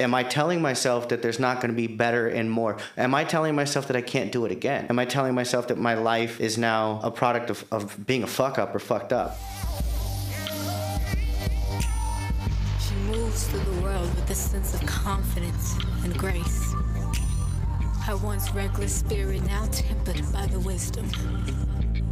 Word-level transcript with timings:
Am 0.00 0.14
I 0.14 0.22
telling 0.22 0.62
myself 0.62 1.08
that 1.08 1.22
there's 1.22 1.40
not 1.40 1.56
going 1.56 1.70
to 1.72 1.76
be 1.76 1.88
better 1.88 2.28
and 2.28 2.48
more? 2.48 2.76
Am 2.96 3.16
I 3.16 3.24
telling 3.24 3.56
myself 3.56 3.88
that 3.88 3.96
I 3.96 4.00
can't 4.00 4.30
do 4.30 4.44
it 4.44 4.52
again? 4.52 4.86
Am 4.90 4.98
I 5.00 5.04
telling 5.04 5.34
myself 5.34 5.66
that 5.68 5.78
my 5.78 5.94
life 5.94 6.40
is 6.40 6.56
now 6.56 7.00
a 7.02 7.10
product 7.10 7.50
of, 7.50 7.64
of 7.72 8.06
being 8.06 8.22
a 8.22 8.26
fuck 8.28 8.60
up 8.60 8.72
or 8.72 8.78
fucked 8.78 9.12
up? 9.12 9.36
She 12.80 12.94
moves 13.10 13.48
through 13.48 13.74
the 13.74 13.82
world 13.82 14.08
with 14.14 14.30
a 14.30 14.36
sense 14.36 14.72
of 14.72 14.86
confidence 14.86 15.74
and 16.04 16.16
grace. 16.16 16.72
Her 18.04 18.16
once 18.18 18.52
reckless 18.52 18.94
spirit 18.94 19.44
now 19.46 19.66
tempered 19.72 20.32
by 20.32 20.46
the 20.46 20.60
wisdom. 20.60 21.10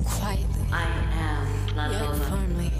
Quietly, 0.04 0.66
I 0.72 0.82
am 1.12 1.76
La 1.76 1.88
yet 1.88 2.02
Lola. 2.02 2.16
firmly, 2.16 2.72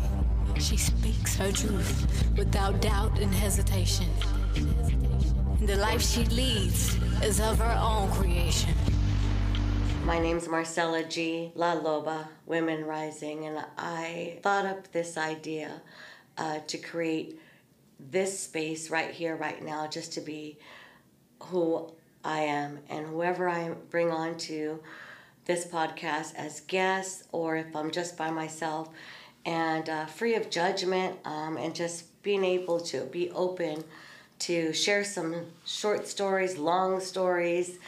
she 0.58 0.76
speaks 0.76 1.36
her 1.36 1.52
truth 1.52 2.26
without 2.36 2.80
doubt 2.80 3.20
and 3.20 3.32
hesitation. 3.32 4.08
The 5.66 5.74
life 5.74 6.00
she 6.00 6.24
leads 6.26 6.96
is 7.24 7.40
of 7.40 7.58
her 7.58 7.76
own 7.76 8.08
creation. 8.12 8.72
My 10.04 10.20
name's 10.20 10.46
Marcella 10.46 11.02
G. 11.02 11.50
La 11.56 11.74
Loba, 11.74 12.28
Women 12.46 12.84
Rising, 12.84 13.46
and 13.46 13.64
I 13.76 14.38
thought 14.44 14.64
up 14.64 14.92
this 14.92 15.18
idea 15.18 15.82
uh, 16.38 16.60
to 16.68 16.78
create 16.78 17.40
this 17.98 18.38
space 18.38 18.90
right 18.90 19.10
here, 19.10 19.34
right 19.34 19.60
now, 19.60 19.88
just 19.88 20.12
to 20.12 20.20
be 20.20 20.56
who 21.42 21.90
I 22.24 22.42
am 22.42 22.78
and 22.88 23.04
whoever 23.04 23.48
I 23.48 23.70
bring 23.90 24.12
on 24.12 24.38
to 24.38 24.80
this 25.46 25.66
podcast 25.66 26.36
as 26.36 26.60
guests 26.60 27.24
or 27.32 27.56
if 27.56 27.74
I'm 27.74 27.90
just 27.90 28.16
by 28.16 28.30
myself 28.30 28.90
and 29.44 29.88
uh, 29.88 30.06
free 30.06 30.36
of 30.36 30.48
judgment 30.48 31.16
um, 31.24 31.56
and 31.56 31.74
just 31.74 32.22
being 32.22 32.44
able 32.44 32.78
to 32.82 33.06
be 33.06 33.32
open 33.32 33.82
to 34.40 34.72
share 34.72 35.04
some 35.04 35.46
short 35.64 36.06
stories, 36.06 36.56
long 36.58 37.00
stories, 37.00 37.78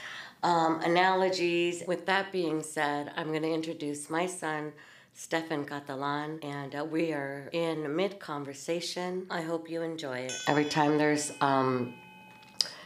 um, 0.43 0.81
analogies. 0.81 1.83
With 1.87 2.07
that 2.07 2.33
being 2.33 2.63
said, 2.63 3.13
I'm 3.17 3.29
going 3.29 3.43
to 3.43 3.53
introduce 3.53 4.11
my 4.11 4.27
son. 4.27 4.73
Stefan 5.15 5.65
Catalan, 5.65 6.39
and 6.45 6.77
uh, 6.77 6.85
we 6.85 7.13
are 7.13 7.51
in 7.53 7.97
mid 7.97 8.21
conversation. 8.21 9.27
I 9.29 9.41
hope 9.41 9.69
you 9.69 9.83
enjoy 9.83 10.19
it. 10.19 10.33
Every 10.47 10.65
time 10.65 10.97
there's, 10.97 11.33
um, 11.41 11.95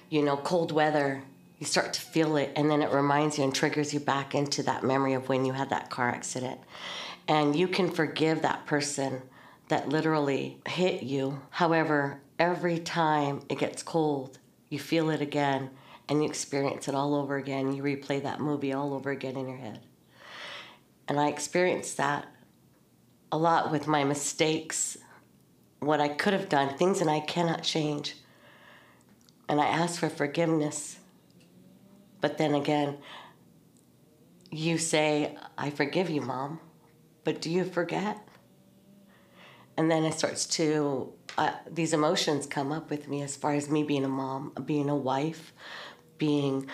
you 0.08 0.22
know, 0.22 0.38
cold 0.38 0.72
weather, 0.72 1.22
you 1.58 1.66
start 1.66 1.92
to 1.92 2.00
feel 2.00 2.38
it, 2.38 2.50
and 2.56 2.70
then 2.70 2.80
it 2.80 2.90
reminds 2.90 3.36
you 3.36 3.44
and 3.44 3.54
triggers 3.54 3.92
you 3.92 4.00
back 4.00 4.34
into 4.34 4.62
that 4.62 4.82
memory 4.82 5.12
of 5.12 5.28
when 5.28 5.44
you 5.44 5.52
had 5.52 5.68
that 5.68 5.90
car 5.90 6.08
accident. 6.08 6.58
And 7.28 7.54
you 7.54 7.68
can 7.68 7.90
forgive 7.90 8.40
that 8.40 8.64
person 8.64 9.20
that 9.68 9.90
literally 9.90 10.56
hit 10.66 11.02
you. 11.02 11.38
However, 11.50 12.18
every 12.42 12.80
time 12.80 13.40
it 13.48 13.56
gets 13.56 13.84
cold, 13.84 14.36
you 14.68 14.76
feel 14.76 15.10
it 15.10 15.20
again 15.20 15.70
and 16.08 16.20
you 16.20 16.28
experience 16.28 16.88
it 16.88 16.94
all 16.94 17.14
over 17.14 17.36
again. 17.36 17.72
You 17.72 17.84
replay 17.84 18.20
that 18.24 18.40
movie 18.40 18.72
all 18.72 18.94
over 18.94 19.12
again 19.12 19.36
in 19.36 19.46
your 19.48 19.58
head. 19.58 19.78
And 21.06 21.20
I 21.20 21.28
experienced 21.28 21.98
that 21.98 22.26
a 23.30 23.38
lot 23.38 23.70
with 23.70 23.86
my 23.86 24.02
mistakes, 24.02 24.98
what 25.78 26.00
I 26.00 26.08
could 26.08 26.32
have 26.32 26.48
done, 26.48 26.76
things 26.76 26.98
that 26.98 27.06
I 27.06 27.20
cannot 27.20 27.62
change. 27.62 28.16
And 29.48 29.60
I 29.60 29.66
asked 29.66 30.00
for 30.00 30.08
forgiveness. 30.08 30.98
But 32.20 32.38
then 32.38 32.56
again, 32.56 32.98
you 34.50 34.78
say, 34.78 35.36
I 35.56 35.70
forgive 35.70 36.10
you, 36.10 36.22
mom, 36.22 36.58
but 37.22 37.40
do 37.40 37.50
you 37.50 37.64
forget? 37.64 38.18
And 39.76 39.88
then 39.88 40.02
it 40.02 40.14
starts 40.14 40.44
to, 40.56 41.12
uh, 41.38 41.52
these 41.70 41.92
emotions 41.92 42.46
come 42.46 42.72
up 42.72 42.90
with 42.90 43.08
me 43.08 43.22
as 43.22 43.36
far 43.36 43.54
as 43.54 43.70
me 43.70 43.82
being 43.82 44.04
a 44.04 44.08
mom, 44.08 44.52
being 44.64 44.88
a 44.88 44.96
wife, 44.96 45.52
being 46.18 46.66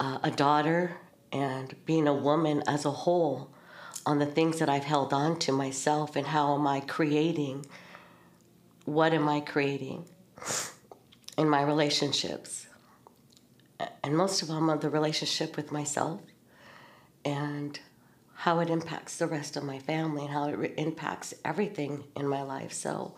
uh, 0.00 0.18
a 0.22 0.30
daughter, 0.30 0.96
and 1.32 1.74
being 1.84 2.06
a 2.06 2.14
woman 2.14 2.62
as 2.66 2.84
a 2.84 2.90
whole 2.90 3.50
on 4.06 4.18
the 4.18 4.26
things 4.26 4.58
that 4.60 4.68
I've 4.68 4.84
held 4.84 5.12
on 5.12 5.38
to 5.40 5.52
myself 5.52 6.14
and 6.14 6.26
how 6.26 6.54
am 6.54 6.66
I 6.66 6.80
creating? 6.80 7.66
What 8.84 9.12
am 9.12 9.28
I 9.28 9.40
creating 9.40 10.04
in 11.36 11.48
my 11.48 11.62
relationships? 11.62 12.66
And 14.02 14.16
most 14.16 14.42
of 14.42 14.50
all, 14.50 14.76
the 14.76 14.90
relationship 14.90 15.56
with 15.56 15.72
myself 15.72 16.20
and 17.24 17.80
how 18.34 18.60
it 18.60 18.68
impacts 18.68 19.16
the 19.16 19.26
rest 19.26 19.56
of 19.56 19.64
my 19.64 19.78
family 19.78 20.24
and 20.24 20.32
how 20.32 20.48
it 20.48 20.58
re- 20.58 20.74
impacts 20.76 21.34
everything 21.44 22.04
in 22.14 22.28
my 22.28 22.42
life. 22.42 22.72
So 22.72 23.14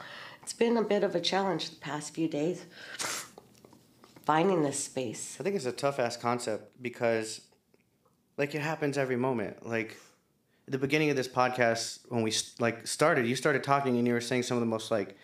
it's 0.46 0.52
been 0.52 0.76
a 0.76 0.82
bit 0.82 1.02
of 1.02 1.16
a 1.16 1.20
challenge 1.20 1.70
the 1.70 1.76
past 1.80 2.14
few 2.14 2.28
days 2.28 2.66
finding 4.24 4.62
this 4.62 4.84
space. 4.84 5.36
I 5.40 5.42
think 5.42 5.56
it's 5.56 5.66
a 5.66 5.72
tough 5.72 5.98
ass 5.98 6.16
concept 6.16 6.80
because, 6.80 7.40
like, 8.36 8.54
it 8.54 8.60
happens 8.60 8.96
every 8.96 9.16
moment. 9.16 9.66
Like, 9.66 9.96
at 10.68 10.70
the 10.70 10.78
beginning 10.78 11.10
of 11.10 11.16
this 11.16 11.26
podcast, 11.26 11.98
when 12.10 12.22
we 12.22 12.32
like 12.60 12.86
started, 12.86 13.26
you 13.26 13.34
started 13.34 13.64
talking 13.64 13.98
and 13.98 14.06
you 14.06 14.12
were 14.12 14.20
saying 14.20 14.44
some 14.44 14.56
of 14.56 14.60
the 14.60 14.66
most 14.66 14.92
like 14.92 15.16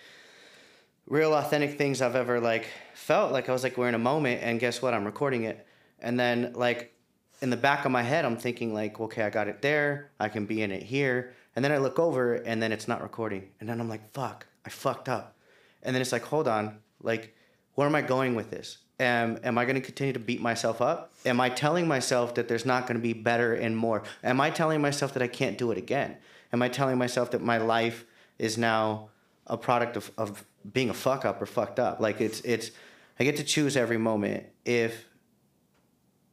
real 1.06 1.34
authentic 1.34 1.78
things 1.78 2.02
I've 2.02 2.16
ever 2.16 2.40
like 2.40 2.66
felt. 2.94 3.30
Like 3.30 3.48
I 3.48 3.52
was 3.52 3.62
like 3.62 3.76
we're 3.76 3.88
in 3.88 3.94
a 3.94 4.00
moment, 4.00 4.40
and 4.42 4.58
guess 4.58 4.82
what? 4.82 4.92
I'm 4.92 5.04
recording 5.04 5.44
it, 5.44 5.64
and 6.00 6.18
then 6.18 6.52
like 6.54 6.96
in 7.40 7.50
the 7.50 7.56
back 7.56 7.84
of 7.84 7.92
my 7.92 8.02
head, 8.02 8.24
I'm 8.24 8.36
thinking 8.36 8.74
like, 8.74 8.98
okay, 8.98 9.22
I 9.22 9.30
got 9.30 9.46
it 9.46 9.62
there. 9.62 10.10
I 10.18 10.28
can 10.28 10.46
be 10.46 10.62
in 10.62 10.72
it 10.72 10.82
here, 10.82 11.32
and 11.54 11.64
then 11.64 11.70
I 11.70 11.78
look 11.78 12.00
over, 12.00 12.34
and 12.34 12.60
then 12.60 12.72
it's 12.72 12.88
not 12.88 13.02
recording, 13.02 13.50
and 13.60 13.68
then 13.68 13.80
I'm 13.80 13.88
like, 13.88 14.12
fuck, 14.12 14.48
I 14.64 14.70
fucked 14.70 15.08
up, 15.08 15.36
and 15.82 15.94
then 15.94 16.00
it's 16.00 16.12
like, 16.12 16.24
hold 16.24 16.48
on, 16.48 16.78
like, 17.02 17.34
where 17.74 17.86
am 17.86 17.94
I 17.94 18.02
going 18.02 18.34
with 18.34 18.50
this? 18.50 18.78
Am, 19.00 19.38
am 19.42 19.58
I 19.58 19.64
going 19.64 19.74
to 19.74 19.80
continue 19.80 20.12
to 20.12 20.20
beat 20.20 20.40
myself 20.40 20.80
up? 20.80 21.12
Am 21.24 21.40
I 21.40 21.48
telling 21.48 21.88
myself 21.88 22.34
that 22.36 22.46
there's 22.46 22.64
not 22.64 22.86
going 22.86 22.96
to 22.96 23.02
be 23.02 23.12
better 23.12 23.54
and 23.54 23.76
more? 23.76 24.04
Am 24.22 24.40
I 24.40 24.50
telling 24.50 24.80
myself 24.80 25.14
that 25.14 25.22
I 25.22 25.26
can't 25.26 25.58
do 25.58 25.72
it 25.72 25.78
again? 25.78 26.18
Am 26.52 26.62
I 26.62 26.68
telling 26.68 26.98
myself 26.98 27.30
that 27.32 27.42
my 27.42 27.58
life 27.58 28.04
is 28.38 28.58
now 28.58 29.08
a 29.46 29.56
product 29.56 29.96
of, 29.96 30.10
of 30.16 30.44
being 30.70 30.90
a 30.90 30.94
fuck 30.94 31.24
up 31.24 31.40
or 31.40 31.46
fucked 31.46 31.80
up? 31.80 31.98
Like 31.98 32.20
it's 32.20 32.40
it's 32.42 32.70
I 33.18 33.24
get 33.24 33.36
to 33.38 33.44
choose 33.44 33.76
every 33.76 33.98
moment 33.98 34.44
if 34.64 35.06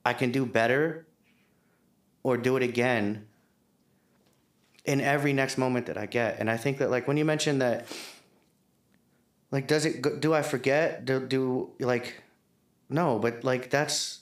I 0.05 0.13
can 0.13 0.31
do 0.31 0.45
better 0.45 1.07
or 2.23 2.37
do 2.37 2.57
it 2.57 2.63
again 2.63 3.27
in 4.85 5.01
every 5.01 5.33
next 5.33 5.57
moment 5.57 5.85
that 5.85 5.97
I 5.97 6.05
get. 6.05 6.39
And 6.39 6.49
I 6.49 6.57
think 6.57 6.79
that 6.79 6.91
like 6.91 7.07
when 7.07 7.17
you 7.17 7.25
mentioned 7.25 7.61
that 7.61 7.85
like 9.51 9.67
does 9.67 9.85
it 9.85 10.01
go- 10.01 10.15
do 10.15 10.33
I 10.33 10.41
forget? 10.41 11.05
Do 11.05 11.19
do 11.19 11.71
like 11.79 12.21
no, 12.89 13.19
but 13.19 13.43
like 13.43 13.69
that's 13.69 14.19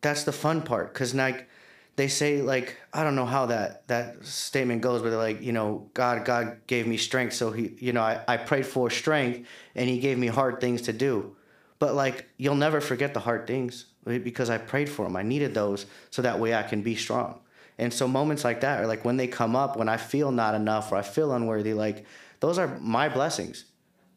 that's 0.00 0.24
the 0.24 0.32
fun 0.32 0.62
part. 0.62 0.94
Cuz 0.94 1.14
like 1.14 1.48
they 1.96 2.08
say 2.08 2.40
like 2.40 2.78
I 2.92 3.04
don't 3.04 3.14
know 3.16 3.26
how 3.26 3.46
that 3.46 3.86
that 3.88 4.24
statement 4.24 4.80
goes 4.80 5.02
but 5.02 5.10
they're 5.10 5.18
like 5.18 5.42
you 5.42 5.52
know 5.52 5.90
God 5.94 6.24
God 6.24 6.58
gave 6.66 6.86
me 6.86 6.96
strength 6.96 7.34
so 7.34 7.50
he 7.50 7.76
you 7.78 7.92
know 7.92 8.02
I, 8.02 8.20
I 8.26 8.36
prayed 8.38 8.66
for 8.66 8.88
strength 8.90 9.46
and 9.74 9.88
he 9.88 9.98
gave 9.98 10.18
me 10.18 10.28
hard 10.28 10.60
things 10.60 10.82
to 10.82 10.92
do. 10.92 11.36
But 11.78 11.94
like 11.94 12.28
you'll 12.38 12.54
never 12.54 12.80
forget 12.80 13.12
the 13.12 13.20
hard 13.20 13.46
things 13.46 13.86
because 14.04 14.50
I 14.50 14.58
prayed 14.58 14.88
for 14.88 15.04
them 15.04 15.16
I 15.16 15.22
needed 15.22 15.54
those 15.54 15.86
so 16.10 16.22
that 16.22 16.40
way 16.40 16.54
I 16.54 16.62
can 16.62 16.82
be 16.82 16.96
strong. 16.96 17.40
And 17.78 17.92
so 17.92 18.06
moments 18.06 18.44
like 18.44 18.60
that 18.60 18.80
are 18.80 18.86
like 18.86 19.04
when 19.04 19.16
they 19.16 19.26
come 19.26 19.54
up 19.54 19.76
when 19.76 19.88
I 19.88 19.98
feel 19.98 20.30
not 20.30 20.54
enough 20.54 20.92
or 20.92 20.96
I 20.96 21.02
feel 21.02 21.32
unworthy 21.32 21.74
like 21.74 22.06
those 22.40 22.58
are 22.58 22.78
my 22.80 23.08
blessings 23.08 23.66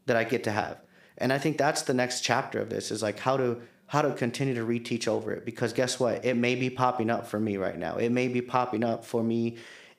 that 0.06 0.16
I 0.16 0.24
get 0.24 0.44
to 0.46 0.52
have. 0.52 0.78
And 1.18 1.32
I 1.32 1.38
think 1.38 1.58
that's 1.58 1.84
the 1.84 1.94
next 1.94 2.22
chapter 2.22 2.60
of 2.60 2.70
this 2.70 2.92
is 2.92 3.02
like 3.02 3.20
how 3.20 3.38
to 3.38 3.62
how 3.88 4.02
to 4.02 4.12
continue 4.14 4.56
to 4.56 4.66
reteach 4.66 5.08
over 5.08 5.32
it 5.32 5.46
because 5.46 5.72
guess 5.72 6.00
what? 6.00 6.26
It 6.26 6.36
may 6.36 6.56
be 6.56 6.72
popping 6.72 7.12
up 7.12 7.28
for 7.28 7.40
me 7.40 7.58
right 7.58 7.78
now. 7.78 7.98
It 7.98 8.12
may 8.12 8.28
be 8.28 8.42
popping 8.42 8.84
up 8.84 9.06
for 9.06 9.24
me 9.24 9.58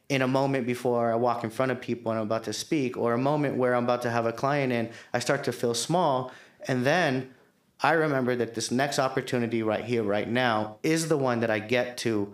in 0.09 0.22
a 0.22 0.28
moment 0.28 0.66
before 0.66 1.12
I 1.12 1.15
walk 1.15 1.45
in 1.45 1.50
front 1.50 1.71
of 1.71 1.81
people 1.81 2.11
and 2.11 2.21
I'm 2.21 2.27
about 2.27 2.45
to 2.45 2.53
speak 2.53 2.97
or 2.97 3.12
a 3.12 3.19
moment 3.19 3.56
where 3.56 3.75
I'm 3.75 3.84
about 3.84 4.03
to 4.03 4.11
have 4.11 4.27
a 4.27 4.33
client 4.33 4.72
and 4.72 4.91
I 5.15 5.21
start 5.21 5.45
to 5.45 5.53
feel 5.53 5.72
small 5.72 6.33
and 6.66 6.84
then 6.84 7.33
I 7.81 7.93
remember 7.93 8.34
that 8.37 8.55
this 8.55 8.71
next 8.71 8.99
opportunity 8.99 9.63
right 9.63 9.84
here 9.84 10.03
right 10.03 10.28
now 10.28 10.78
is 10.83 11.09
the 11.09 11.16
one 11.16 11.41
that 11.41 11.51
I 11.51 11.59
get 11.59 11.98
to 11.98 12.33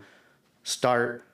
start 0.62 1.24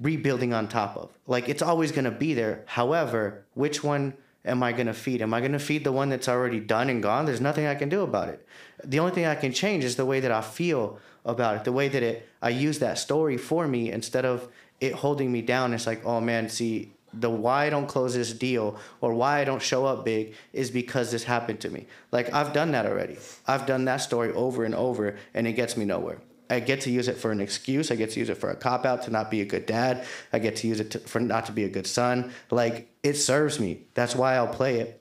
rebuilding 0.00 0.52
on 0.52 0.68
top 0.68 0.96
of. 0.96 1.10
Like 1.26 1.48
it's 1.48 1.62
always 1.62 1.90
going 1.90 2.04
to 2.04 2.10
be 2.10 2.34
there. 2.34 2.64
However, 2.66 3.44
which 3.54 3.82
one 3.82 4.14
am 4.44 4.62
I 4.62 4.72
going 4.72 4.86
to 4.86 4.94
feed? 4.94 5.22
Am 5.22 5.32
I 5.32 5.40
going 5.40 5.52
to 5.52 5.58
feed 5.58 5.84
the 5.84 5.92
one 5.92 6.08
that's 6.08 6.28
already 6.28 6.60
done 6.60 6.90
and 6.90 7.02
gone? 7.02 7.24
There's 7.24 7.40
nothing 7.40 7.66
I 7.66 7.74
can 7.74 7.88
do 7.88 8.02
about 8.02 8.28
it. 8.28 8.46
The 8.84 8.98
only 8.98 9.12
thing 9.12 9.26
I 9.26 9.34
can 9.34 9.52
change 9.52 9.84
is 9.84 9.96
the 9.96 10.04
way 10.04 10.20
that 10.20 10.30
I 10.30 10.40
feel 10.40 10.98
about 11.24 11.56
it, 11.56 11.64
the 11.64 11.72
way 11.72 11.88
that 11.88 12.02
it 12.02 12.28
I 12.42 12.50
use 12.50 12.78
that 12.80 12.98
story 12.98 13.36
for 13.36 13.66
me 13.66 13.90
instead 13.90 14.24
of 14.24 14.48
it 14.80 14.92
holding 14.92 15.32
me 15.32 15.42
down. 15.42 15.72
It's 15.72 15.86
like, 15.86 16.04
oh 16.04 16.20
man, 16.20 16.48
see, 16.48 16.92
the 17.12 17.30
why 17.30 17.66
I 17.66 17.70
don't 17.70 17.86
close 17.86 18.14
this 18.14 18.32
deal 18.32 18.78
or 19.00 19.14
why 19.14 19.40
I 19.40 19.44
don't 19.44 19.62
show 19.62 19.86
up 19.86 20.04
big 20.04 20.34
is 20.52 20.70
because 20.70 21.10
this 21.10 21.24
happened 21.24 21.60
to 21.60 21.70
me. 21.70 21.86
Like 22.12 22.32
I've 22.34 22.52
done 22.52 22.72
that 22.72 22.86
already. 22.86 23.16
I've 23.46 23.66
done 23.66 23.84
that 23.86 23.98
story 23.98 24.32
over 24.32 24.64
and 24.64 24.74
over 24.74 25.16
and 25.32 25.46
it 25.46 25.52
gets 25.52 25.76
me 25.76 25.84
nowhere. 25.84 26.18
I 26.50 26.60
get 26.60 26.82
to 26.82 26.90
use 26.90 27.08
it 27.08 27.16
for 27.16 27.32
an 27.32 27.40
excuse. 27.40 27.90
I 27.90 27.94
get 27.94 28.10
to 28.10 28.20
use 28.20 28.28
it 28.28 28.36
for 28.36 28.50
a 28.50 28.56
cop 28.56 28.84
out 28.84 29.02
to 29.02 29.10
not 29.10 29.30
be 29.30 29.40
a 29.40 29.44
good 29.44 29.66
dad. 29.66 30.06
I 30.32 30.38
get 30.38 30.56
to 30.56 30.68
use 30.68 30.80
it 30.80 30.90
to, 30.92 30.98
for 30.98 31.20
not 31.20 31.46
to 31.46 31.52
be 31.52 31.64
a 31.64 31.68
good 31.68 31.86
son. 31.86 32.32
Like 32.50 32.88
it 33.02 33.14
serves 33.14 33.58
me. 33.58 33.84
That's 33.94 34.14
why 34.14 34.34
I'll 34.34 34.46
play 34.48 34.80
it. 34.80 35.00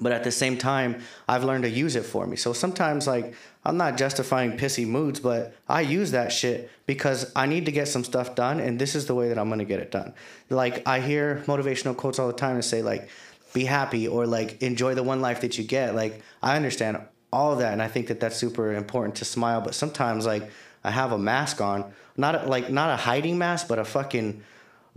but 0.00 0.12
at 0.12 0.24
the 0.24 0.30
same 0.30 0.58
time 0.58 1.00
i've 1.28 1.44
learned 1.44 1.64
to 1.64 1.70
use 1.70 1.96
it 1.96 2.04
for 2.04 2.26
me 2.26 2.36
so 2.36 2.52
sometimes 2.52 3.06
like 3.06 3.34
i'm 3.64 3.76
not 3.76 3.96
justifying 3.96 4.56
pissy 4.56 4.86
moods 4.86 5.20
but 5.20 5.54
i 5.68 5.80
use 5.80 6.10
that 6.10 6.32
shit 6.32 6.70
because 6.86 7.30
i 7.36 7.46
need 7.46 7.66
to 7.66 7.72
get 7.72 7.86
some 7.86 8.04
stuff 8.04 8.34
done 8.34 8.60
and 8.60 8.78
this 8.78 8.94
is 8.94 9.06
the 9.06 9.14
way 9.14 9.28
that 9.28 9.38
i'm 9.38 9.50
to 9.56 9.64
get 9.64 9.80
it 9.80 9.90
done 9.90 10.12
like 10.50 10.86
i 10.86 11.00
hear 11.00 11.42
motivational 11.46 11.96
quotes 11.96 12.18
all 12.18 12.26
the 12.26 12.32
time 12.32 12.56
and 12.56 12.64
say 12.64 12.82
like 12.82 13.08
be 13.52 13.64
happy 13.64 14.08
or 14.08 14.26
like 14.26 14.60
enjoy 14.62 14.94
the 14.94 15.02
one 15.02 15.20
life 15.20 15.40
that 15.42 15.56
you 15.58 15.64
get 15.64 15.94
like 15.94 16.22
i 16.42 16.56
understand 16.56 16.98
all 17.34 17.52
of 17.52 17.58
that 17.58 17.72
and 17.72 17.82
i 17.82 17.88
think 17.88 18.06
that 18.06 18.20
that's 18.20 18.36
super 18.36 18.72
important 18.72 19.14
to 19.16 19.24
smile 19.24 19.60
but 19.60 19.74
sometimes 19.74 20.24
like 20.26 20.50
i 20.84 20.90
have 20.90 21.12
a 21.12 21.18
mask 21.18 21.60
on 21.60 21.92
not 22.16 22.34
a, 22.34 22.46
like 22.46 22.70
not 22.70 22.90
a 22.90 22.96
hiding 22.96 23.36
mask 23.36 23.68
but 23.68 23.78
a 23.78 23.84
fucking 23.84 24.42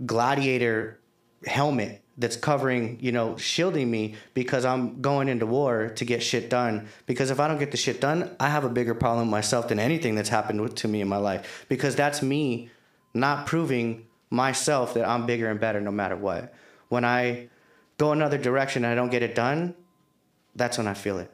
gladiator 0.06 0.98
helmet 1.46 2.02
that's 2.18 2.36
covering, 2.36 2.98
you 3.00 3.12
know, 3.12 3.36
shielding 3.36 3.88
me 3.88 4.16
because 4.34 4.64
I'm 4.64 5.00
going 5.00 5.28
into 5.28 5.46
war 5.46 5.90
to 5.90 6.04
get 6.04 6.20
shit 6.20 6.50
done. 6.50 6.88
Because 7.06 7.30
if 7.30 7.38
I 7.38 7.46
don't 7.46 7.58
get 7.58 7.70
the 7.70 7.76
shit 7.76 8.00
done, 8.00 8.34
I 8.40 8.48
have 8.48 8.64
a 8.64 8.68
bigger 8.68 8.94
problem 8.94 9.30
myself 9.30 9.68
than 9.68 9.78
anything 9.78 10.16
that's 10.16 10.28
happened 10.28 10.76
to 10.76 10.88
me 10.88 11.00
in 11.00 11.08
my 11.08 11.16
life. 11.16 11.64
Because 11.68 11.94
that's 11.94 12.20
me 12.20 12.70
not 13.14 13.46
proving 13.46 14.06
myself 14.30 14.94
that 14.94 15.08
I'm 15.08 15.26
bigger 15.26 15.48
and 15.48 15.60
better 15.60 15.80
no 15.80 15.92
matter 15.92 16.16
what. 16.16 16.52
When 16.88 17.04
I 17.04 17.48
go 17.98 18.10
another 18.10 18.36
direction 18.36 18.84
and 18.84 18.92
I 18.92 18.96
don't 18.96 19.10
get 19.10 19.22
it 19.22 19.36
done, 19.36 19.74
that's 20.56 20.76
when 20.76 20.88
I 20.88 20.94
feel 20.94 21.18
it. 21.18 21.30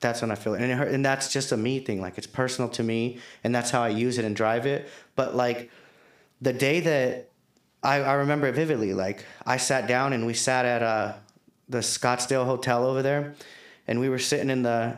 That's 0.00 0.22
when 0.22 0.30
I 0.30 0.34
feel 0.34 0.54
it. 0.54 0.62
And, 0.62 0.72
it 0.72 0.74
hurt, 0.76 0.88
and 0.88 1.04
that's 1.04 1.32
just 1.32 1.52
a 1.52 1.56
me 1.56 1.78
thing. 1.80 2.00
Like 2.00 2.18
it's 2.18 2.26
personal 2.26 2.70
to 2.70 2.82
me 2.82 3.18
and 3.44 3.54
that's 3.54 3.70
how 3.70 3.82
I 3.82 3.88
use 3.88 4.18
it 4.18 4.24
and 4.24 4.34
drive 4.34 4.66
it. 4.66 4.88
But 5.14 5.36
like 5.36 5.70
the 6.40 6.52
day 6.52 6.80
that 6.80 7.30
I, 7.82 7.96
I 8.00 8.12
remember 8.14 8.46
it 8.46 8.54
vividly. 8.54 8.94
Like 8.94 9.24
I 9.46 9.56
sat 9.56 9.86
down 9.86 10.12
and 10.12 10.26
we 10.26 10.34
sat 10.34 10.64
at 10.64 10.82
uh, 10.82 11.14
the 11.68 11.78
Scottsdale 11.78 12.44
Hotel 12.44 12.84
over 12.84 13.02
there, 13.02 13.34
and 13.86 14.00
we 14.00 14.08
were 14.08 14.18
sitting 14.18 14.50
in 14.50 14.62
the, 14.62 14.96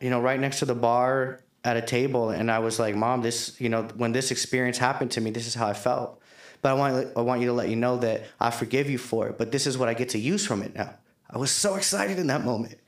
you 0.00 0.10
know, 0.10 0.20
right 0.20 0.38
next 0.38 0.58
to 0.60 0.64
the 0.64 0.74
bar 0.74 1.40
at 1.64 1.76
a 1.76 1.82
table, 1.82 2.30
and 2.30 2.50
I 2.50 2.58
was 2.60 2.78
like, 2.78 2.94
"Mom, 2.96 3.22
this, 3.22 3.60
you 3.60 3.68
know, 3.68 3.84
when 3.96 4.12
this 4.12 4.30
experience 4.30 4.78
happened 4.78 5.10
to 5.12 5.20
me, 5.20 5.30
this 5.30 5.46
is 5.46 5.54
how 5.54 5.66
I 5.66 5.74
felt." 5.74 6.20
But 6.60 6.70
I 6.70 6.74
want 6.74 7.16
I 7.16 7.20
want 7.20 7.40
you 7.40 7.48
to 7.48 7.52
let 7.52 7.68
you 7.68 7.76
know 7.76 7.98
that 7.98 8.24
I 8.40 8.50
forgive 8.50 8.90
you 8.90 8.98
for 8.98 9.28
it. 9.28 9.38
But 9.38 9.52
this 9.52 9.66
is 9.66 9.78
what 9.78 9.88
I 9.88 9.94
get 9.94 10.10
to 10.10 10.18
use 10.18 10.44
from 10.44 10.62
it 10.62 10.74
now. 10.74 10.94
I 11.30 11.38
was 11.38 11.50
so 11.50 11.74
excited 11.74 12.18
in 12.18 12.28
that 12.28 12.44
moment 12.44 12.78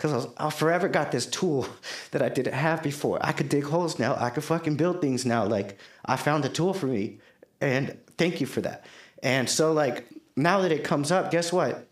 because 0.00 0.26
I, 0.38 0.46
I 0.46 0.50
forever 0.50 0.88
got 0.88 1.12
this 1.12 1.26
tool 1.26 1.66
that 2.12 2.22
I 2.22 2.30
didn't 2.30 2.54
have 2.54 2.82
before. 2.82 3.18
I 3.20 3.32
could 3.32 3.48
dig 3.48 3.64
holes 3.64 3.98
now. 3.98 4.16
I 4.18 4.30
could 4.30 4.44
fucking 4.44 4.76
build 4.76 5.00
things 5.00 5.26
now. 5.26 5.44
Like 5.44 5.78
I 6.06 6.16
found 6.16 6.44
a 6.44 6.48
tool 6.48 6.72
for 6.72 6.86
me, 6.86 7.18
and 7.60 7.96
thank 8.16 8.40
you 8.40 8.46
for 8.46 8.62
that. 8.62 8.86
And 9.22 9.48
so, 9.48 9.72
like, 9.72 10.06
now 10.36 10.62
that 10.62 10.72
it 10.72 10.84
comes 10.84 11.12
up, 11.12 11.30
guess 11.30 11.52
what? 11.52 11.86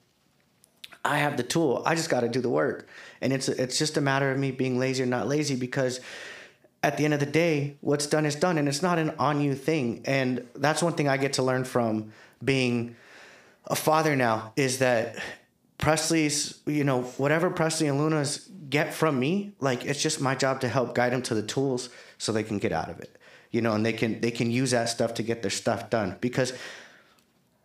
I 1.04 1.18
have 1.18 1.36
the 1.36 1.42
tool. 1.42 1.82
I 1.84 1.94
just 1.94 2.08
got 2.08 2.20
to 2.20 2.28
do 2.28 2.40
the 2.40 2.48
work. 2.48 2.88
And 3.20 3.32
it's 3.32 3.48
it's 3.48 3.78
just 3.78 3.96
a 3.96 4.00
matter 4.00 4.30
of 4.30 4.38
me 4.38 4.50
being 4.52 4.78
lazy 4.78 5.02
or 5.02 5.06
not 5.06 5.28
lazy 5.28 5.56
because 5.56 6.00
at 6.82 6.96
the 6.96 7.04
end 7.04 7.12
of 7.12 7.20
the 7.20 7.26
day, 7.26 7.76
what's 7.80 8.06
done 8.06 8.24
is 8.24 8.36
done 8.36 8.56
and 8.56 8.68
it's 8.68 8.82
not 8.82 8.98
an 8.98 9.10
on 9.18 9.40
you 9.40 9.54
thing. 9.54 10.02
And 10.06 10.46
that's 10.54 10.82
one 10.82 10.94
thing 10.94 11.08
I 11.08 11.16
get 11.16 11.34
to 11.34 11.42
learn 11.42 11.64
from 11.64 12.12
being 12.42 12.96
a 13.66 13.74
father 13.76 14.16
now 14.16 14.52
is 14.56 14.78
that 14.78 15.16
Presley's, 15.78 16.60
you 16.66 16.84
know, 16.84 17.02
whatever 17.02 17.50
Presley 17.50 17.88
and 17.88 17.98
Luna's 17.98 18.48
get 18.68 18.92
from 18.92 19.18
me, 19.18 19.52
like 19.60 19.84
it's 19.84 20.02
just 20.02 20.20
my 20.20 20.34
job 20.34 20.60
to 20.60 20.68
help 20.68 20.94
guide 20.94 21.12
them 21.12 21.22
to 21.22 21.34
the 21.34 21.42
tools 21.42 21.88
so 22.18 22.32
they 22.32 22.42
can 22.42 22.58
get 22.58 22.72
out 22.72 22.90
of 22.90 23.00
it 23.00 23.18
you 23.50 23.62
know, 23.62 23.72
and 23.72 23.84
they 23.84 23.92
can 23.92 24.20
they 24.20 24.30
can 24.30 24.50
use 24.50 24.72
that 24.72 24.88
stuff 24.88 25.14
to 25.14 25.22
get 25.22 25.42
their 25.42 25.50
stuff 25.50 25.90
done 25.90 26.16
because 26.20 26.52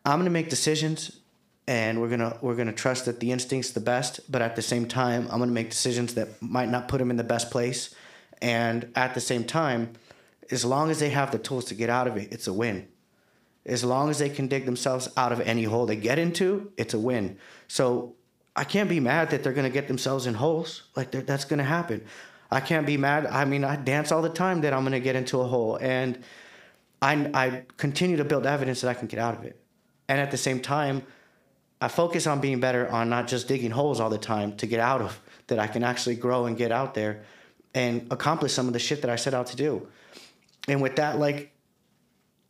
I'm 0.06 0.20
gonna 0.20 0.30
make 0.30 0.50
decisions 0.50 1.20
and 1.68 2.00
we're 2.00 2.10
gonna 2.10 2.38
we're 2.42 2.56
gonna 2.56 2.74
trust 2.74 3.06
that 3.06 3.20
the 3.20 3.32
instinct's 3.32 3.72
the 3.72 3.80
best, 3.80 4.20
but 4.32 4.42
at 4.42 4.56
the 4.56 4.62
same 4.62 4.88
time, 4.88 5.24
I'm 5.32 5.40
gonna 5.40 5.52
make 5.52 5.70
decisions 5.70 6.14
that 6.16 6.42
might 6.42 6.70
not 6.70 6.88
put 6.88 7.00
them 7.00 7.10
in 7.10 7.18
the 7.18 7.24
best 7.24 7.52
place, 7.52 7.94
and 8.42 8.90
at 8.96 9.14
the 9.14 9.22
same 9.22 9.44
time, 9.44 9.94
as 10.52 10.64
long 10.64 10.90
as 10.90 11.00
they 11.00 11.10
have 11.10 11.32
the 11.32 11.40
tools 11.40 11.66
to 11.66 11.76
get 11.76 11.90
out 11.90 12.08
of 12.08 12.18
it, 12.18 12.32
it's 12.32 12.48
a 12.48 12.54
win. 12.54 12.88
As 13.66 13.84
long 13.84 14.10
as 14.10 14.20
they 14.20 14.30
can 14.30 14.48
dig 14.48 14.66
themselves 14.66 15.10
out 15.16 15.32
of 15.32 15.40
any 15.42 15.64
hole 15.64 15.86
they 15.86 15.96
get 15.96 16.20
into, 16.20 16.72
it's 16.78 16.94
a 16.94 17.00
win. 17.00 17.38
So 17.68 18.16
I 18.56 18.66
can't 18.66 18.90
be 18.90 19.00
mad 19.00 19.30
that 19.30 19.44
they're 19.44 19.54
gonna 19.54 19.70
get 19.70 19.88
themselves 19.88 20.26
in 20.26 20.34
holes. 20.34 20.84
Like 20.96 21.12
that's 21.12 21.46
gonna 21.46 21.64
happen. 21.64 22.06
I 22.54 22.60
can't 22.60 22.86
be 22.86 22.98
mad. 22.98 23.26
I 23.26 23.46
mean, 23.46 23.64
I 23.64 23.76
dance 23.76 24.12
all 24.12 24.22
the 24.22 24.30
time 24.30 24.62
that 24.62 24.74
I'm 24.74 24.82
going 24.82 24.92
to 24.92 25.00
get 25.00 25.16
into 25.16 25.42
a 25.42 25.48
hole. 25.48 25.78
And 25.82 26.24
I, 27.02 27.30
I 27.34 27.64
continue 27.78 28.18
to 28.18 28.24
build 28.24 28.46
evidence 28.46 28.82
that 28.82 28.90
I 28.90 28.94
can 28.94 29.08
get 29.08 29.20
out 29.20 29.36
of 29.36 29.44
it. 29.44 29.60
And 30.08 30.22
at 30.22 30.30
the 30.30 30.38
same 30.38 30.60
time, 30.60 31.02
I 31.82 31.88
focus 31.88 32.28
on 32.28 32.42
being 32.42 32.60
better 32.60 32.88
on 32.90 33.10
not 33.10 33.28
just 33.28 33.48
digging 33.48 33.72
holes 33.72 34.00
all 34.00 34.12
the 34.12 34.20
time 34.20 34.56
to 34.58 34.68
get 34.68 34.80
out 34.80 35.02
of, 35.02 35.20
that 35.48 35.58
I 35.58 35.66
can 35.66 35.84
actually 35.84 36.16
grow 36.16 36.46
and 36.46 36.56
get 36.56 36.72
out 36.72 36.94
there 36.94 37.24
and 37.74 38.08
accomplish 38.12 38.54
some 38.54 38.68
of 38.68 38.74
the 38.74 38.80
shit 38.80 39.02
that 39.02 39.10
I 39.10 39.16
set 39.16 39.34
out 39.34 39.48
to 39.48 39.56
do. 39.56 39.88
And 40.68 40.80
with 40.80 40.98
that, 40.98 41.18
like, 41.18 41.53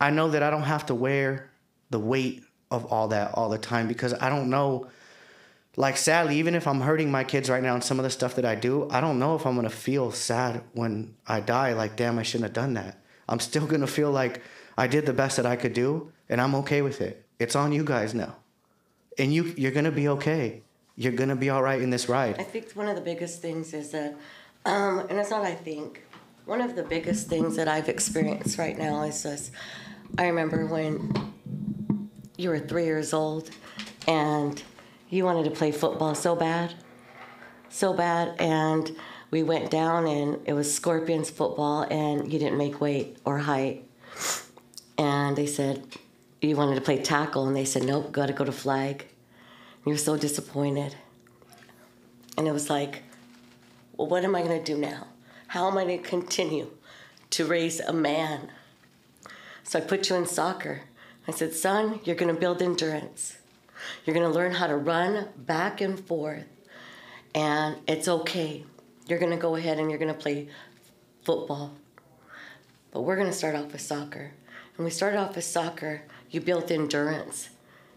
I 0.00 0.10
know 0.10 0.30
that 0.30 0.42
I 0.42 0.50
don't 0.50 0.62
have 0.62 0.86
to 0.86 0.94
wear 0.94 1.50
the 1.90 1.98
weight 1.98 2.42
of 2.70 2.86
all 2.86 3.08
that 3.08 3.32
all 3.34 3.48
the 3.48 3.58
time 3.58 3.88
because 3.88 4.14
I 4.14 4.28
don't 4.28 4.50
know 4.50 4.88
like 5.76 5.96
sadly 5.96 6.36
even 6.36 6.54
if 6.54 6.68
i'm 6.68 6.80
hurting 6.80 7.10
my 7.10 7.24
kids 7.24 7.50
right 7.50 7.62
now 7.62 7.74
and 7.74 7.82
some 7.82 7.98
of 7.98 8.04
the 8.04 8.10
stuff 8.10 8.36
that 8.36 8.44
i 8.44 8.54
do 8.54 8.88
i 8.90 9.00
don't 9.00 9.18
know 9.18 9.34
if 9.34 9.44
i'm 9.44 9.60
to 9.60 9.70
feel 9.70 10.12
sad 10.12 10.62
when 10.72 11.14
i 11.26 11.40
die 11.40 11.72
like 11.72 11.96
damn 11.96 12.18
i 12.18 12.22
shouldn't 12.22 12.44
have 12.44 12.52
done 12.52 12.74
that. 12.74 12.98
I'm 13.28 13.40
still 13.40 13.66
to 13.80 13.86
feel 13.86 14.10
like 14.10 14.40
i 14.78 14.86
did 14.86 15.06
the 15.06 15.12
best 15.12 15.36
that 15.36 15.46
i 15.46 15.56
could 15.56 15.72
do 15.72 16.12
and 16.28 16.40
i'm 16.40 16.54
okay 16.56 16.82
with 16.82 17.00
it. 17.00 17.24
It's 17.38 17.56
on 17.56 17.72
you 17.72 17.84
guys 17.84 18.14
now. 18.14 18.36
And 19.18 19.34
you 19.34 19.52
you're 19.56 19.72
to 19.84 19.92
be 19.92 20.08
okay. 20.08 20.62
You're 20.96 21.12
to 21.28 21.36
be 21.36 21.50
all 21.50 21.62
right 21.62 21.80
in 21.80 21.90
this 21.90 22.08
ride. 22.08 22.38
I 22.38 22.44
think 22.44 22.70
one 22.72 22.88
of 22.88 22.94
the 22.94 23.02
biggest 23.02 23.42
things 23.42 23.74
is 23.74 23.90
that 23.90 24.14
um, 24.64 25.00
and 25.10 25.18
it's 25.18 25.30
not 25.30 25.44
i 25.44 25.54
think 25.54 26.02
one 26.46 26.60
of 26.60 26.74
the 26.76 26.82
biggest 26.82 27.28
things 27.28 27.56
that 27.56 27.68
i've 27.68 27.88
experienced 27.88 28.58
right 28.58 28.78
now 28.78 29.02
is 29.02 29.22
this 29.22 29.50
i 30.18 30.26
remember 30.26 30.66
when 30.66 31.32
you 32.36 32.48
were 32.48 32.58
three 32.58 32.84
years 32.84 33.12
old 33.12 33.50
and 34.06 34.62
you 35.10 35.24
wanted 35.24 35.44
to 35.44 35.50
play 35.50 35.70
football 35.70 36.14
so 36.14 36.34
bad, 36.34 36.74
so 37.68 37.92
bad, 37.92 38.34
and 38.40 38.96
we 39.30 39.42
went 39.42 39.70
down 39.70 40.06
and 40.06 40.40
it 40.44 40.52
was 40.52 40.72
Scorpions 40.74 41.30
football, 41.30 41.82
and 41.82 42.32
you 42.32 42.38
didn't 42.38 42.58
make 42.58 42.80
weight 42.80 43.16
or 43.24 43.38
height, 43.38 43.84
and 44.98 45.36
they 45.36 45.46
said 45.46 45.86
you 46.40 46.56
wanted 46.56 46.74
to 46.74 46.80
play 46.80 47.00
tackle, 47.00 47.46
and 47.46 47.56
they 47.56 47.64
said 47.64 47.84
nope, 47.84 48.12
got 48.12 48.26
to 48.26 48.32
go 48.32 48.44
to 48.44 48.52
flag. 48.52 49.02
And 49.02 49.86
You 49.86 49.92
were 49.92 49.98
so 49.98 50.16
disappointed, 50.16 50.96
and 52.36 52.48
it 52.48 52.52
was 52.52 52.68
like, 52.68 53.02
well, 53.96 54.08
what 54.08 54.24
am 54.24 54.34
I 54.34 54.42
going 54.42 54.58
to 54.58 54.64
do 54.64 54.78
now? 54.78 55.06
How 55.46 55.70
am 55.70 55.78
I 55.78 55.84
going 55.84 56.02
to 56.02 56.08
continue 56.08 56.70
to 57.30 57.44
raise 57.44 57.78
a 57.78 57.92
man? 57.92 58.50
So 59.64 59.78
I 59.78 59.82
put 59.82 60.08
you 60.08 60.16
in 60.16 60.26
soccer. 60.26 60.82
I 61.26 61.32
said, 61.32 61.54
son, 61.54 62.00
you're 62.04 62.16
going 62.16 62.32
to 62.32 62.38
build 62.38 62.62
endurance. 62.62 63.38
You're 64.04 64.14
going 64.14 64.30
to 64.30 64.34
learn 64.34 64.52
how 64.52 64.66
to 64.66 64.76
run 64.76 65.28
back 65.36 65.80
and 65.80 65.98
forth, 65.98 66.46
and 67.34 67.76
it's 67.86 68.06
okay. 68.06 68.64
You're 69.06 69.18
going 69.18 69.32
to 69.32 69.38
go 69.38 69.56
ahead 69.56 69.78
and 69.78 69.90
you're 69.90 69.98
going 69.98 70.12
to 70.12 70.18
play 70.18 70.48
football. 71.22 71.74
But 72.92 73.02
we're 73.02 73.16
going 73.16 73.28
to 73.28 73.36
start 73.36 73.56
off 73.56 73.72
with 73.72 73.80
soccer. 73.80 74.32
And 74.76 74.84
we 74.84 74.90
started 74.90 75.18
off 75.18 75.34
with 75.34 75.44
soccer, 75.44 76.02
you 76.30 76.40
built 76.40 76.70
endurance. 76.70 77.50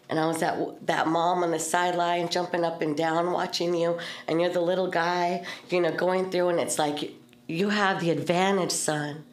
And 0.10 0.20
I 0.20 0.26
was 0.26 0.40
that 0.40 0.86
that 0.88 1.08
mom 1.08 1.44
on 1.44 1.52
the 1.52 1.60
sideline 1.60 2.30
jumping 2.30 2.64
up 2.64 2.82
and 2.82 2.96
down 2.96 3.32
watching 3.32 3.76
you 3.76 4.00
and 4.28 4.40
you're 4.40 4.50
the 4.50 4.62
little 4.62 4.88
guy, 4.88 5.46
you 5.70 5.82
know, 5.82 5.92
going 5.92 6.32
through 6.32 6.50
and 6.50 6.60
it's 6.60 6.80
like 6.80 7.14
you 7.48 7.70
have 7.70 8.00
the 8.00 8.12
advantage, 8.12 8.72
son, 8.72 9.26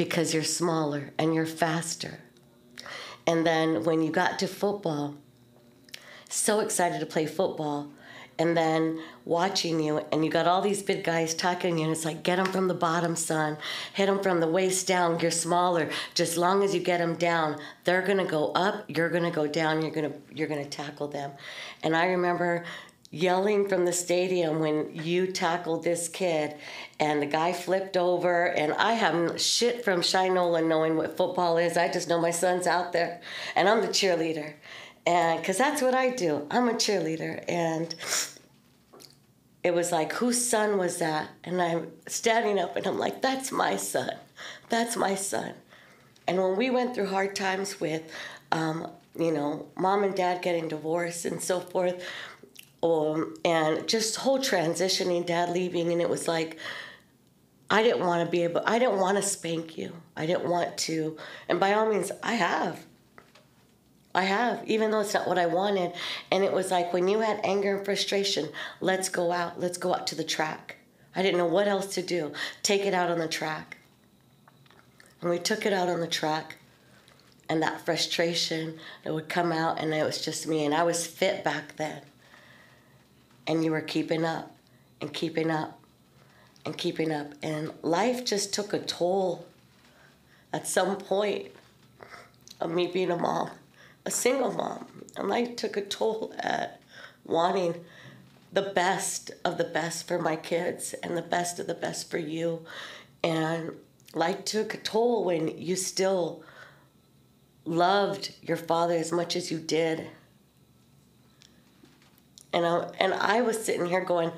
because 0.00 0.32
you're 0.32 0.42
smaller 0.42 1.10
and 1.18 1.34
you're 1.34 1.44
faster. 1.44 2.20
And 3.26 3.46
then 3.46 3.84
when 3.84 4.00
you 4.00 4.10
got 4.10 4.38
to 4.38 4.46
football, 4.46 5.14
so 6.26 6.60
excited 6.60 7.00
to 7.00 7.04
play 7.04 7.26
football 7.26 7.90
and 8.38 8.56
then 8.56 8.98
watching 9.26 9.78
you 9.78 9.98
and 10.10 10.24
you 10.24 10.30
got 10.30 10.46
all 10.46 10.62
these 10.62 10.82
big 10.82 11.04
guys 11.04 11.34
tackling 11.34 11.76
you 11.76 11.84
and 11.84 11.92
it's 11.92 12.06
like 12.06 12.22
get 12.22 12.36
them 12.36 12.46
from 12.46 12.66
the 12.66 12.72
bottom 12.72 13.14
son. 13.14 13.58
Hit 13.92 14.06
them 14.06 14.22
from 14.22 14.40
the 14.40 14.48
waist 14.48 14.86
down. 14.86 15.20
You're 15.20 15.30
smaller. 15.30 15.90
Just 16.14 16.38
long 16.38 16.64
as 16.64 16.74
you 16.74 16.80
get 16.80 16.96
them 16.96 17.16
down 17.16 17.60
they're 17.84 18.00
to 18.16 18.24
go 18.24 18.52
up 18.52 18.84
you're 18.88 19.10
to 19.10 19.30
go 19.30 19.46
down 19.46 19.82
you're 19.82 19.92
to 19.92 20.12
you're 20.32 20.48
to 20.64 20.70
tackle 20.70 21.08
them. 21.08 21.32
And 21.82 21.94
i 21.94 22.06
remember 22.06 22.64
yelling 23.10 23.68
from 23.68 23.84
the 23.84 23.92
stadium 23.92 24.60
when 24.60 24.88
you 24.94 25.26
tackled 25.26 25.82
this 25.82 26.08
kid 26.08 26.54
and 27.00 27.20
the 27.20 27.26
guy 27.26 27.52
flipped 27.52 27.96
over 27.96 28.46
and 28.46 28.72
i 28.74 28.92
have 28.92 29.40
shit 29.40 29.84
from 29.84 30.00
Shinola 30.00 30.64
knowing 30.64 30.96
what 30.96 31.16
football 31.16 31.58
is 31.58 31.76
i 31.76 31.88
just 31.88 32.08
know 32.08 32.20
my 32.20 32.30
son's 32.30 32.68
out 32.68 32.92
there 32.92 33.20
and 33.56 33.68
i'm 33.68 33.80
the 33.80 33.88
cheerleader 33.88 34.54
and 35.06 35.40
because 35.40 35.58
that's 35.58 35.82
what 35.82 35.94
I 35.94 36.10
do. 36.10 36.46
I'm 36.50 36.68
a 36.68 36.74
cheerleader, 36.74 37.42
and 37.48 37.94
it 39.64 39.74
was 39.74 39.92
like, 39.92 40.12
whose 40.12 40.44
son 40.44 40.78
was 40.78 40.98
that? 40.98 41.28
And 41.44 41.60
I'm 41.60 41.90
standing 42.06 42.58
up, 42.58 42.76
and 42.76 42.86
I'm 42.86 42.98
like, 42.98 43.22
that's 43.22 43.50
my 43.50 43.76
son. 43.76 44.12
That's 44.68 44.96
my 44.96 45.14
son. 45.14 45.54
And 46.26 46.38
when 46.38 46.56
we 46.56 46.70
went 46.70 46.94
through 46.94 47.06
hard 47.06 47.34
times 47.34 47.80
with, 47.80 48.02
um, 48.52 48.88
you 49.18 49.32
know, 49.32 49.66
mom 49.76 50.04
and 50.04 50.14
dad 50.14 50.42
getting 50.42 50.68
divorced 50.68 51.24
and 51.24 51.42
so 51.42 51.60
forth, 51.60 52.04
um, 52.82 53.34
and 53.44 53.86
just 53.88 54.16
whole 54.16 54.38
transitioning, 54.38 55.26
dad 55.26 55.50
leaving, 55.50 55.92
and 55.92 56.00
it 56.00 56.08
was 56.08 56.26
like 56.26 56.58
I 57.70 57.84
didn't 57.84 58.04
want 58.04 58.24
to 58.24 58.30
be 58.30 58.42
able, 58.42 58.62
I 58.66 58.80
didn't 58.80 58.98
want 58.98 59.16
to 59.16 59.22
spank 59.22 59.78
you. 59.78 59.92
I 60.16 60.26
didn't 60.26 60.48
want 60.48 60.76
to, 60.78 61.16
and 61.48 61.60
by 61.60 61.72
all 61.74 61.88
means, 61.88 62.10
I 62.22 62.34
have. 62.34 62.84
I 64.12 64.24
have, 64.24 64.68
even 64.68 64.90
though 64.90 65.00
it's 65.00 65.14
not 65.14 65.28
what 65.28 65.38
I 65.38 65.46
wanted. 65.46 65.92
And 66.32 66.42
it 66.42 66.52
was 66.52 66.72
like 66.72 66.92
when 66.92 67.06
you 67.06 67.20
had 67.20 67.40
anger 67.44 67.76
and 67.76 67.84
frustration, 67.84 68.48
let's 68.80 69.08
go 69.08 69.30
out, 69.30 69.60
let's 69.60 69.78
go 69.78 69.94
out 69.94 70.08
to 70.08 70.16
the 70.16 70.24
track. 70.24 70.78
I 71.14 71.22
didn't 71.22 71.38
know 71.38 71.46
what 71.46 71.68
else 71.68 71.94
to 71.94 72.02
do. 72.02 72.32
Take 72.64 72.84
it 72.86 72.94
out 72.94 73.10
on 73.10 73.20
the 73.20 73.28
track. 73.28 73.76
And 75.20 75.30
we 75.30 75.38
took 75.38 75.64
it 75.64 75.72
out 75.72 75.88
on 75.88 76.00
the 76.00 76.08
track, 76.08 76.56
and 77.48 77.62
that 77.62 77.84
frustration 77.84 78.78
it 79.04 79.12
would 79.12 79.28
come 79.28 79.52
out, 79.52 79.78
and 79.78 79.94
it 79.94 80.04
was 80.04 80.24
just 80.24 80.46
me. 80.46 80.64
And 80.64 80.74
I 80.74 80.82
was 80.82 81.06
fit 81.06 81.44
back 81.44 81.76
then. 81.76 82.02
And 83.50 83.64
you 83.64 83.72
were 83.72 83.80
keeping 83.80 84.24
up 84.24 84.54
and 85.00 85.12
keeping 85.12 85.50
up 85.50 85.80
and 86.64 86.78
keeping 86.78 87.10
up. 87.10 87.32
And 87.42 87.72
life 87.82 88.24
just 88.24 88.54
took 88.54 88.72
a 88.72 88.78
toll 88.78 89.44
at 90.52 90.68
some 90.68 90.96
point 90.96 91.48
of 92.60 92.70
me 92.70 92.86
being 92.86 93.10
a 93.10 93.16
mom, 93.16 93.50
a 94.06 94.10
single 94.12 94.52
mom. 94.52 94.86
And 95.16 95.28
life 95.28 95.56
took 95.56 95.76
a 95.76 95.82
toll 95.82 96.32
at 96.38 96.80
wanting 97.24 97.74
the 98.52 98.62
best 98.62 99.32
of 99.44 99.58
the 99.58 99.64
best 99.64 100.06
for 100.06 100.20
my 100.20 100.36
kids 100.36 100.94
and 101.02 101.16
the 101.16 101.22
best 101.22 101.58
of 101.58 101.66
the 101.66 101.74
best 101.74 102.08
for 102.08 102.18
you. 102.18 102.64
And 103.24 103.72
life 104.14 104.44
took 104.44 104.74
a 104.74 104.78
toll 104.78 105.24
when 105.24 105.58
you 105.58 105.74
still 105.74 106.44
loved 107.64 108.32
your 108.42 108.56
father 108.56 108.94
as 108.94 109.10
much 109.10 109.34
as 109.34 109.50
you 109.50 109.58
did. 109.58 110.06
And 112.52 112.66
I, 112.66 112.90
and 112.98 113.14
I 113.14 113.40
was 113.42 113.64
sitting 113.64 113.86
here 113.86 114.04
going, 114.04 114.32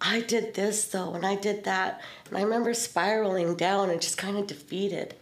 I 0.00 0.20
did 0.20 0.54
this 0.54 0.84
though, 0.86 1.14
and 1.14 1.24
I 1.24 1.36
did 1.36 1.64
that. 1.64 2.00
And 2.28 2.36
I 2.36 2.42
remember 2.42 2.74
spiraling 2.74 3.54
down 3.54 3.90
and 3.90 4.00
just 4.00 4.18
kind 4.18 4.36
of 4.36 4.46
defeated. 4.46 5.14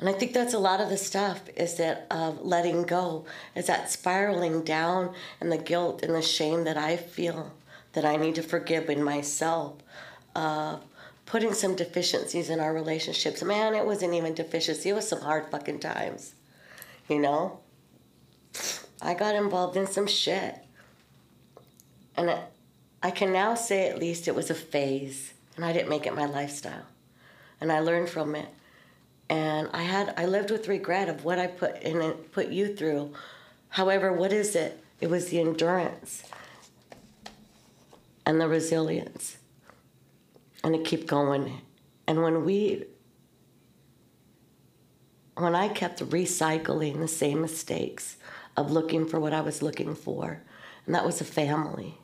And 0.00 0.08
I 0.08 0.12
think 0.12 0.32
that's 0.32 0.54
a 0.54 0.58
lot 0.58 0.80
of 0.80 0.88
the 0.88 0.96
stuff 0.96 1.40
is 1.56 1.74
that 1.76 2.06
of 2.10 2.44
letting 2.44 2.82
go, 2.82 3.24
is 3.54 3.66
that 3.66 3.90
spiraling 3.90 4.62
down 4.62 5.14
and 5.40 5.50
the 5.50 5.58
guilt 5.58 6.02
and 6.02 6.14
the 6.14 6.22
shame 6.22 6.64
that 6.64 6.76
I 6.76 6.96
feel 6.96 7.52
that 7.94 8.04
I 8.04 8.16
need 8.16 8.34
to 8.34 8.42
forgive 8.42 8.90
in 8.90 9.02
myself. 9.02 9.74
Uh, 10.34 10.78
putting 11.26 11.54
some 11.54 11.74
deficiencies 11.74 12.50
in 12.50 12.60
our 12.60 12.74
relationships. 12.74 13.42
Man, 13.42 13.74
it 13.74 13.86
wasn't 13.86 14.14
even 14.14 14.34
deficiency, 14.34 14.90
it 14.90 14.94
was 14.94 15.08
some 15.08 15.20
hard 15.20 15.46
fucking 15.50 15.80
times. 15.80 16.34
You 17.08 17.20
know? 17.20 17.60
I 19.04 19.12
got 19.12 19.34
involved 19.34 19.76
in 19.76 19.86
some 19.86 20.06
shit. 20.06 20.58
And 22.16 22.30
it, 22.30 22.38
I 23.02 23.10
can 23.10 23.32
now 23.32 23.54
say 23.54 23.88
at 23.88 23.98
least 23.98 24.26
it 24.26 24.34
was 24.34 24.48
a 24.48 24.54
phase, 24.54 25.34
and 25.56 25.64
I 25.64 25.74
didn't 25.74 25.90
make 25.90 26.06
it 26.06 26.16
my 26.16 26.24
lifestyle. 26.24 26.86
And 27.60 27.70
I 27.70 27.80
learned 27.80 28.08
from 28.08 28.34
it. 28.34 28.48
And 29.28 29.68
I 29.74 29.82
had 29.82 30.14
I 30.16 30.24
lived 30.24 30.50
with 30.50 30.68
regret 30.68 31.08
of 31.08 31.24
what 31.24 31.38
I 31.38 31.46
put 31.46 31.82
in 31.82 32.00
it, 32.00 32.32
put 32.32 32.48
you 32.48 32.74
through. 32.74 33.12
However, 33.68 34.12
what 34.12 34.32
is 34.32 34.56
it? 34.56 34.82
It 35.00 35.10
was 35.10 35.28
the 35.28 35.40
endurance 35.40 36.24
and 38.24 38.40
the 38.40 38.48
resilience. 38.48 39.36
And 40.62 40.74
to 40.74 40.82
keep 40.82 41.06
going. 41.06 41.60
And 42.06 42.22
when 42.22 42.44
we 42.44 42.84
when 45.36 45.54
I 45.54 45.68
kept 45.68 46.00
recycling 46.08 47.00
the 47.00 47.08
same 47.08 47.40
mistakes 47.42 48.16
of 48.56 48.70
looking 48.70 49.06
for 49.06 49.18
what 49.20 49.32
I 49.32 49.40
was 49.40 49.62
looking 49.62 49.94
for, 49.94 50.42
and 50.86 50.94
that 50.94 51.04
was 51.04 51.20
a 51.20 51.24
family 51.24 51.98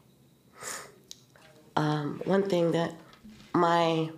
um, 1.76 2.20
one 2.24 2.42
thing 2.42 2.72
that 2.72 2.94
my 3.54 4.10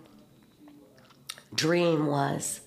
dream 1.53 2.07
was 2.07 2.61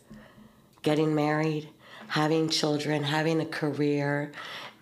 getting 0.83 1.15
married, 1.15 1.69
having 2.09 2.49
children, 2.49 3.03
having 3.03 3.41
a 3.41 3.47
career, 3.47 4.33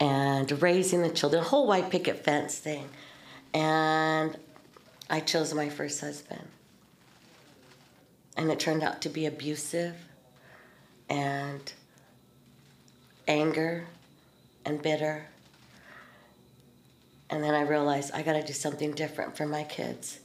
and 0.00 0.62
raising 0.62 1.02
the 1.02 1.10
children, 1.10 1.42
the 1.42 1.48
whole 1.48 1.66
white 1.66 1.90
picket 1.90 2.24
fence 2.24 2.58
thing. 2.58 2.88
And 3.52 4.36
I 5.10 5.20
chose 5.20 5.54
my 5.54 5.68
first 5.68 6.00
husband. 6.00 6.46
And 8.36 8.50
it 8.50 8.58
turned 8.58 8.82
out 8.82 9.02
to 9.02 9.08
be 9.08 9.26
abusive 9.26 9.94
and 11.08 11.72
anger 13.26 13.86
and 14.64 14.80
bitter 14.82 15.26
and 17.34 17.42
then 17.42 17.54
I 17.54 17.62
realized 17.62 18.12
I 18.14 18.22
got 18.22 18.34
to 18.34 18.42
do 18.42 18.52
something 18.52 18.92
different 18.92 19.36
for 19.36 19.44
my 19.44 19.64
kids. 19.64 20.20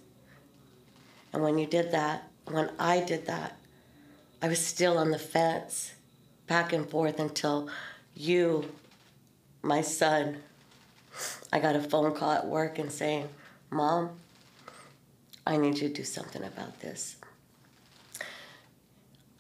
And 1.34 1.42
when 1.42 1.58
you 1.58 1.66
did 1.66 1.92
that, 1.92 2.30
when 2.46 2.70
I 2.78 3.00
did 3.00 3.26
that, 3.26 3.58
I 4.42 4.48
was 4.48 4.64
still 4.64 4.98
on 4.98 5.12
the 5.12 5.20
fence, 5.20 5.94
back 6.48 6.72
and 6.72 6.90
forth 6.90 7.20
until 7.20 7.70
you, 8.16 8.72
my 9.62 9.82
son, 9.82 10.38
I 11.52 11.60
got 11.60 11.76
a 11.76 11.82
phone 11.82 12.14
call 12.16 12.32
at 12.32 12.46
work 12.46 12.80
and 12.80 12.92
saying, 12.92 13.28
Mom, 13.70 14.12
I 15.48 15.58
need 15.58 15.80
you 15.80 15.88
to 15.88 15.94
do 15.94 16.04
something 16.04 16.44
about 16.44 16.80
this. 16.80 17.16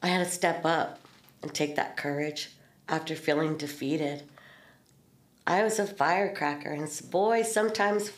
I 0.02 0.08
had 0.08 0.26
to 0.26 0.32
step 0.32 0.66
up 0.66 1.00
and 1.44 1.54
take 1.54 1.76
that 1.76 1.98
courage 1.98 2.50
after 2.88 3.16
feeling 3.16 3.58
defeated 3.58 4.24
I 5.50 5.64
was 5.64 5.80
a 5.80 5.88
firecracker, 5.88 6.70
and 6.70 6.88
boy, 7.10 7.42
sometimes 7.42 8.12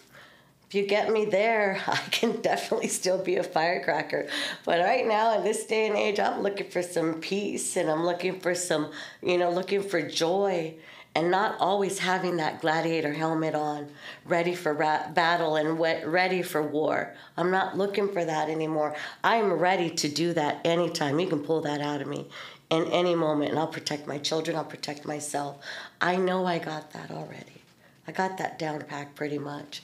if 0.67 0.75
you 0.75 0.85
get 0.85 1.09
me 1.09 1.23
there, 1.23 1.81
I 1.87 1.95
can 2.11 2.41
definitely 2.41 2.89
still 2.89 3.23
be 3.23 3.37
a 3.37 3.43
firecracker. 3.43 4.27
But 4.65 4.81
right 4.81 5.07
now, 5.07 5.37
in 5.37 5.45
this 5.45 5.65
day 5.65 5.87
and 5.87 5.95
age, 5.95 6.19
I'm 6.19 6.41
looking 6.41 6.69
for 6.69 6.81
some 6.81 7.21
peace 7.21 7.77
and 7.77 7.89
I'm 7.89 8.05
looking 8.05 8.41
for 8.41 8.53
some, 8.53 8.91
you 9.23 9.37
know, 9.37 9.49
looking 9.49 9.81
for 9.81 10.01
joy 10.01 10.73
and 11.15 11.31
not 11.31 11.59
always 11.59 11.99
having 11.99 12.35
that 12.37 12.59
gladiator 12.59 13.13
helmet 13.13 13.55
on, 13.55 13.89
ready 14.25 14.53
for 14.53 14.73
ra- 14.73 15.09
battle 15.09 15.55
and 15.55 15.79
ready 15.79 16.41
for 16.41 16.61
war. 16.61 17.13
I'm 17.37 17.51
not 17.51 17.77
looking 17.77 18.11
for 18.11 18.23
that 18.25 18.49
anymore. 18.49 18.95
I'm 19.23 19.53
ready 19.53 19.89
to 19.89 20.09
do 20.09 20.33
that 20.33 20.59
anytime. 20.65 21.17
You 21.19 21.27
can 21.27 21.39
pull 21.39 21.61
that 21.61 21.79
out 21.79 22.01
of 22.01 22.07
me 22.07 22.27
in 22.69 22.85
any 22.85 23.15
moment, 23.15 23.51
and 23.51 23.59
I'll 23.59 23.67
protect 23.67 24.07
my 24.07 24.17
children, 24.17 24.55
I'll 24.55 24.63
protect 24.63 25.05
myself. 25.05 25.57
I 26.01 26.15
know 26.15 26.45
I 26.45 26.57
got 26.57 26.91
that 26.93 27.11
already. 27.11 27.61
I 28.07 28.11
got 28.11 28.39
that 28.39 28.57
down 28.57 28.81
packed 28.81 29.15
pretty 29.15 29.37
much. 29.37 29.83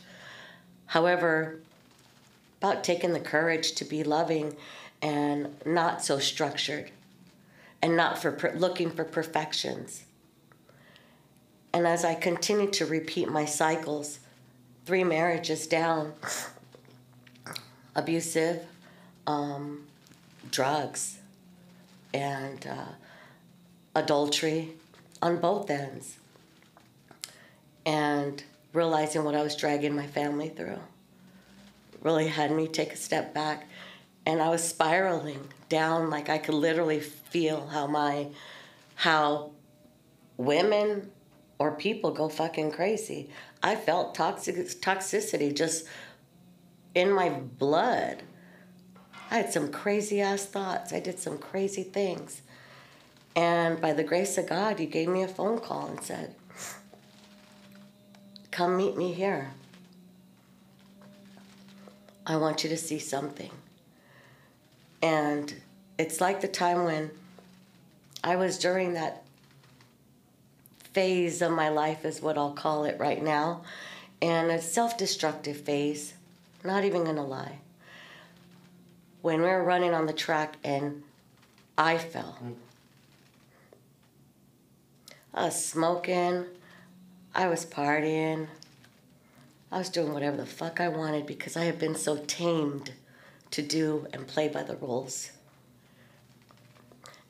However, 0.88 1.60
about 2.60 2.84
taking 2.84 3.14
the 3.14 3.20
courage 3.20 3.74
to 3.74 3.86
be 3.86 4.04
loving 4.04 4.58
and 5.02 5.56
not 5.64 6.04
so 6.04 6.18
structured 6.18 6.90
and 7.84 7.96
not 7.96 8.18
for 8.18 8.32
per- 8.32 8.54
looking 8.56 8.90
for 8.90 9.04
perfections. 9.04 10.06
And 11.72 11.86
as 11.86 12.04
I 12.04 12.16
continue 12.16 12.72
to 12.72 12.88
repeat 12.88 13.30
my 13.30 13.46
cycles, 13.46 14.20
three 14.86 15.04
marriages 15.04 15.68
down, 15.68 16.14
abusive, 17.96 18.64
um, 19.28 19.86
drugs, 20.50 21.20
and 22.14 22.66
uh, 22.66 22.94
adultery 23.94 24.74
on 25.22 25.38
both 25.38 25.70
ends. 25.70 26.18
And 27.86 28.44
realizing 28.74 29.24
what 29.24 29.36
I 29.36 29.44
was 29.44 29.56
dragging 29.56 29.96
my 29.96 30.08
family 30.08 30.50
through 30.50 30.80
really 32.02 32.28
had 32.28 32.52
me 32.52 32.68
take 32.68 32.94
a 32.94 32.98
step 32.98 33.34
back. 33.34 33.68
And 34.26 34.42
I 34.42 34.50
was 34.50 34.64
spiraling 34.64 35.48
down, 35.70 36.10
like 36.10 36.30
I 36.30 36.38
could 36.38 36.56
literally 36.56 37.00
feel 37.00 37.68
how 37.68 37.88
my, 37.88 38.28
how 38.96 39.52
women 40.36 41.12
or 41.60 41.72
people 41.72 42.12
go 42.12 42.30
fucking 42.30 42.72
crazy. 42.72 43.30
I 43.64 43.76
felt 43.76 44.16
toxic 44.16 44.56
toxicity 44.82 45.56
just 45.56 45.86
in 46.94 47.12
my 47.12 47.30
blood. 47.30 48.24
I 49.30 49.38
had 49.38 49.52
some 49.52 49.72
crazy 49.72 50.22
ass 50.22 50.46
thoughts. 50.46 50.94
I 50.94 51.00
did 51.00 51.20
some 51.20 51.38
crazy 51.38 51.84
things. 51.84 52.42
And 53.38 53.79
by 53.79 53.94
the 53.94 54.03
grace 54.03 54.36
of 54.39 54.50
God, 54.50 54.79
He 54.79 54.88
gave 54.88 55.08
me 55.08 55.22
a 55.22 55.27
phone 55.27 55.60
call 55.60 55.86
and 55.86 56.01
said, 56.01 56.34
Come 58.50 58.75
meet 58.75 58.98
me 58.98 59.13
here. 59.13 59.51
I 62.25 62.38
want 62.38 62.63
you 62.63 62.70
to 62.72 62.77
see 62.77 62.98
something. 62.98 63.51
And 65.03 65.53
it's 66.00 66.20
like 66.20 66.41
the 66.41 66.48
time 66.48 66.84
when 66.84 67.12
I 68.24 68.38
was 68.38 68.58
during 68.58 68.94
that 68.94 69.24
phase 70.91 71.44
of 71.44 71.51
my 71.51 71.70
life, 71.70 72.06
is 72.06 72.24
what 72.24 72.39
I'll 72.39 72.53
call 72.53 72.86
it 72.86 73.00
right 73.00 73.24
now, 73.24 73.62
and 74.20 74.50
a 74.50 74.60
self 74.60 74.98
destructive 74.98 75.62
phase, 75.62 76.15
not 76.63 76.84
even 76.84 77.03
gonna 77.03 77.24
lie 77.24 77.60
when 79.22 79.41
we 79.41 79.48
were 79.48 79.63
running 79.63 79.94
on 79.94 80.08
the 80.08 80.13
track 80.13 80.58
and 80.63 81.03
I 81.77 82.00
fell. 82.00 82.39
Mm. 82.44 82.56
I 85.38 85.46
was 85.46 85.65
smoking, 85.65 86.46
I 87.36 87.48
was 87.48 87.63
partying, 87.63 88.48
I 89.72 89.77
was 89.77 89.89
doing 89.89 90.12
whatever 90.12 90.36
the 90.36 90.48
fuck 90.48 90.82
I 90.82 90.88
wanted 90.88 91.27
because 91.27 91.56
I 91.56 91.65
had 91.65 91.77
been 91.77 91.94
so 91.94 92.17
tamed 92.25 92.94
to 93.51 93.62
do 93.62 94.08
and 94.13 94.25
play 94.25 94.48
by 94.48 94.63
the 94.63 94.77
rules. 94.77 95.32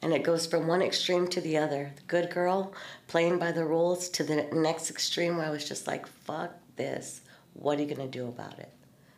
And 0.01 0.13
it 0.13 0.23
goes 0.23 0.47
from 0.47 0.67
one 0.67 0.81
extreme 0.81 1.27
to 1.27 1.41
the 1.41 1.57
other. 1.57 1.91
The 1.97 2.01
good 2.03 2.29
girl 2.29 2.71
playing 3.07 3.39
by 3.39 3.51
the 3.51 3.65
rules 3.65 4.07
to 4.11 4.23
the 4.23 4.47
next 4.53 4.89
extreme 4.89 5.35
where 5.35 5.47
I 5.47 5.49
was 5.49 5.67
just 5.67 5.85
like, 5.85 6.07
fuck 6.07 6.53
this. 6.77 7.19
What 7.55 7.77
are 7.77 7.81
you 7.81 7.93
going 7.93 8.09
to 8.09 8.17
do 8.17 8.29
about 8.29 8.57
it? 8.57 8.71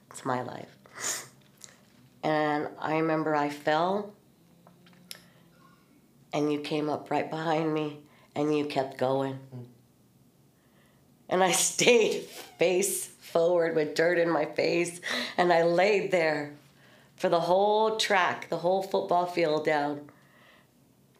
It's 0.09 0.25
my 0.25 0.41
life. 0.41 1.29
And 2.23 2.69
I 2.79 2.97
remember 2.97 3.35
I 3.35 3.49
fell 3.49 4.13
and 6.33 6.51
you 6.51 6.59
came 6.59 6.89
up 6.89 7.11
right 7.11 7.29
behind 7.29 7.71
me 7.71 7.99
and 8.35 8.57
you 8.57 8.65
kept 8.65 8.97
going. 8.97 9.39
And 11.27 11.43
I 11.43 11.51
stayed 11.69 12.23
face 12.23 13.07
forward 13.07 13.75
with 13.75 13.95
dirt 13.95 14.17
in 14.17 14.29
my 14.29 14.45
face 14.45 14.99
and 15.37 15.53
I 15.53 15.63
laid 15.63 16.11
there 16.11 16.53
for 17.15 17.29
the 17.29 17.41
whole 17.41 17.97
track, 17.97 18.49
the 18.49 18.57
whole 18.57 18.81
football 18.81 19.25
field 19.25 19.65
down. 19.65 20.09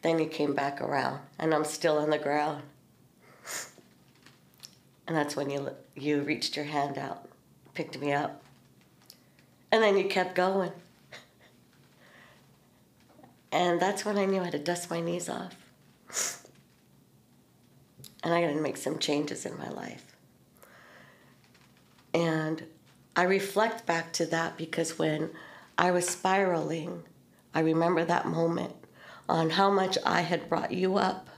Then 0.02 0.18
you 0.18 0.26
came 0.26 0.54
back 0.54 0.80
around 0.80 1.20
and 1.38 1.54
I'm 1.54 1.64
still 1.64 1.98
on 1.98 2.10
the 2.10 2.18
ground. 2.18 2.62
And 5.06 5.16
that's 5.16 5.34
when 5.34 5.50
you 5.50 5.70
you 5.96 6.20
reached 6.20 6.54
your 6.54 6.66
hand 6.66 6.96
out, 6.96 7.28
picked 7.74 7.98
me 7.98 8.12
up. 8.12 8.44
And 9.72 9.82
then 9.82 9.98
you 9.98 10.04
kept 10.04 10.36
going. 10.36 10.70
And 13.50 13.80
that's 13.80 14.04
when 14.04 14.16
I 14.16 14.26
knew 14.26 14.40
I 14.40 14.44
had 14.44 14.52
to 14.52 14.60
dust 14.60 14.88
my 14.88 15.00
knees 15.00 15.28
off. 15.28 15.56
And 18.22 18.34
I 18.34 18.42
got 18.42 18.52
to 18.52 18.60
make 18.60 18.76
some 18.76 18.98
changes 18.98 19.46
in 19.46 19.56
my 19.58 19.70
life. 19.70 20.16
And 22.12 22.64
I 23.16 23.22
reflect 23.22 23.86
back 23.86 24.12
to 24.14 24.26
that 24.26 24.56
because 24.56 24.98
when 24.98 25.30
I 25.78 25.90
was 25.90 26.08
spiraling, 26.08 27.02
I 27.54 27.60
remember 27.60 28.04
that 28.04 28.26
moment 28.26 28.74
on 29.28 29.50
how 29.50 29.70
much 29.70 29.96
I 30.04 30.20
had 30.22 30.48
brought 30.48 30.72
you 30.72 30.96
up. 30.96 31.28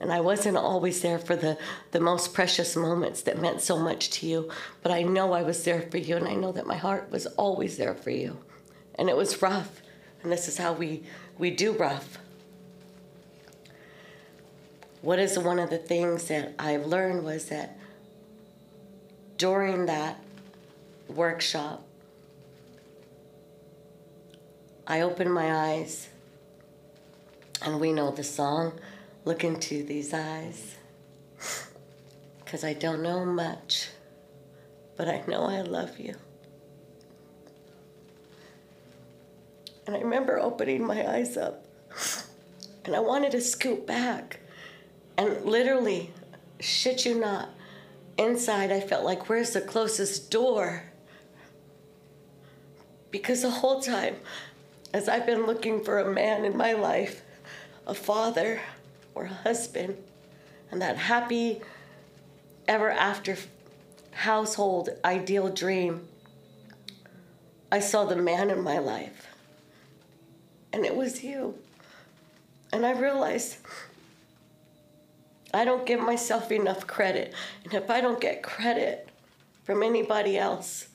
And 0.00 0.12
I 0.12 0.20
wasn't 0.20 0.56
always 0.56 1.00
there 1.00 1.18
for 1.18 1.36
the, 1.36 1.56
the 1.92 2.00
most 2.00 2.34
precious 2.34 2.76
moments 2.76 3.22
that 3.22 3.40
meant 3.40 3.62
so 3.62 3.78
much 3.78 4.10
to 4.10 4.26
you, 4.26 4.50
but 4.82 4.92
I 4.92 5.02
know 5.02 5.32
I 5.32 5.42
was 5.42 5.64
there 5.64 5.80
for 5.80 5.96
you, 5.96 6.16
and 6.16 6.28
I 6.28 6.34
know 6.34 6.52
that 6.52 6.66
my 6.66 6.76
heart 6.76 7.10
was 7.10 7.26
always 7.26 7.78
there 7.78 7.94
for 7.94 8.10
you. 8.10 8.36
And 8.96 9.08
it 9.08 9.16
was 9.16 9.40
rough, 9.40 9.80
and 10.22 10.30
this 10.30 10.48
is 10.48 10.58
how 10.58 10.74
we, 10.74 11.04
we 11.38 11.50
do 11.50 11.72
rough. 11.72 12.18
What 15.06 15.20
is 15.20 15.38
one 15.38 15.60
of 15.60 15.70
the 15.70 15.78
things 15.78 16.24
that 16.24 16.54
I've 16.58 16.84
learned 16.84 17.22
was 17.22 17.44
that 17.44 17.78
during 19.38 19.86
that 19.86 20.18
workshop, 21.06 21.86
I 24.84 25.02
opened 25.02 25.32
my 25.32 25.68
eyes, 25.68 26.08
and 27.62 27.78
we 27.78 27.92
know 27.92 28.10
the 28.10 28.24
song, 28.24 28.80
Look 29.24 29.44
into 29.44 29.84
These 29.84 30.12
Eyes, 30.12 30.74
because 32.44 32.64
I 32.64 32.72
don't 32.72 33.00
know 33.00 33.24
much, 33.24 33.90
but 34.96 35.06
I 35.06 35.22
know 35.28 35.44
I 35.44 35.60
love 35.60 36.00
you. 36.00 36.16
And 39.86 39.94
I 39.94 40.00
remember 40.00 40.40
opening 40.40 40.84
my 40.84 41.08
eyes 41.08 41.36
up, 41.36 41.64
and 42.84 42.96
I 42.96 42.98
wanted 42.98 43.30
to 43.30 43.40
scoot 43.40 43.86
back, 43.86 44.40
and 45.18 45.44
literally, 45.44 46.12
shit 46.60 47.04
you 47.04 47.18
not, 47.18 47.50
inside 48.18 48.70
I 48.70 48.80
felt 48.80 49.04
like, 49.04 49.28
where's 49.28 49.52
the 49.52 49.60
closest 49.60 50.30
door? 50.30 50.84
Because 53.10 53.42
the 53.42 53.50
whole 53.50 53.80
time, 53.80 54.16
as 54.92 55.08
I've 55.08 55.26
been 55.26 55.46
looking 55.46 55.82
for 55.82 55.98
a 55.98 56.10
man 56.10 56.44
in 56.44 56.56
my 56.56 56.72
life, 56.72 57.22
a 57.86 57.94
father 57.94 58.60
or 59.14 59.24
a 59.24 59.28
husband, 59.28 59.96
and 60.70 60.82
that 60.82 60.96
happy 60.96 61.60
ever 62.68 62.90
after 62.90 63.36
household 64.12 64.90
ideal 65.04 65.48
dream, 65.48 66.08
I 67.70 67.80
saw 67.80 68.04
the 68.04 68.16
man 68.16 68.50
in 68.50 68.62
my 68.62 68.78
life. 68.78 69.28
And 70.72 70.84
it 70.84 70.94
was 70.94 71.22
you. 71.22 71.54
And 72.72 72.84
I 72.84 72.92
realized 72.92 73.58
I 75.56 75.64
don't 75.64 75.86
give 75.86 76.00
myself 76.00 76.52
enough 76.52 76.86
credit. 76.86 77.32
And 77.64 77.72
if 77.72 77.90
I 77.90 78.02
don't 78.02 78.20
get 78.20 78.42
credit 78.42 79.08
from 79.64 79.82
anybody 79.82 80.36
else, 80.36 80.88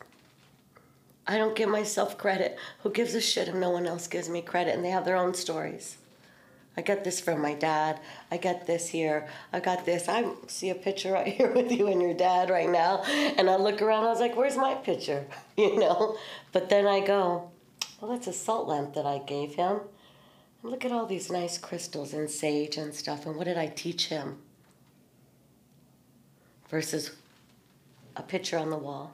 I 1.26 1.38
don't 1.38 1.56
give 1.56 1.68
myself 1.68 2.18
credit. 2.18 2.58
Who 2.84 2.92
gives 2.92 3.16
a 3.16 3.22
shit 3.22 3.48
if 3.48 3.56
no 3.56 3.72
one 3.72 3.88
else 3.88 4.06
gives 4.08 4.30
me 4.30 4.44
credit 4.44 4.76
and 4.76 4.86
they 4.86 4.90
have 4.92 5.04
their 5.04 5.16
own 5.18 5.34
stories? 5.34 5.98
I 6.78 6.82
got 6.82 7.04
this 7.04 7.20
from 7.20 7.42
my 7.42 7.56
dad. 7.56 8.00
I 8.30 8.38
got 8.38 8.68
this 8.68 8.88
here. 8.88 9.28
I 9.52 9.60
got 9.60 9.84
this. 9.86 10.08
I 10.08 10.32
see 10.46 10.70
a 10.70 10.76
picture 10.76 11.14
right 11.14 11.28
here 11.38 11.52
with 11.52 11.72
you 11.72 11.88
and 11.88 12.00
your 12.00 12.14
dad 12.14 12.52
right 12.52 12.70
now. 12.70 13.02
And 13.38 13.50
I 13.50 13.56
look 13.56 13.82
around, 13.82 14.06
I 14.06 14.10
was 14.10 14.20
like, 14.20 14.38
where's 14.38 14.58
my 14.58 14.76
picture? 14.76 15.26
You 15.58 15.80
know? 15.80 16.18
But 16.52 16.70
then 16.70 16.86
I 16.86 17.00
go, 17.02 17.50
well, 18.00 18.12
that's 18.12 18.28
a 18.28 18.34
salt 18.34 18.68
lamp 18.68 18.94
that 18.94 19.06
I 19.06 19.20
gave 19.20 19.56
him. 19.56 19.80
And 20.62 20.72
look 20.72 20.86
at 20.86 20.92
all 20.92 21.08
these 21.08 21.32
nice 21.32 21.58
crystals 21.58 22.14
and 22.14 22.30
sage 22.30 22.78
and 22.78 22.94
stuff. 22.94 23.26
And 23.26 23.36
what 23.36 23.46
did 23.46 23.58
I 23.58 23.68
teach 23.68 24.08
him? 24.08 24.38
Versus 26.72 27.12
a 28.16 28.24
picture 28.24 28.58
on 28.58 28.72
the 28.72 28.78
wall. 28.78 29.14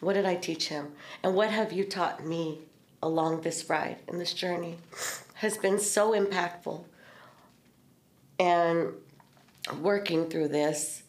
What 0.00 0.14
did 0.14 0.24
I 0.24 0.36
teach 0.36 0.68
him? 0.68 0.92
And 1.22 1.34
what 1.34 1.50
have 1.50 1.72
you 1.72 1.84
taught 1.84 2.24
me 2.24 2.60
along 3.02 3.42
this 3.42 3.68
ride 3.68 3.98
and 4.08 4.20
this 4.20 4.32
journey 4.32 4.78
has 5.34 5.58
been 5.58 5.78
so 5.78 6.12
impactful. 6.12 6.84
And 8.38 8.92
working 9.80 10.30
through 10.30 10.48
this, 10.48 11.02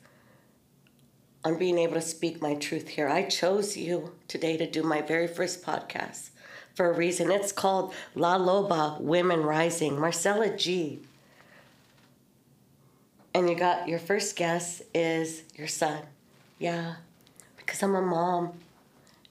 on 1.43 1.57
being 1.57 1.77
able 1.77 1.93
to 1.93 2.01
speak 2.01 2.41
my 2.41 2.55
truth 2.55 2.89
here. 2.89 3.07
I 3.07 3.23
chose 3.23 3.77
you 3.77 4.11
today 4.27 4.57
to 4.57 4.69
do 4.69 4.83
my 4.83 5.01
very 5.01 5.27
first 5.27 5.63
podcast 5.63 6.31
for 6.75 6.89
a 6.89 6.93
reason. 6.93 7.31
It's 7.31 7.51
called 7.51 7.93
La 8.13 8.37
Loba 8.37 8.99
Women 8.99 9.43
Rising. 9.43 9.99
Marcella 9.99 10.55
G 10.55 10.99
and 13.33 13.49
you 13.49 13.55
got 13.55 13.87
your 13.87 13.99
first 13.99 14.35
guess 14.35 14.81
is 14.93 15.43
your 15.55 15.67
son. 15.67 16.01
Yeah, 16.57 16.95
because 17.57 17.81
I'm 17.83 17.95
a 17.95 18.01
mom 18.01 18.53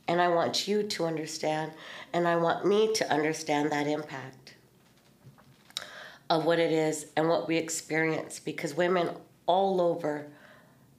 and 0.07 0.21
I 0.21 0.29
want 0.29 0.67
you 0.67 0.83
to 0.83 1.05
understand 1.05 1.73
and 2.13 2.27
I 2.27 2.37
want 2.37 2.65
me 2.65 2.93
to 2.95 3.13
understand 3.13 3.71
that 3.73 3.87
impact 3.87 4.55
of 6.31 6.45
what 6.45 6.59
it 6.59 6.73
is 6.73 7.07
and 7.17 7.29
what 7.29 7.49
we 7.49 7.57
experience 7.57 8.39
because 8.39 8.75
women 8.75 9.11
all 9.47 9.81
over 9.81 10.27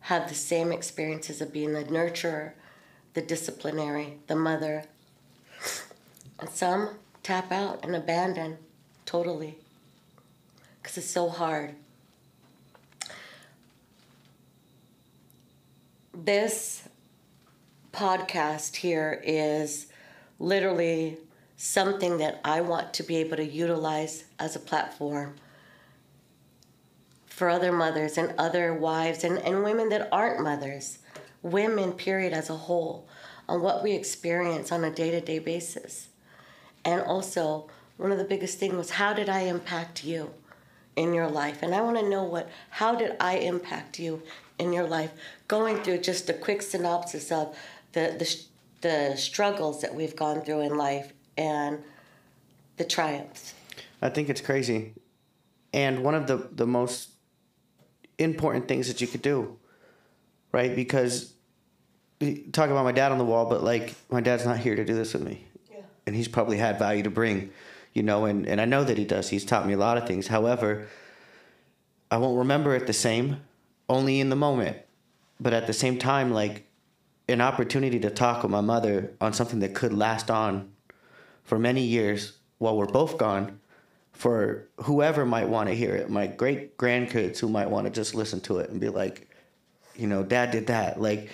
have 0.01 0.27
the 0.27 0.35
same 0.35 0.71
experiences 0.71 1.41
of 1.41 1.53
being 1.53 1.73
the 1.73 1.83
nurturer, 1.83 2.53
the 3.13 3.21
disciplinary, 3.21 4.17
the 4.27 4.35
mother. 4.35 4.83
And 6.39 6.49
some 6.49 6.91
tap 7.21 7.51
out 7.51 7.83
and 7.83 7.95
abandon 7.95 8.57
totally 9.05 9.57
because 10.81 10.97
it's 10.97 11.07
so 11.07 11.29
hard. 11.29 11.75
This 16.13 16.87
podcast 17.91 18.75
here 18.77 19.21
is 19.23 19.87
literally 20.39 21.17
something 21.57 22.17
that 22.17 22.39
I 22.43 22.61
want 22.61 22.93
to 22.95 23.03
be 23.03 23.17
able 23.17 23.37
to 23.37 23.45
utilize 23.45 24.25
as 24.39 24.55
a 24.55 24.59
platform 24.59 25.35
for 27.25 27.49
other 27.49 27.71
mothers 27.71 28.17
and 28.17 28.33
other 28.37 28.73
wives 28.73 29.23
and, 29.23 29.37
and 29.39 29.63
women 29.63 29.89
that 29.89 30.09
aren't 30.11 30.43
mothers, 30.43 30.99
women, 31.41 31.93
period, 31.93 32.33
as 32.33 32.49
a 32.49 32.55
whole, 32.55 33.07
on 33.47 33.61
what 33.61 33.83
we 33.83 33.93
experience 33.93 34.71
on 34.71 34.83
a 34.83 34.91
day 34.91 35.11
to 35.11 35.21
day 35.21 35.39
basis. 35.39 36.09
And 36.85 37.01
also, 37.01 37.69
one 37.97 38.11
of 38.11 38.17
the 38.17 38.23
biggest 38.23 38.59
things 38.59 38.75
was 38.75 38.91
how 38.91 39.13
did 39.13 39.29
I 39.29 39.41
impact 39.41 40.03
you 40.03 40.31
in 40.95 41.13
your 41.13 41.27
life? 41.27 41.61
And 41.61 41.75
I 41.75 41.81
want 41.81 41.97
to 41.97 42.09
know 42.09 42.23
what, 42.23 42.49
how 42.69 42.95
did 42.95 43.15
I 43.19 43.37
impact 43.37 43.99
you 43.99 44.21
in 44.57 44.73
your 44.73 44.87
life, 44.87 45.11
going 45.49 45.81
through 45.83 45.97
just 45.97 46.29
a 46.29 46.33
quick 46.33 46.61
synopsis 46.61 47.31
of 47.31 47.57
the, 47.91 48.15
the, 48.17 48.87
the 48.87 49.17
struggles 49.17 49.81
that 49.81 49.93
we've 49.93 50.15
gone 50.15 50.41
through 50.41 50.61
in 50.61 50.77
life 50.77 51.11
and 51.37 51.79
the 52.77 52.85
triumphs. 52.85 53.53
I 54.01 54.09
think 54.09 54.29
it's 54.29 54.39
crazy. 54.39 54.93
And 55.73 56.03
one 56.03 56.15
of 56.15 56.27
the, 56.27 56.47
the 56.51 56.65
most 56.65 57.09
important 58.17 58.67
things 58.67 58.87
that 58.87 59.01
you 59.01 59.07
could 59.07 59.23
do, 59.23 59.57
right? 60.51 60.73
Because 60.73 61.33
talk 62.51 62.69
about 62.69 62.83
my 62.83 62.91
dad 62.91 63.11
on 63.11 63.17
the 63.17 63.25
wall, 63.25 63.45
but 63.45 63.63
like 63.63 63.95
my 64.09 64.21
dad's 64.21 64.45
not 64.45 64.57
here 64.57 64.75
to 64.75 64.85
do 64.85 64.93
this 64.93 65.13
with 65.13 65.23
me. 65.23 65.45
Yeah. 65.71 65.81
And 66.05 66.15
he's 66.15 66.27
probably 66.27 66.57
had 66.57 66.77
value 66.77 67.03
to 67.03 67.09
bring, 67.09 67.51
you 67.93 68.03
know, 68.03 68.25
and, 68.25 68.45
and 68.47 68.61
I 68.61 68.65
know 68.65 68.83
that 68.83 68.99
he 68.99 69.05
does. 69.05 69.29
He's 69.29 69.45
taught 69.45 69.65
me 69.65 69.73
a 69.73 69.77
lot 69.77 69.97
of 69.97 70.07
things. 70.07 70.27
However, 70.27 70.87
I 72.11 72.17
won't 72.17 72.37
remember 72.37 72.75
it 72.75 72.85
the 72.85 72.93
same 72.93 73.41
only 73.87 74.19
in 74.19 74.29
the 74.29 74.35
moment. 74.35 74.77
But 75.39 75.53
at 75.53 75.67
the 75.67 75.73
same 75.73 75.97
time, 75.97 76.31
like 76.31 76.69
an 77.27 77.41
opportunity 77.41 77.99
to 77.99 78.09
talk 78.09 78.43
with 78.43 78.51
my 78.51 78.61
mother 78.61 79.13
on 79.21 79.33
something 79.33 79.59
that 79.59 79.73
could 79.73 79.93
last 79.93 80.31
on 80.31 80.71
for 81.43 81.59
many 81.59 81.81
years 81.81 82.39
while 82.57 82.75
we're 82.75 82.85
both 82.85 83.17
gone 83.17 83.59
for 84.11 84.67
whoever 84.81 85.25
might 85.25 85.47
want 85.47 85.69
to 85.69 85.75
hear 85.75 85.95
it 85.95 86.09
my 86.09 86.27
great 86.27 86.77
grandkids 86.77 87.37
who 87.39 87.47
might 87.47 87.69
want 87.69 87.85
to 87.85 87.91
just 87.91 88.13
listen 88.13 88.41
to 88.41 88.57
it 88.57 88.69
and 88.69 88.81
be 88.81 88.89
like 88.89 89.29
you 89.95 90.07
know 90.07 90.23
dad 90.23 90.51
did 90.51 90.67
that. 90.67 90.99
Like 90.99 91.29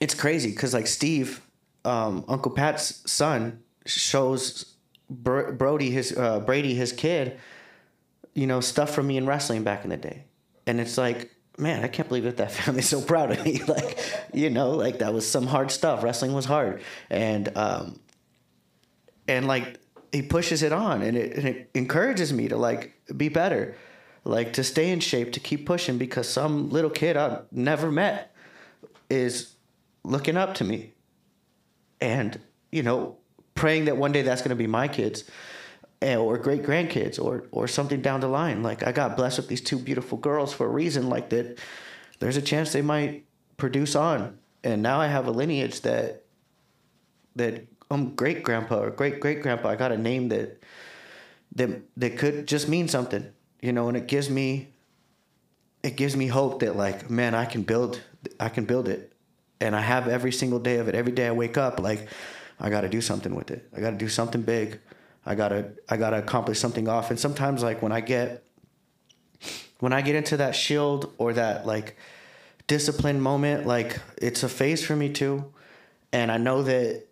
it's 0.00 0.14
crazy 0.14 0.50
because 0.50 0.72
like 0.72 0.86
steve 0.86 1.42
um, 1.84 2.24
uncle 2.28 2.52
pat's 2.52 3.10
son 3.10 3.62
shows 3.86 4.74
Br- 5.10 5.50
brody 5.50 5.90
his 5.90 6.16
uh, 6.16 6.40
brady 6.40 6.74
his 6.74 6.92
kid 6.92 7.38
you 8.32 8.46
know 8.46 8.60
stuff 8.60 8.94
from 8.94 9.08
me 9.08 9.16
in 9.16 9.26
wrestling 9.26 9.64
back 9.64 9.84
in 9.84 9.90
the 9.90 9.96
day. 9.96 10.24
And 10.66 10.80
it's 10.80 10.96
like 10.96 11.34
man 11.58 11.84
i 11.84 11.88
can't 11.88 12.08
believe 12.08 12.24
that 12.24 12.36
that 12.36 12.50
family's 12.60 12.88
so 12.88 13.00
proud 13.00 13.30
of 13.30 13.44
me. 13.44 13.60
Like 13.68 13.98
you 14.32 14.50
know 14.50 14.72
like 14.72 14.98
that 14.98 15.12
was 15.12 15.28
some 15.30 15.46
hard 15.46 15.70
stuff. 15.70 16.02
Wrestling 16.02 16.32
was 16.32 16.44
hard. 16.44 16.82
And 17.08 17.56
um 17.56 18.00
and 19.28 19.46
like 19.46 19.78
he 20.12 20.22
pushes 20.22 20.62
it 20.62 20.72
on 20.72 21.02
and 21.02 21.16
it, 21.16 21.36
and 21.36 21.48
it 21.48 21.70
encourages 21.74 22.32
me 22.32 22.48
to 22.48 22.56
like 22.56 22.94
be 23.16 23.28
better. 23.28 23.76
Like 24.24 24.54
to 24.54 24.64
stay 24.64 24.90
in 24.90 25.00
shape 25.00 25.32
to 25.32 25.40
keep 25.40 25.66
pushing 25.66 25.98
because 25.98 26.28
some 26.28 26.70
little 26.70 26.90
kid 26.90 27.16
i've 27.16 27.40
never 27.52 27.90
met 27.90 28.34
is 29.08 29.54
looking 30.04 30.36
up 30.36 30.54
to 30.54 30.64
me. 30.64 30.92
And 32.00 32.40
you 32.72 32.82
know 32.82 33.16
praying 33.54 33.84
that 33.84 33.96
one 33.96 34.12
day 34.12 34.22
that's 34.22 34.40
going 34.40 34.50
to 34.50 34.56
be 34.56 34.66
my 34.66 34.88
kids 34.88 35.24
Eh, 36.02 36.16
or 36.16 36.38
great 36.38 36.62
grandkids 36.62 37.22
or 37.22 37.44
or 37.50 37.68
something 37.68 38.00
down 38.00 38.20
the 38.20 38.26
line 38.26 38.62
like 38.62 38.86
i 38.86 38.90
got 38.90 39.18
blessed 39.18 39.36
with 39.36 39.48
these 39.48 39.60
two 39.60 39.78
beautiful 39.78 40.16
girls 40.16 40.50
for 40.50 40.64
a 40.64 40.70
reason 40.70 41.10
like 41.10 41.28
that 41.28 41.58
there's 42.20 42.38
a 42.38 42.42
chance 42.42 42.72
they 42.72 42.80
might 42.80 43.26
produce 43.58 43.94
on 43.94 44.38
and 44.64 44.82
now 44.82 44.98
i 44.98 45.06
have 45.06 45.26
a 45.26 45.30
lineage 45.30 45.82
that 45.82 46.24
that 47.36 47.66
um, 47.90 48.00
I'm 48.00 48.14
great 48.14 48.42
grandpa 48.42 48.80
or 48.80 48.90
great 48.90 49.20
great 49.20 49.42
grandpa. 49.42 49.68
I 49.68 49.76
got 49.76 49.92
a 49.92 49.98
name 49.98 50.28
that 50.28 50.62
that 51.56 51.82
that 51.96 52.18
could 52.18 52.46
just 52.46 52.68
mean 52.68 52.88
something, 52.88 53.26
you 53.60 53.72
know, 53.72 53.88
and 53.88 53.96
it 53.96 54.06
gives 54.06 54.30
me 54.30 54.68
it 55.82 55.96
gives 55.96 56.16
me 56.16 56.28
hope 56.28 56.60
that 56.60 56.76
like, 56.76 57.10
man, 57.10 57.34
I 57.34 57.44
can 57.44 57.62
build 57.62 58.00
I 58.38 58.48
can 58.48 58.64
build 58.64 58.88
it. 58.88 59.12
And 59.62 59.76
I 59.76 59.80
have 59.80 60.08
every 60.08 60.32
single 60.32 60.58
day 60.58 60.76
of 60.76 60.88
it. 60.88 60.94
Every 60.94 61.12
day 61.12 61.26
I 61.26 61.32
wake 61.32 61.58
up 61.58 61.80
like 61.80 62.08
I 62.58 62.70
got 62.70 62.82
to 62.82 62.88
do 62.88 63.00
something 63.00 63.34
with 63.34 63.50
it. 63.50 63.68
I 63.76 63.80
got 63.80 63.90
to 63.90 63.96
do 63.96 64.08
something 64.08 64.42
big. 64.42 64.80
I 65.24 65.34
got 65.34 65.48
to 65.48 65.72
I 65.88 65.96
got 65.96 66.10
to 66.10 66.18
accomplish 66.18 66.58
something 66.58 66.88
off. 66.88 67.10
And 67.10 67.18
sometimes 67.18 67.62
like 67.62 67.82
when 67.82 67.92
I 67.92 68.00
get 68.00 68.44
when 69.78 69.92
I 69.92 70.02
get 70.02 70.14
into 70.14 70.36
that 70.38 70.54
shield 70.54 71.12
or 71.18 71.32
that 71.34 71.66
like 71.66 71.96
discipline 72.66 73.20
moment, 73.20 73.66
like 73.66 73.98
it's 74.20 74.42
a 74.42 74.48
phase 74.48 74.84
for 74.84 74.96
me 74.96 75.10
too. 75.10 75.52
And 76.12 76.30
I 76.30 76.38
know 76.38 76.62
that 76.62 77.06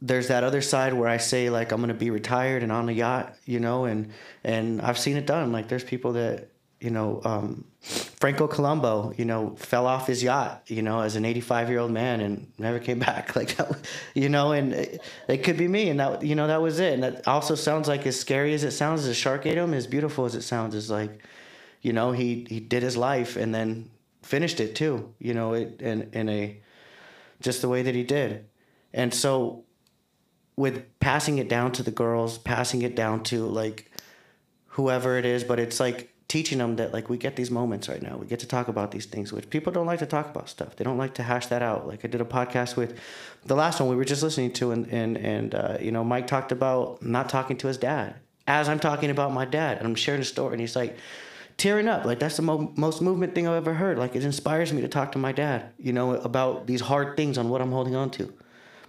there's 0.00 0.28
that 0.28 0.44
other 0.44 0.60
side 0.60 0.92
where 0.92 1.08
I 1.08 1.16
say 1.16 1.50
like 1.50 1.72
I'm 1.72 1.80
gonna 1.80 1.94
be 1.94 2.10
retired 2.10 2.62
and 2.62 2.72
on 2.72 2.86
the 2.86 2.92
yacht, 2.92 3.36
you 3.44 3.60
know, 3.60 3.84
and 3.84 4.10
and 4.42 4.80
I've 4.80 4.98
seen 4.98 5.16
it 5.16 5.26
done. 5.26 5.52
Like 5.52 5.68
there's 5.68 5.84
people 5.84 6.14
that 6.14 6.50
you 6.84 6.90
know, 6.90 7.22
um, 7.24 7.64
Franco 7.80 8.46
Columbu, 8.46 9.18
you 9.18 9.24
know, 9.24 9.56
fell 9.56 9.86
off 9.86 10.06
his 10.06 10.22
yacht, 10.22 10.64
you 10.66 10.82
know, 10.82 11.00
as 11.00 11.16
an 11.16 11.24
85 11.24 11.70
year 11.70 11.78
old 11.78 11.90
man 11.90 12.20
and 12.20 12.46
never 12.58 12.78
came 12.78 12.98
back. 13.10 13.34
Like 13.34 13.56
that, 13.56 13.88
you 14.12 14.28
know, 14.28 14.52
and 14.52 14.74
it, 14.74 15.02
it, 15.26 15.38
could 15.38 15.56
be 15.56 15.66
me, 15.66 15.88
and 15.88 15.98
that 15.98 16.22
you 16.22 16.34
know 16.34 16.46
that 16.46 16.60
was 16.60 16.80
it. 16.80 16.92
And 16.92 17.02
that 17.02 17.26
also 17.26 17.54
sounds 17.54 17.88
like 17.88 18.06
as 18.06 18.20
scary 18.20 18.52
as 18.52 18.64
it 18.64 18.72
sounds, 18.72 19.00
as 19.00 19.08
a 19.08 19.14
shark 19.14 19.46
ate 19.46 19.56
him, 19.56 19.72
as 19.72 19.86
beautiful 19.86 20.26
as 20.26 20.34
it 20.34 20.42
sounds, 20.42 20.74
is 20.74 20.90
like, 20.90 21.24
you 21.80 21.94
know, 21.94 22.12
he 22.12 22.46
he 22.50 22.60
did 22.60 22.82
his 22.82 22.98
life 22.98 23.36
and 23.36 23.54
then 23.54 23.88
finished 24.20 24.60
it 24.60 24.76
too, 24.76 25.14
you 25.18 25.32
know, 25.32 25.54
it 25.54 25.80
in 25.80 26.10
in 26.12 26.28
a 26.28 26.60
just 27.40 27.62
the 27.62 27.68
way 27.70 27.80
that 27.82 27.94
he 27.94 28.02
did, 28.02 28.44
and 28.92 29.14
so 29.14 29.64
with 30.54 30.84
passing 31.00 31.38
it 31.38 31.48
down 31.48 31.72
to 31.72 31.82
the 31.82 31.90
girls, 31.90 32.36
passing 32.36 32.82
it 32.82 32.94
down 32.94 33.22
to 33.22 33.46
like 33.46 33.90
whoever 34.66 35.16
it 35.16 35.24
is, 35.24 35.44
but 35.44 35.58
it's 35.58 35.80
like 35.80 36.13
teaching 36.28 36.58
them 36.58 36.76
that 36.76 36.92
like 36.92 37.08
we 37.08 37.18
get 37.18 37.36
these 37.36 37.50
moments 37.50 37.88
right 37.88 38.02
now. 38.02 38.16
We 38.16 38.26
get 38.26 38.40
to 38.40 38.46
talk 38.46 38.68
about 38.68 38.90
these 38.90 39.06
things, 39.06 39.32
which 39.32 39.50
people 39.50 39.72
don't 39.72 39.86
like 39.86 39.98
to 40.00 40.06
talk 40.06 40.30
about 40.30 40.48
stuff. 40.48 40.76
They 40.76 40.84
don't 40.84 40.98
like 40.98 41.14
to 41.14 41.22
hash 41.22 41.46
that 41.48 41.62
out. 41.62 41.86
Like 41.86 42.04
I 42.04 42.08
did 42.08 42.20
a 42.20 42.24
podcast 42.24 42.76
with 42.76 42.98
the 43.44 43.54
last 43.54 43.80
one 43.80 43.88
we 43.88 43.96
were 43.96 44.04
just 44.04 44.22
listening 44.22 44.52
to, 44.54 44.70
and 44.70 44.86
and 44.88 45.16
and 45.18 45.54
uh, 45.54 45.78
you 45.80 45.92
know 45.92 46.04
Mike 46.04 46.26
talked 46.26 46.52
about 46.52 47.02
not 47.02 47.28
talking 47.28 47.56
to 47.58 47.68
his 47.68 47.76
dad 47.76 48.16
as 48.46 48.68
I'm 48.68 48.78
talking 48.78 49.10
about 49.10 49.32
my 49.32 49.44
dad, 49.44 49.78
and 49.78 49.86
I'm 49.86 49.94
sharing 49.94 50.20
a 50.20 50.24
story, 50.24 50.52
and 50.52 50.60
he's 50.60 50.76
like 50.76 50.96
tearing 51.56 51.88
up. 51.88 52.04
Like 52.04 52.18
that's 52.18 52.36
the 52.36 52.42
mo- 52.42 52.72
most 52.76 53.00
movement 53.00 53.34
thing 53.34 53.46
I've 53.46 53.56
ever 53.56 53.74
heard. 53.74 53.98
Like 53.98 54.16
it 54.16 54.24
inspires 54.24 54.72
me 54.72 54.82
to 54.82 54.88
talk 54.88 55.12
to 55.12 55.18
my 55.18 55.32
dad, 55.32 55.72
you 55.78 55.92
know, 55.92 56.14
about 56.14 56.66
these 56.66 56.80
hard 56.80 57.16
things 57.16 57.38
on 57.38 57.48
what 57.48 57.60
I'm 57.60 57.72
holding 57.72 57.94
on 57.94 58.10
to. 58.12 58.32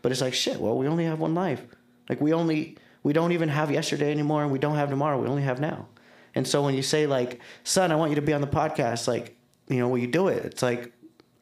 But 0.02 0.12
it's 0.12 0.22
like 0.22 0.34
shit. 0.34 0.60
Well, 0.60 0.78
we 0.78 0.88
only 0.88 1.06
have 1.06 1.20
one 1.20 1.36
life. 1.36 1.64
Like 2.10 2.22
we 2.22 2.34
only 2.34 2.78
we 3.04 3.14
don't 3.14 3.32
even 3.32 3.50
have 3.50 3.72
yesterday 3.72 4.12
anymore, 4.12 4.44
and 4.44 4.52
we 4.52 4.60
don't 4.60 4.76
have 4.76 4.90
tomorrow. 4.90 5.22
We 5.22 5.28
only 5.28 5.44
have 5.44 5.60
now. 5.60 5.88
And 6.36 6.48
so 6.48 6.62
when 6.62 6.76
you 6.76 6.82
say 6.82 7.08
like, 7.08 7.40
son, 7.64 7.92
I 7.92 7.96
want 7.96 8.12
you 8.12 8.16
to 8.16 8.22
be 8.22 8.34
on 8.34 8.42
the 8.42 8.48
podcast, 8.48 9.08
like, 9.08 9.38
you 9.68 9.80
know, 9.80 9.88
will 9.88 9.98
you 9.98 10.08
do 10.08 10.28
it? 10.28 10.46
It's 10.46 10.62
like, 10.62 10.92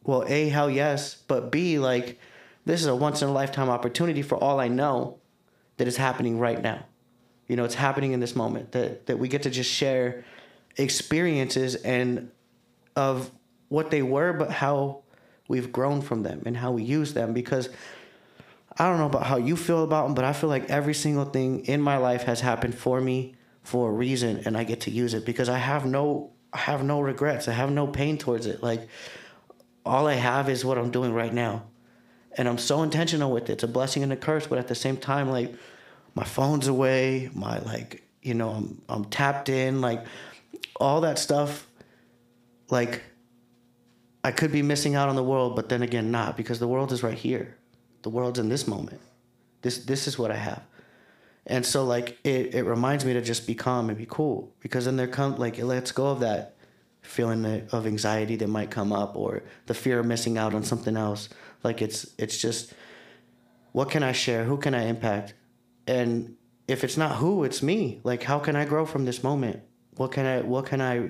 well, 0.03 0.23
a 0.27 0.49
hell 0.49 0.69
yes, 0.69 1.15
but 1.27 1.51
b 1.51 1.79
like, 1.79 2.19
this 2.65 2.79
is 2.79 2.87
a 2.87 2.95
once 2.95 3.21
in 3.21 3.27
a 3.27 3.31
lifetime 3.31 3.69
opportunity 3.69 4.21
for 4.21 4.37
all 4.37 4.59
I 4.59 4.67
know 4.67 5.17
that 5.77 5.87
is 5.87 5.97
happening 5.97 6.39
right 6.39 6.61
now. 6.61 6.85
You 7.47 7.57
know, 7.57 7.65
it's 7.65 7.75
happening 7.75 8.13
in 8.13 8.19
this 8.19 8.35
moment 8.35 8.71
that 8.71 9.07
that 9.07 9.19
we 9.19 9.27
get 9.27 9.43
to 9.43 9.49
just 9.49 9.69
share 9.69 10.23
experiences 10.77 11.75
and 11.75 12.31
of 12.95 13.31
what 13.69 13.91
they 13.91 14.01
were, 14.01 14.33
but 14.33 14.51
how 14.51 15.01
we've 15.47 15.71
grown 15.71 16.01
from 16.01 16.23
them 16.23 16.43
and 16.45 16.55
how 16.55 16.71
we 16.71 16.83
use 16.83 17.13
them 17.13 17.33
because 17.33 17.69
I 18.77 18.87
don't 18.89 18.97
know 18.97 19.07
about 19.07 19.23
how 19.23 19.37
you 19.37 19.55
feel 19.55 19.83
about 19.83 20.05
them, 20.05 20.15
but 20.15 20.25
I 20.25 20.33
feel 20.33 20.49
like 20.49 20.69
every 20.69 20.93
single 20.93 21.25
thing 21.25 21.65
in 21.65 21.81
my 21.81 21.97
life 21.97 22.23
has 22.23 22.41
happened 22.41 22.75
for 22.75 23.01
me 23.01 23.35
for 23.63 23.89
a 23.89 23.91
reason, 23.91 24.41
and 24.45 24.57
I 24.57 24.63
get 24.63 24.81
to 24.81 24.91
use 24.91 25.13
it 25.13 25.25
because 25.25 25.49
I 25.49 25.57
have 25.57 25.85
no, 25.85 26.31
I 26.51 26.59
have 26.59 26.83
no 26.83 27.01
regrets. 27.01 27.47
I 27.47 27.53
have 27.53 27.71
no 27.71 27.87
pain 27.87 28.17
towards 28.17 28.45
it. 28.45 28.61
Like 28.61 28.87
all 29.85 30.07
I 30.07 30.15
have 30.15 30.49
is 30.49 30.63
what 30.63 30.77
I'm 30.77 30.91
doing 30.91 31.13
right 31.13 31.33
now, 31.33 31.63
and 32.37 32.47
I'm 32.47 32.57
so 32.57 32.83
intentional 32.83 33.31
with 33.31 33.49
it. 33.49 33.53
It's 33.53 33.63
a 33.63 33.67
blessing 33.67 34.03
and 34.03 34.13
a 34.13 34.17
curse, 34.17 34.47
but 34.47 34.59
at 34.59 34.67
the 34.67 34.75
same 34.75 34.97
time, 34.97 35.29
like 35.29 35.53
my 36.15 36.23
phone's 36.23 36.67
away, 36.67 37.29
my 37.33 37.59
like, 37.59 38.03
you 38.21 38.33
know, 38.33 38.49
I'm 38.49 38.81
I'm 38.89 39.05
tapped 39.05 39.49
in, 39.49 39.81
like 39.81 40.05
all 40.75 41.01
that 41.01 41.19
stuff, 41.19 41.67
like. 42.69 43.03
I 44.25 44.31
could 44.31 44.53
be 44.53 44.61
missing 44.61 44.95
out 44.95 45.09
on 45.09 45.17
the 45.17 45.23
world, 45.23 45.53
but 45.53 45.67
then 45.67 45.81
again, 45.81 46.09
not 46.09 46.37
because 46.37 46.57
the 46.57 46.67
world 46.69 46.93
is 46.93 47.03
right 47.03 47.17
here 47.17 47.57
the 48.03 48.09
world's 48.09 48.37
in 48.37 48.49
this 48.49 48.67
moment. 48.67 49.01
This 49.61 49.79
this 49.79 50.07
is 50.07 50.19
what 50.19 50.29
I 50.29 50.35
have. 50.35 50.61
And 51.45 51.65
so 51.65 51.83
like 51.83 52.17
it, 52.23 52.55
it 52.55 52.63
reminds 52.63 53.03
me 53.05 53.13
to 53.13 53.21
just 53.21 53.45
be 53.45 53.55
calm 53.55 53.89
and 53.89 53.97
be 53.97 54.07
cool 54.09 54.53
because 54.61 54.85
then 54.85 54.95
there 54.95 55.07
come 55.07 55.37
like 55.37 55.59
it 55.59 55.65
lets 55.65 55.91
go 55.91 56.07
of 56.07 56.21
that 56.21 56.55
feeling 57.01 57.67
of 57.71 57.85
anxiety 57.85 58.37
that 58.37 58.47
might 58.47 58.71
come 58.71 58.93
up 58.93 59.15
or 59.15 59.43
the 59.65 59.73
fear 59.73 59.99
of 59.99 60.05
missing 60.05 60.37
out 60.37 60.53
on 60.53 60.63
something 60.63 60.95
else. 60.95 61.29
Like 61.63 61.81
it's 61.81 62.13
it's 62.17 62.37
just 62.37 62.73
what 63.73 63.89
can 63.89 64.03
I 64.03 64.11
share? 64.13 64.45
Who 64.45 64.57
can 64.57 64.73
I 64.73 64.83
impact? 64.83 65.33
And 65.85 66.35
if 66.67 66.83
it's 66.83 66.95
not 66.95 67.17
who, 67.17 67.43
it's 67.43 67.61
me. 67.61 67.99
Like 68.03 68.23
how 68.23 68.39
can 68.39 68.55
I 68.55 68.63
grow 68.65 68.85
from 68.85 69.03
this 69.05 69.21
moment? 69.23 69.61
What 69.97 70.11
can 70.11 70.25
I 70.25 70.41
what 70.41 70.65
can 70.65 70.79
I 70.79 71.09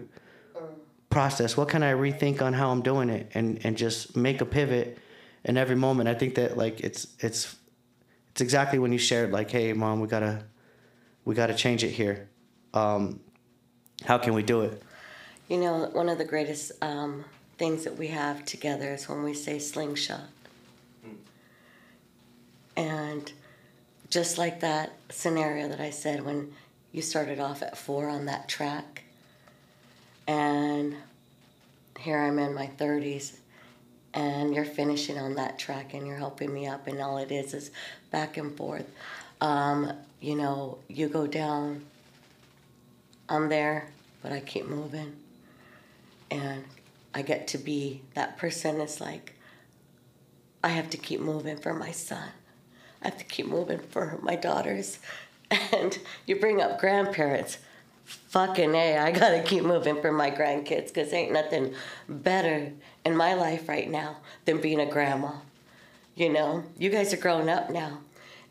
process? 1.09 1.55
What 1.55 1.69
can 1.69 1.83
I 1.83 1.93
rethink 1.93 2.41
on 2.41 2.53
how 2.53 2.71
I'm 2.71 2.81
doing 2.81 3.09
it 3.09 3.31
and 3.35 3.63
and 3.63 3.77
just 3.77 4.17
make 4.17 4.41
a 4.41 4.45
pivot 4.45 4.97
in 5.45 5.57
every 5.57 5.75
moment. 5.75 6.09
I 6.09 6.13
think 6.13 6.35
that 6.35 6.57
like 6.57 6.79
it's 6.79 7.07
it's 7.19 7.55
it's 8.33 8.41
exactly 8.41 8.79
when 8.79 8.91
you 8.91 8.97
shared 8.97 9.31
like, 9.31 9.51
hey, 9.51 9.73
mom, 9.73 9.99
we 9.99 10.07
gotta 10.07 10.43
we 11.23 11.35
gotta 11.35 11.53
change 11.53 11.83
it 11.83 11.91
here. 11.91 12.29
Um, 12.73 13.19
how 14.05 14.17
can 14.17 14.33
we 14.33 14.41
do 14.41 14.61
it? 14.61 14.81
You 15.49 15.57
know, 15.57 15.89
one 15.93 16.09
of 16.09 16.17
the 16.17 16.25
greatest 16.25 16.71
um, 16.81 17.25
things 17.59 17.83
that 17.83 17.95
we 17.95 18.07
have 18.07 18.43
together 18.43 18.91
is 18.91 19.07
when 19.07 19.21
we 19.21 19.35
say 19.35 19.59
slingshot. 19.59 20.27
Mm. 21.07 21.15
And 22.75 23.31
just 24.09 24.39
like 24.39 24.61
that 24.61 24.93
scenario 25.09 25.67
that 25.67 25.79
I 25.79 25.91
said 25.91 26.25
when 26.25 26.53
you 26.91 27.03
started 27.03 27.39
off 27.39 27.61
at 27.61 27.77
four 27.77 28.09
on 28.09 28.25
that 28.25 28.49
track, 28.49 29.03
and 30.27 30.95
here 31.99 32.17
I'm 32.17 32.39
in 32.39 32.55
my 32.55 32.71
30s 32.79 33.37
and 34.13 34.53
you're 34.53 34.65
finishing 34.65 35.17
on 35.17 35.35
that 35.35 35.57
track 35.57 35.93
and 35.93 36.05
you're 36.05 36.17
helping 36.17 36.53
me 36.53 36.67
up 36.67 36.87
and 36.87 37.01
all 37.01 37.17
it 37.17 37.31
is 37.31 37.53
is 37.53 37.71
back 38.13 38.37
and 38.37 38.55
forth. 38.55 38.89
Um, 39.41 39.91
you 40.23 40.35
know 40.35 40.77
you 40.87 41.09
go 41.09 41.27
down 41.27 41.83
i'm 43.27 43.49
there 43.49 43.89
but 44.21 44.31
i 44.31 44.39
keep 44.39 44.65
moving. 44.65 45.13
And 46.31 46.63
i 47.13 47.21
get 47.21 47.49
to 47.49 47.57
be 47.57 48.01
that 48.15 48.37
person 48.37 48.77
that's 48.77 49.01
like 49.01 49.35
i 50.63 50.69
have 50.69 50.89
to 50.91 50.97
keep 50.97 51.19
moving 51.19 51.57
for 51.57 51.73
my 51.73 51.91
son. 51.91 52.29
I 53.01 53.09
have 53.09 53.17
to 53.17 53.25
keep 53.25 53.47
moving 53.47 53.79
for 53.79 54.17
my 54.21 54.37
daughters. 54.37 54.99
And 55.71 55.99
you 56.25 56.39
bring 56.39 56.61
up 56.61 56.79
grandparents. 56.79 57.59
Fucking 58.05 58.73
A, 58.73 58.97
I 58.97 59.11
gotta 59.11 59.43
keep 59.43 59.63
moving 59.63 60.01
for 60.01 60.11
my 60.11 60.31
grandkids 60.31 60.87
because 60.87 61.13
ain't 61.13 61.31
nothing 61.31 61.75
better 62.09 62.71
in 63.05 63.15
my 63.15 63.35
life 63.35 63.69
right 63.69 63.87
now 63.87 64.17
than 64.45 64.61
being 64.61 64.79
a 64.79 64.89
grandma. 64.89 65.33
You 66.15 66.29
know, 66.31 66.63
you 66.77 66.89
guys 66.89 67.13
are 67.13 67.17
growing 67.17 67.49
up 67.49 67.69
now, 67.69 67.99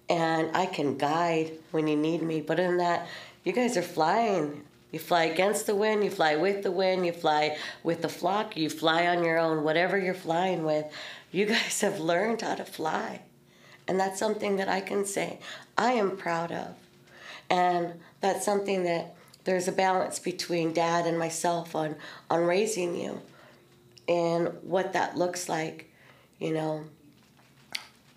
and 0.08 0.54
I 0.56 0.66
can 0.66 0.98
guide 0.98 1.52
when 1.70 1.86
you 1.86 1.96
need 1.96 2.22
me. 2.22 2.40
But 2.40 2.58
in 2.58 2.78
that, 2.78 3.06
you 3.44 3.52
guys 3.52 3.76
are 3.76 3.82
flying. 3.82 4.64
You 4.90 4.98
fly 4.98 5.24
against 5.24 5.66
the 5.66 5.74
wind, 5.74 6.04
you 6.04 6.10
fly 6.10 6.36
with 6.36 6.62
the 6.62 6.70
wind, 6.70 7.06
you 7.06 7.12
fly 7.12 7.56
with 7.82 8.02
the 8.02 8.10
flock, 8.10 8.58
you 8.58 8.68
fly 8.68 9.06
on 9.06 9.24
your 9.24 9.38
own, 9.38 9.64
whatever 9.64 9.96
you're 9.96 10.12
flying 10.12 10.64
with. 10.64 10.84
You 11.30 11.46
guys 11.46 11.80
have 11.80 11.98
learned 11.98 12.42
how 12.42 12.56
to 12.56 12.64
fly. 12.64 13.22
And 13.88 13.98
that's 13.98 14.18
something 14.18 14.56
that 14.56 14.68
I 14.68 14.80
can 14.80 15.06
say 15.06 15.38
I 15.78 15.92
am 15.92 16.16
proud 16.16 16.52
of. 16.52 16.74
And 17.48 17.94
that's 18.20 18.44
something 18.44 18.84
that 18.84 19.14
there's 19.44 19.66
a 19.66 19.72
balance 19.72 20.18
between 20.18 20.72
dad 20.72 21.06
and 21.06 21.18
myself 21.18 21.74
on, 21.74 21.96
on 22.30 22.44
raising 22.44 22.94
you 22.94 23.20
and 24.06 24.48
what 24.62 24.92
that 24.92 25.16
looks 25.16 25.48
like. 25.48 25.90
You 26.38 26.52
know, 26.52 26.84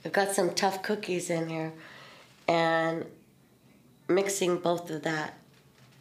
I've 0.05 0.13
got 0.13 0.31
some 0.31 0.53
tough 0.53 0.83
cookies 0.83 1.31
in 1.31 1.49
here, 1.49 1.73
and 2.47 3.05
mixing 4.07 4.57
both 4.57 4.91
of 4.91 5.01
that 5.01 5.33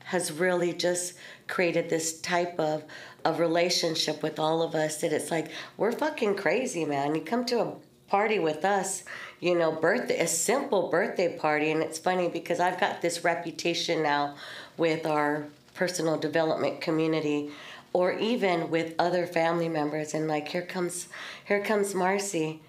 has 0.04 0.30
really 0.30 0.74
just 0.74 1.14
created 1.48 1.88
this 1.88 2.20
type 2.20 2.60
of, 2.60 2.84
of 3.24 3.40
relationship 3.40 4.22
with 4.22 4.38
all 4.38 4.60
of 4.60 4.74
us 4.74 5.00
that 5.00 5.14
it's 5.14 5.30
like 5.30 5.50
we're 5.78 5.92
fucking 5.92 6.36
crazy 6.36 6.84
man. 6.84 7.14
You 7.14 7.22
come 7.22 7.46
to 7.46 7.60
a 7.60 7.72
party 8.06 8.38
with 8.38 8.66
us 8.66 9.02
you 9.40 9.54
know 9.54 9.72
birthday 9.72 10.20
a 10.20 10.26
simple 10.26 10.88
birthday 10.88 11.36
party 11.36 11.70
and 11.70 11.82
it's 11.82 11.98
funny 11.98 12.28
because 12.28 12.60
i've 12.60 12.78
got 12.78 13.00
this 13.00 13.24
reputation 13.24 14.02
now 14.02 14.36
with 14.76 15.06
our 15.06 15.46
personal 15.72 16.16
development 16.18 16.80
community 16.82 17.50
or 17.94 18.12
even 18.12 18.70
with 18.70 18.94
other 18.98 19.26
family 19.26 19.68
members 19.68 20.12
and 20.12 20.28
like 20.28 20.46
here 20.48 20.62
comes 20.62 21.08
here 21.46 21.64
comes 21.64 21.94
marcy 21.94 22.60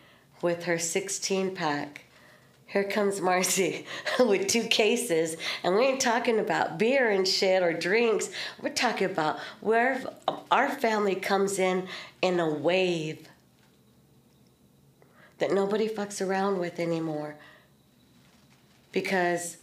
with 0.46 0.66
her 0.66 0.78
16 0.78 1.56
pack 1.56 2.06
here 2.68 2.84
comes 2.84 3.22
Marcy 3.22 3.86
with 4.20 4.48
two 4.48 4.64
cases, 4.64 5.38
and 5.64 5.76
we 5.76 5.86
ain't 5.86 6.02
talking 6.02 6.40
about 6.40 6.78
beer 6.78 7.10
and 7.10 7.28
shit 7.28 7.64
or 7.64 7.74
drinks. 7.74 8.30
We're 8.62 8.74
talking 8.74 9.10
about 9.10 9.40
where 9.62 10.04
our 10.52 10.70
family 10.70 11.16
comes 11.16 11.58
in 11.58 11.88
in 12.22 12.40
a 12.40 12.50
wave 12.54 13.30
that 15.38 15.52
nobody 15.52 15.88
fucks 15.88 16.26
around 16.26 16.60
with 16.60 16.80
anymore. 16.80 17.36
Because 18.92 19.58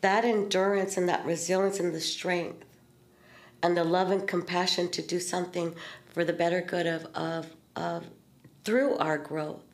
that 0.00 0.24
endurance 0.24 0.96
and 0.96 1.08
that 1.08 1.24
resilience 1.24 1.80
and 1.80 1.92
the 1.94 2.00
strength 2.00 2.64
and 3.62 3.76
the 3.76 3.84
love 3.84 4.10
and 4.10 4.28
compassion 4.28 4.90
to 4.90 5.02
do 5.02 5.18
something 5.18 5.74
for 6.06 6.24
the 6.24 6.32
better 6.32 6.60
good 6.60 6.86
of, 6.86 7.06
of, 7.16 7.46
of 7.74 8.04
through 8.64 8.96
our 8.98 9.18
growth 9.18 9.67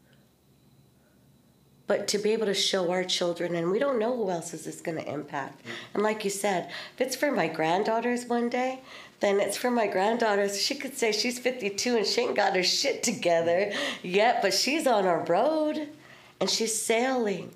but 1.86 2.08
to 2.08 2.18
be 2.18 2.32
able 2.32 2.46
to 2.46 2.54
show 2.54 2.90
our 2.90 3.04
children 3.04 3.54
and 3.54 3.70
we 3.70 3.78
don't 3.78 3.98
know 3.98 4.16
who 4.16 4.30
else 4.30 4.54
is 4.54 4.64
this 4.64 4.80
going 4.80 4.96
to 4.96 5.12
impact. 5.12 5.62
And 5.92 6.02
like 6.02 6.24
you 6.24 6.30
said 6.30 6.70
if 6.94 7.00
it's 7.00 7.16
for 7.16 7.30
my 7.30 7.48
granddaughters 7.48 8.26
one 8.26 8.48
day 8.48 8.80
then 9.20 9.40
it's 9.40 9.56
for 9.56 9.70
my 9.70 9.86
granddaughters. 9.86 10.60
She 10.60 10.74
could 10.74 10.96
say 10.96 11.12
she's 11.12 11.38
52 11.38 11.96
and 11.96 12.06
she 12.06 12.22
ain't 12.22 12.36
got 12.36 12.56
her 12.56 12.62
shit 12.62 13.02
together 13.02 13.72
yet 14.02 14.40
but 14.42 14.54
she's 14.54 14.86
on 14.86 15.06
a 15.06 15.18
road 15.18 15.88
and 16.40 16.48
she's 16.48 16.80
sailing. 16.80 17.54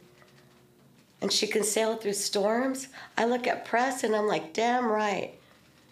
And 1.20 1.32
she 1.32 1.48
can 1.48 1.64
sail 1.64 1.96
through 1.96 2.12
storms. 2.12 2.88
I 3.16 3.24
look 3.24 3.46
at 3.46 3.64
press 3.64 4.04
and 4.04 4.14
i'm 4.14 4.26
like 4.26 4.52
damn 4.52 4.86
right. 4.86 5.34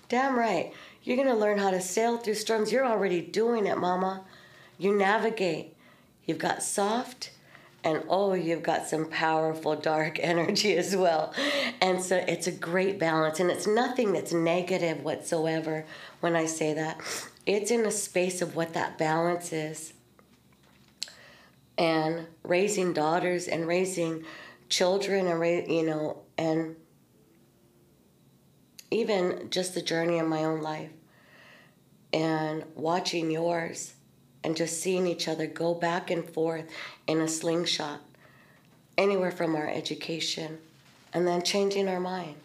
Damn 0.09 0.38
right. 0.38 0.72
You're 1.03 1.16
going 1.16 1.29
to 1.29 1.35
learn 1.35 1.59
how 1.59 1.70
to 1.70 1.81
sail 1.81 2.16
through 2.16 2.35
storms. 2.35 2.70
You're 2.70 2.87
already 2.87 3.20
doing 3.20 3.66
it 3.66 3.79
mama. 3.79 4.22
You 4.79 4.96
navigate. 4.96 5.75
You've 6.27 6.38
got 6.38 6.62
soft 6.62 7.31
and 7.87 8.03
oh, 8.09 8.35
you've 8.35 8.64
got 8.64 8.88
some 8.88 9.07
powerful 9.07 9.77
dark 9.77 10.18
energy 10.20 10.77
as 10.77 10.96
well. 10.96 11.33
And 11.81 12.03
so 12.03 12.16
it's 12.16 12.49
a 12.49 12.53
great 12.53 12.99
balance, 12.99 13.38
and 13.38 13.49
it's 13.49 13.68
nothing 13.68 14.12
that's 14.12 14.33
negative 14.33 15.05
whatsoever 15.05 15.87
when 16.18 16.35
I 16.35 16.46
say 16.46 16.75
that. 16.75 17.01
It's 17.46 17.70
in 17.70 17.87
a 17.87 17.92
space 17.92 18.42
of 18.42 18.57
what 18.57 18.75
that 18.75 18.99
balance 18.99 19.53
is. 19.53 19.92
And 21.79 22.27
raising 22.42 22.92
daughters 22.92 23.46
and 23.46 23.68
raising 23.68 24.25
children, 24.68 25.29
and 25.29 25.70
you 25.70 25.85
know, 25.85 26.22
and 26.37 26.75
even 28.90 29.49
just 29.51 29.75
the 29.75 29.83
journey 29.83 30.18
of 30.18 30.27
my 30.27 30.42
own 30.42 30.61
life 30.61 30.90
and 32.12 32.64
watching 32.75 33.31
yours 33.31 33.96
and 34.47 34.57
just 34.57 34.81
seeing 34.81 35.09
each 35.09 35.27
other 35.27 35.45
go 35.45 35.75
back 35.75 36.09
and 36.09 36.25
forth 36.25 36.67
in 37.09 37.21
a 37.21 37.27
slingshot, 37.27 37.99
anywhere 38.97 39.33
from 39.33 39.57
our 39.57 39.69
education, 39.69 40.59
and 41.13 41.27
then 41.27 41.43
changing 41.43 41.89
our 41.89 41.99
mind. 41.99 42.37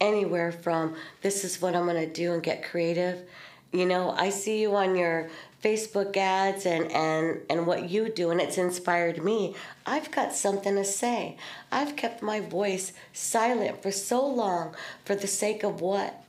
Anywhere 0.00 0.50
from 0.50 0.96
this 1.20 1.44
is 1.44 1.60
what 1.60 1.76
I'm 1.76 1.84
going 1.84 1.96
to 1.96 2.10
do 2.10 2.32
and 2.32 2.42
get 2.42 2.64
creative. 2.64 3.28
You 3.72 3.84
know, 3.84 4.12
I 4.12 4.30
see 4.30 4.62
you 4.62 4.74
on 4.74 4.96
your 4.96 5.28
Facebook 5.62 6.16
ads 6.16 6.64
and, 6.64 6.90
and, 6.90 7.42
and 7.50 7.66
what 7.66 7.90
you 7.90 8.08
do, 8.08 8.30
and 8.30 8.40
it's 8.40 8.56
inspired 8.56 9.22
me. 9.22 9.54
I've 9.84 10.10
got 10.10 10.32
something 10.32 10.76
to 10.76 10.84
say. 10.84 11.36
I've 11.70 11.94
kept 11.94 12.22
my 12.22 12.40
voice 12.40 12.94
silent 13.12 13.82
for 13.82 13.90
so 13.90 14.26
long 14.26 14.74
for 15.04 15.14
the 15.14 15.26
sake 15.26 15.62
of 15.62 15.82
what? 15.82 16.24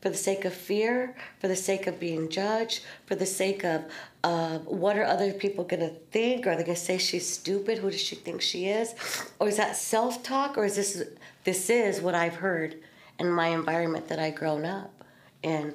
For 0.00 0.08
the 0.08 0.16
sake 0.16 0.44
of 0.44 0.54
fear, 0.54 1.14
for 1.38 1.48
the 1.48 1.56
sake 1.56 1.86
of 1.86 2.00
being 2.00 2.28
judged, 2.28 2.82
for 3.06 3.14
the 3.14 3.26
sake 3.26 3.64
of 3.64 3.84
uh, 4.24 4.58
what 4.60 4.96
are 4.96 5.04
other 5.04 5.32
people 5.32 5.64
going 5.64 5.80
to 5.80 5.94
think? 6.10 6.46
Are 6.46 6.56
they 6.56 6.64
going 6.64 6.76
to 6.76 6.80
say 6.80 6.98
she's 6.98 7.28
stupid? 7.28 7.78
Who 7.78 7.90
does 7.90 8.00
she 8.00 8.16
think 8.16 8.40
she 8.40 8.66
is? 8.66 8.94
Or 9.38 9.48
is 9.48 9.56
that 9.56 9.76
self 9.76 10.22
talk? 10.22 10.56
Or 10.56 10.64
is 10.64 10.76
this 10.76 11.04
this 11.44 11.70
is 11.70 12.00
what 12.00 12.14
I've 12.14 12.36
heard 12.36 12.76
in 13.18 13.30
my 13.30 13.48
environment 13.48 14.08
that 14.08 14.18
I've 14.18 14.34
grown 14.34 14.64
up 14.64 15.04
in? 15.42 15.74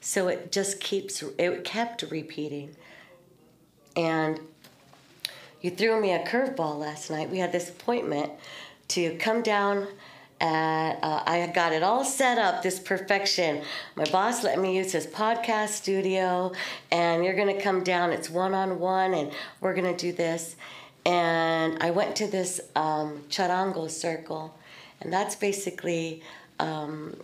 So 0.00 0.28
it 0.28 0.52
just 0.52 0.80
keeps 0.80 1.22
it 1.38 1.64
kept 1.64 2.02
repeating. 2.02 2.76
And 3.96 4.40
you 5.60 5.70
threw 5.70 6.00
me 6.00 6.12
a 6.12 6.24
curveball 6.24 6.78
last 6.78 7.10
night. 7.10 7.30
We 7.30 7.38
had 7.38 7.52
this 7.52 7.68
appointment 7.68 8.32
to 8.88 9.16
come 9.16 9.42
down 9.42 9.86
uh, 10.42 11.22
I 11.24 11.50
got 11.54 11.72
it 11.72 11.82
all 11.82 12.04
set 12.04 12.36
up, 12.38 12.62
this 12.62 12.80
perfection. 12.80 13.62
My 13.94 14.04
boss 14.04 14.42
let 14.42 14.58
me 14.58 14.76
use 14.76 14.92
his 14.92 15.06
podcast 15.06 15.68
studio, 15.68 16.52
and 16.90 17.24
you're 17.24 17.36
gonna 17.36 17.60
come 17.60 17.84
down. 17.84 18.12
It's 18.12 18.28
one 18.28 18.52
on 18.52 18.80
one, 18.80 19.14
and 19.14 19.32
we're 19.60 19.74
gonna 19.74 19.96
do 19.96 20.12
this. 20.12 20.56
And 21.06 21.82
I 21.82 21.90
went 21.90 22.16
to 22.16 22.26
this 22.26 22.60
um, 22.74 23.22
charango 23.28 23.88
circle, 23.88 24.54
and 25.00 25.12
that's 25.12 25.36
basically 25.36 26.22
um, 26.58 27.16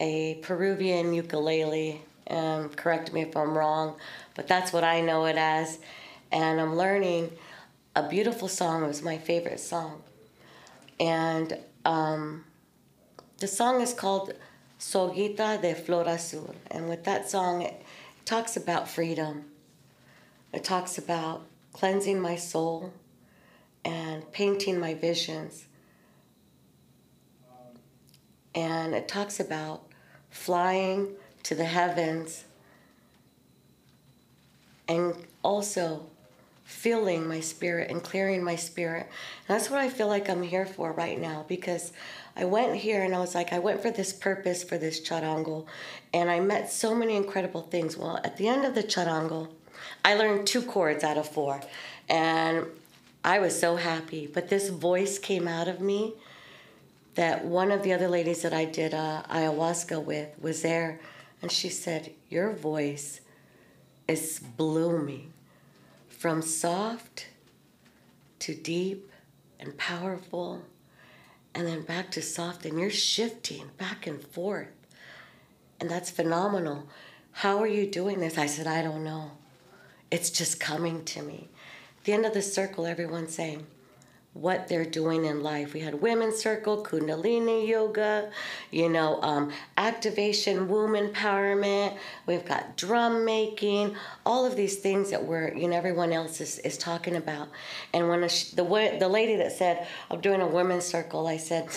a 0.00 0.34
Peruvian 0.42 1.14
ukulele. 1.14 2.02
Um, 2.28 2.70
correct 2.70 3.12
me 3.12 3.22
if 3.22 3.36
I'm 3.36 3.56
wrong, 3.56 3.96
but 4.34 4.48
that's 4.48 4.72
what 4.72 4.82
I 4.82 5.00
know 5.00 5.26
it 5.26 5.36
as. 5.36 5.78
And 6.32 6.60
I'm 6.60 6.76
learning 6.76 7.30
a 7.94 8.08
beautiful 8.08 8.48
song. 8.48 8.82
It 8.82 8.88
was 8.88 9.02
my 9.02 9.18
favorite 9.18 9.60
song. 9.60 10.02
And 10.98 11.58
um, 11.84 12.44
the 13.38 13.46
song 13.48 13.80
is 13.80 13.92
called 13.92 14.32
Soguita 14.78 15.60
de 15.60 15.74
Flor 15.74 16.06
Azul. 16.08 16.54
And 16.70 16.88
with 16.88 17.04
that 17.04 17.28
song, 17.28 17.62
it 17.62 17.82
talks 18.24 18.56
about 18.56 18.88
freedom. 18.88 19.46
It 20.52 20.64
talks 20.64 20.98
about 20.98 21.42
cleansing 21.72 22.20
my 22.20 22.36
soul 22.36 22.92
and 23.84 24.30
painting 24.32 24.78
my 24.78 24.94
visions. 24.94 25.66
And 28.54 28.94
it 28.94 29.08
talks 29.08 29.40
about 29.40 29.82
flying 30.30 31.14
to 31.42 31.54
the 31.54 31.64
heavens 31.64 32.44
and 34.86 35.14
also 35.42 36.06
filling 36.64 37.26
my 37.26 37.40
spirit 37.40 37.90
and 37.90 38.02
clearing 38.02 38.42
my 38.42 38.56
spirit. 38.56 39.06
And 39.48 39.58
that's 39.58 39.70
what 39.70 39.80
I 39.80 39.88
feel 39.88 40.08
like 40.08 40.30
I'm 40.30 40.42
here 40.42 40.66
for 40.66 40.92
right 40.92 41.20
now 41.20 41.44
because 41.48 41.92
I 42.36 42.44
went 42.44 42.74
here 42.74 43.02
and 43.04 43.14
I 43.14 43.20
was 43.20 43.34
like, 43.34 43.52
I 43.52 43.58
went 43.58 43.80
for 43.80 43.90
this 43.90 44.12
purpose 44.12 44.64
for 44.64 44.76
this 44.76 45.00
charango, 45.00 45.66
and 46.12 46.30
I 46.30 46.40
met 46.40 46.72
so 46.72 46.94
many 46.94 47.16
incredible 47.16 47.62
things. 47.62 47.96
Well, 47.96 48.20
at 48.24 48.36
the 48.36 48.48
end 48.48 48.64
of 48.64 48.74
the 48.74 48.82
charango, 48.82 49.48
I 50.04 50.14
learned 50.14 50.46
two 50.46 50.62
chords 50.62 51.04
out 51.04 51.16
of 51.16 51.28
four, 51.28 51.60
and 52.08 52.66
I 53.22 53.38
was 53.38 53.58
so 53.58 53.76
happy. 53.76 54.26
But 54.26 54.48
this 54.48 54.68
voice 54.68 55.18
came 55.18 55.46
out 55.46 55.68
of 55.68 55.80
me 55.80 56.14
that 57.14 57.44
one 57.44 57.70
of 57.70 57.84
the 57.84 57.92
other 57.92 58.08
ladies 58.08 58.42
that 58.42 58.52
I 58.52 58.64
did 58.64 58.92
uh, 58.92 59.22
ayahuasca 59.30 60.02
with 60.04 60.30
was 60.40 60.62
there, 60.62 61.00
and 61.40 61.52
she 61.52 61.68
said, 61.68 62.12
Your 62.28 62.52
voice 62.52 63.20
is 64.08 64.40
blooming 64.40 65.32
from 66.08 66.42
soft 66.42 67.28
to 68.40 68.54
deep 68.54 69.10
and 69.60 69.76
powerful 69.78 70.62
and 71.54 71.66
then 71.66 71.82
back 71.82 72.10
to 72.12 72.22
soft, 72.22 72.66
and 72.66 72.78
you're 72.78 72.90
shifting 72.90 73.70
back 73.78 74.06
and 74.06 74.22
forth. 74.22 74.68
And 75.80 75.90
that's 75.90 76.10
phenomenal. 76.10 76.88
How 77.32 77.58
are 77.58 77.66
you 77.66 77.90
doing 77.90 78.20
this? 78.20 78.38
I 78.38 78.46
said, 78.46 78.66
I 78.66 78.82
don't 78.82 79.04
know. 79.04 79.32
It's 80.10 80.30
just 80.30 80.60
coming 80.60 81.04
to 81.06 81.22
me. 81.22 81.48
At 81.98 82.04
the 82.04 82.12
end 82.12 82.26
of 82.26 82.34
the 82.34 82.42
circle, 82.42 82.86
everyone's 82.86 83.34
saying, 83.34 83.66
what 84.34 84.66
they're 84.66 84.84
doing 84.84 85.24
in 85.24 85.42
life. 85.42 85.74
We 85.74 85.80
had 85.80 86.02
women's 86.02 86.36
circle, 86.36 86.84
Kundalini 86.84 87.68
yoga, 87.68 88.30
you 88.72 88.88
know, 88.88 89.22
um, 89.22 89.52
activation, 89.76 90.68
womb 90.68 90.92
empowerment. 90.92 91.96
We've 92.26 92.44
got 92.44 92.76
drum 92.76 93.24
making, 93.24 93.94
all 94.26 94.44
of 94.44 94.56
these 94.56 94.78
things 94.78 95.10
that 95.10 95.24
we're, 95.24 95.54
you 95.54 95.68
know, 95.68 95.76
everyone 95.76 96.12
else 96.12 96.40
is, 96.40 96.58
is 96.58 96.76
talking 96.76 97.14
about. 97.14 97.48
And 97.92 98.08
when 98.08 98.22
the 98.22 98.96
the 98.98 99.08
lady 99.08 99.36
that 99.36 99.52
said 99.52 99.86
I'm 100.10 100.20
doing 100.20 100.40
a 100.40 100.48
women's 100.48 100.84
circle, 100.84 101.28
I 101.28 101.36
said, 101.36 101.68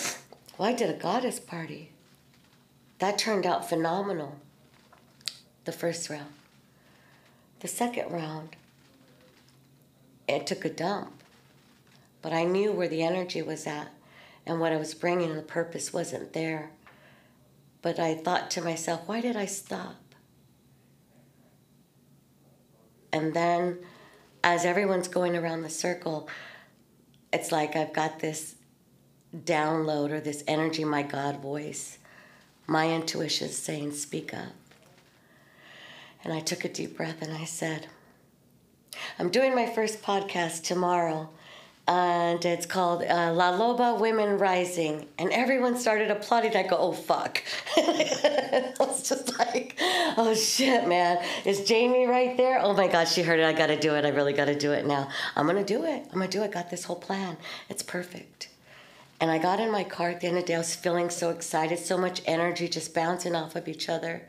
well, 0.58 0.68
I 0.68 0.72
did 0.72 0.90
a 0.90 0.98
goddess 0.98 1.38
party. 1.38 1.92
That 2.98 3.18
turned 3.18 3.46
out 3.46 3.68
phenomenal. 3.68 4.36
The 5.64 5.72
first 5.72 6.10
round. 6.10 6.32
The 7.60 7.68
second 7.68 8.10
round, 8.10 8.56
it 10.26 10.46
took 10.46 10.64
a 10.64 10.70
dump 10.70 11.17
but 12.22 12.32
I 12.32 12.44
knew 12.44 12.72
where 12.72 12.88
the 12.88 13.02
energy 13.02 13.42
was 13.42 13.66
at 13.66 13.88
and 14.46 14.60
what 14.60 14.72
I 14.72 14.76
was 14.76 14.94
bringing, 14.94 15.36
the 15.36 15.42
purpose 15.42 15.92
wasn't 15.92 16.32
there. 16.32 16.70
But 17.82 17.98
I 17.98 18.14
thought 18.14 18.50
to 18.52 18.62
myself, 18.62 19.02
why 19.06 19.20
did 19.20 19.36
I 19.36 19.46
stop? 19.46 19.96
And 23.12 23.34
then, 23.34 23.78
as 24.42 24.64
everyone's 24.64 25.08
going 25.08 25.36
around 25.36 25.62
the 25.62 25.70
circle, 25.70 26.28
it's 27.32 27.52
like 27.52 27.76
I've 27.76 27.92
got 27.92 28.18
this 28.18 28.56
download 29.34 30.10
or 30.10 30.20
this 30.20 30.42
energy, 30.46 30.84
my 30.84 31.02
God 31.02 31.40
voice. 31.40 31.98
My 32.66 32.90
intuition 32.90 33.48
saying, 33.48 33.92
Speak 33.92 34.34
up. 34.34 34.52
And 36.24 36.32
I 36.32 36.40
took 36.40 36.64
a 36.64 36.68
deep 36.68 36.96
breath 36.96 37.22
and 37.22 37.32
I 37.32 37.44
said, 37.44 37.86
I'm 39.18 39.30
doing 39.30 39.54
my 39.54 39.66
first 39.66 40.02
podcast 40.02 40.64
tomorrow 40.64 41.30
and 41.88 42.44
it's 42.44 42.66
called 42.66 43.02
uh, 43.02 43.32
La 43.32 43.52
Loba 43.52 43.98
Women 43.98 44.36
Rising. 44.36 45.06
And 45.18 45.32
everyone 45.32 45.78
started 45.78 46.10
applauding. 46.10 46.54
I 46.54 46.64
go, 46.64 46.76
oh, 46.76 46.92
fuck. 46.92 47.42
I 47.78 48.74
was 48.78 49.08
just 49.08 49.38
like, 49.38 49.74
oh, 50.18 50.34
shit, 50.34 50.86
man. 50.86 51.24
Is 51.46 51.64
Jamie 51.64 52.06
right 52.06 52.36
there? 52.36 52.60
Oh, 52.62 52.74
my 52.74 52.88
God, 52.88 53.08
she 53.08 53.22
heard 53.22 53.40
it. 53.40 53.46
I 53.46 53.54
got 53.54 53.68
to 53.68 53.80
do 53.80 53.94
it. 53.94 54.04
I 54.04 54.10
really 54.10 54.34
got 54.34 54.44
to 54.44 54.54
do 54.54 54.72
it 54.72 54.84
now. 54.86 55.08
I'm 55.34 55.48
to 55.48 55.64
do 55.64 55.84
it. 55.84 56.06
I'm 56.12 56.20
to 56.20 56.28
do 56.28 56.42
it. 56.42 56.52
Got 56.52 56.68
this 56.68 56.84
whole 56.84 56.96
plan. 56.96 57.38
It's 57.70 57.82
perfect. 57.82 58.50
And 59.18 59.30
I 59.30 59.38
got 59.38 59.58
in 59.58 59.70
my 59.70 59.82
car 59.82 60.10
at 60.10 60.20
the 60.20 60.26
end 60.26 60.36
of 60.36 60.44
the 60.44 60.48
day. 60.48 60.54
I 60.56 60.58
was 60.58 60.74
feeling 60.74 61.08
so 61.08 61.30
excited, 61.30 61.78
so 61.78 61.96
much 61.96 62.20
energy 62.26 62.68
just 62.68 62.94
bouncing 62.94 63.34
off 63.34 63.56
of 63.56 63.66
each 63.66 63.88
other. 63.88 64.24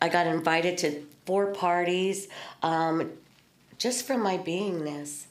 I 0.00 0.08
got 0.08 0.26
invited 0.26 0.78
to 0.78 1.04
four 1.26 1.52
parties 1.52 2.28
um, 2.62 3.12
just 3.76 4.06
from 4.06 4.22
my 4.22 4.38
beingness 4.38 5.26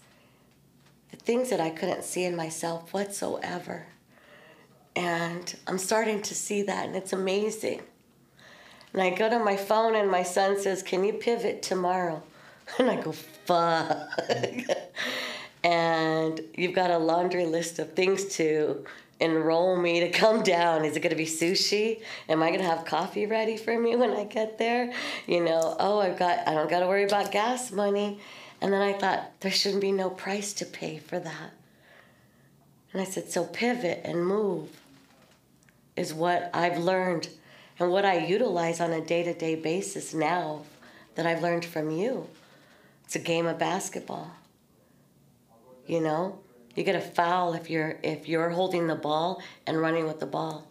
the 1.13 1.23
things 1.23 1.51
that 1.51 1.61
I 1.61 1.69
couldn't 1.69 2.03
see 2.03 2.23
in 2.23 2.35
myself 2.35 2.91
whatsoever. 2.91 3.85
And 4.95 5.55
I'm 5.67 5.77
starting 5.77 6.23
to 6.23 6.33
see 6.33 6.63
that, 6.63 6.87
and 6.87 6.95
it's 6.95 7.13
amazing. 7.13 7.81
And 8.93 9.01
I 9.01 9.11
go 9.11 9.29
to 9.29 9.37
my 9.37 9.55
phone, 9.55 9.95
and 9.95 10.09
my 10.09 10.23
son 10.23 10.59
says, 10.59 10.81
Can 10.81 11.03
you 11.03 11.13
pivot 11.13 11.61
tomorrow? 11.61 12.23
And 12.79 12.89
I 12.89 12.99
go, 12.99 13.11
Fuck. 13.11 14.09
and 15.63 16.41
you've 16.55 16.73
got 16.73 16.89
a 16.89 16.97
laundry 16.97 17.45
list 17.45 17.77
of 17.77 17.93
things 17.93 18.25
to 18.37 18.83
enroll 19.19 19.77
me 19.77 19.99
to 19.99 20.09
come 20.09 20.41
down. 20.41 20.83
Is 20.83 20.95
it 20.95 21.01
going 21.01 21.11
to 21.11 21.15
be 21.15 21.25
sushi? 21.25 22.01
Am 22.27 22.41
I 22.41 22.49
going 22.49 22.61
to 22.61 22.65
have 22.65 22.85
coffee 22.85 23.27
ready 23.27 23.57
for 23.57 23.77
me 23.79 23.95
when 24.01 24.11
I 24.11 24.23
get 24.23 24.57
there? 24.57 24.91
You 25.27 25.43
know, 25.43 25.75
oh, 25.79 25.99
I've 25.99 26.17
got, 26.17 26.47
I 26.47 26.53
don't 26.53 26.69
got 26.69 26.79
to 26.79 26.87
worry 26.87 27.03
about 27.03 27.31
gas 27.31 27.71
money. 27.71 28.19
And 28.63 28.71
then 28.71 28.81
I 28.81 28.93
thought, 28.93 29.41
there 29.41 29.51
shouldn't 29.51 29.81
be 29.81 29.91
no 29.91 30.09
price 30.09 30.53
to 30.53 30.65
pay 30.65 30.97
for 30.97 31.19
that. 31.19 31.51
And 32.93 33.01
I 33.01 33.03
said, 33.03 33.29
so 33.29 33.43
pivot 33.43 33.99
and 34.05 34.25
move 34.25 34.69
is 35.97 36.13
what 36.13 36.49
I've 36.53 36.77
learned 36.77 37.27
and 37.77 37.91
what 37.91 38.05
I 38.05 38.25
utilize 38.25 38.79
on 38.79 38.93
a 38.93 39.01
day 39.01 39.21
to 39.23 39.33
day 39.33 39.55
basis 39.55 40.13
now 40.13 40.61
that 41.15 41.25
I've 41.25 41.41
learned 41.41 41.65
from 41.65 41.91
you. 41.91 42.29
It's 43.03 43.17
a 43.17 43.19
game 43.19 43.47
of 43.47 43.59
basketball. 43.59 44.31
You 45.85 45.99
know, 45.99 46.39
you 46.73 46.85
get 46.85 46.95
a 46.95 47.01
foul 47.01 47.53
if 47.55 47.69
you're 47.69 47.97
if 48.01 48.29
you're 48.29 48.51
holding 48.51 48.87
the 48.87 48.95
ball 48.95 49.41
and 49.67 49.81
running 49.81 50.07
with 50.07 50.21
the 50.21 50.25
ball. 50.25 50.65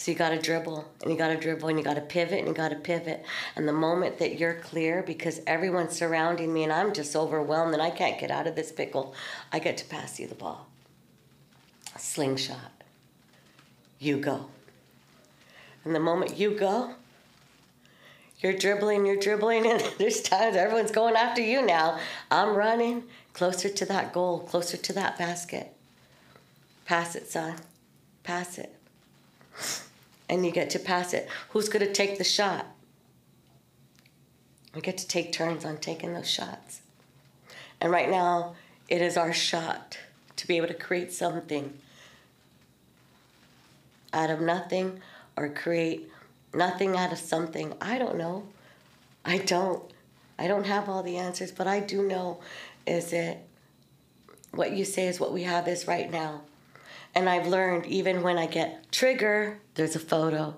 So 0.00 0.10
you 0.10 0.16
got 0.16 0.30
to 0.30 0.38
dribble 0.38 0.90
and 1.02 1.12
you 1.12 1.18
got 1.18 1.28
to 1.28 1.36
dribble 1.36 1.68
and 1.68 1.78
you 1.78 1.84
got 1.84 1.96
to 1.96 2.00
pivot 2.00 2.38
and 2.38 2.48
you 2.48 2.54
got 2.54 2.70
to 2.70 2.76
pivot. 2.76 3.22
And 3.54 3.68
the 3.68 3.74
moment 3.74 4.16
that 4.20 4.38
you're 4.38 4.54
clear, 4.54 5.02
because 5.02 5.42
everyone's 5.46 5.94
surrounding 5.94 6.54
me 6.54 6.62
and 6.62 6.72
I'm 6.72 6.94
just 6.94 7.14
overwhelmed 7.14 7.74
and 7.74 7.82
I 7.82 7.90
can't 7.90 8.18
get 8.18 8.30
out 8.30 8.46
of 8.46 8.56
this 8.56 8.72
pickle, 8.72 9.14
I 9.52 9.58
get 9.58 9.76
to 9.76 9.84
pass 9.84 10.18
you 10.18 10.26
the 10.26 10.34
ball. 10.34 10.68
Slingshot. 11.98 12.82
You 13.98 14.16
go. 14.16 14.46
And 15.84 15.94
the 15.94 16.00
moment 16.00 16.38
you 16.38 16.52
go, 16.52 16.94
you're 18.38 18.56
dribbling, 18.56 19.04
you're 19.04 19.20
dribbling, 19.20 19.66
and 19.70 19.82
there's 19.98 20.22
times 20.22 20.56
everyone's 20.56 20.92
going 20.92 21.14
after 21.14 21.42
you 21.42 21.60
now. 21.60 22.00
I'm 22.30 22.56
running 22.56 23.04
closer 23.34 23.68
to 23.68 23.84
that 23.84 24.14
goal, 24.14 24.38
closer 24.38 24.78
to 24.78 24.94
that 24.94 25.18
basket. 25.18 25.74
Pass 26.86 27.16
it, 27.16 27.30
son. 27.30 27.56
Pass 28.24 28.56
it 28.56 28.74
and 30.30 30.46
you 30.46 30.52
get 30.52 30.70
to 30.70 30.78
pass 30.78 31.12
it. 31.12 31.28
Who's 31.50 31.68
going 31.68 31.84
to 31.84 31.92
take 31.92 32.16
the 32.16 32.24
shot? 32.24 32.64
We 34.74 34.80
get 34.80 34.96
to 34.98 35.06
take 35.06 35.32
turns 35.32 35.64
on 35.64 35.78
taking 35.78 36.14
those 36.14 36.30
shots. 36.30 36.82
And 37.80 37.90
right 37.90 38.08
now, 38.08 38.54
it 38.88 39.02
is 39.02 39.16
our 39.16 39.32
shot 39.32 39.98
to 40.36 40.46
be 40.46 40.56
able 40.56 40.68
to 40.68 40.74
create 40.74 41.12
something 41.12 41.76
out 44.12 44.30
of 44.30 44.40
nothing 44.40 45.00
or 45.36 45.48
create 45.48 46.08
nothing 46.54 46.96
out 46.96 47.12
of 47.12 47.18
something. 47.18 47.74
I 47.80 47.98
don't 47.98 48.16
know. 48.16 48.46
I 49.24 49.38
don't. 49.38 49.82
I 50.38 50.46
don't 50.46 50.64
have 50.64 50.88
all 50.88 51.02
the 51.02 51.16
answers, 51.16 51.50
but 51.50 51.66
I 51.66 51.80
do 51.80 52.06
know 52.06 52.40
is 52.86 53.12
it 53.12 53.38
what 54.52 54.72
you 54.72 54.84
say 54.84 55.06
is 55.06 55.20
what 55.20 55.32
we 55.32 55.42
have 55.42 55.66
is 55.66 55.88
right 55.88 56.10
now. 56.10 56.42
And 57.14 57.28
I've 57.28 57.46
learned 57.46 57.86
even 57.86 58.22
when 58.22 58.38
I 58.38 58.46
get 58.46 58.90
trigger, 58.92 59.58
there's 59.74 59.96
a 59.96 60.00
photo. 60.00 60.56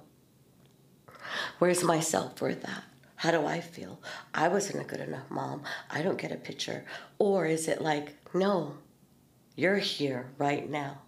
Where's 1.58 1.82
my 1.82 2.00
self 2.00 2.40
worth 2.40 2.64
at? 2.64 2.84
How 3.16 3.30
do 3.30 3.46
I 3.46 3.60
feel? 3.60 4.00
I 4.34 4.48
wasn't 4.48 4.80
a 4.80 4.84
good 4.84 5.00
enough 5.00 5.30
mom. 5.30 5.62
I 5.90 6.02
don't 6.02 6.20
get 6.20 6.32
a 6.32 6.36
picture. 6.36 6.84
Or 7.18 7.46
is 7.46 7.68
it 7.68 7.80
like, 7.80 8.16
no, 8.34 8.74
you're 9.54 9.78
here 9.78 10.26
right 10.38 10.68
now. 10.68 10.98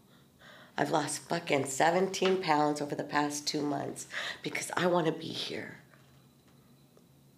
I've 0.76 0.90
lost 0.90 1.28
fucking 1.28 1.66
17 1.66 2.42
pounds 2.42 2.80
over 2.80 2.94
the 2.94 3.04
past 3.04 3.46
two 3.46 3.62
months 3.62 4.07
because 4.42 4.70
I 4.76 4.87
want 4.87 5.07
to 5.07 5.12
be 5.12 5.26
here. 5.26 5.78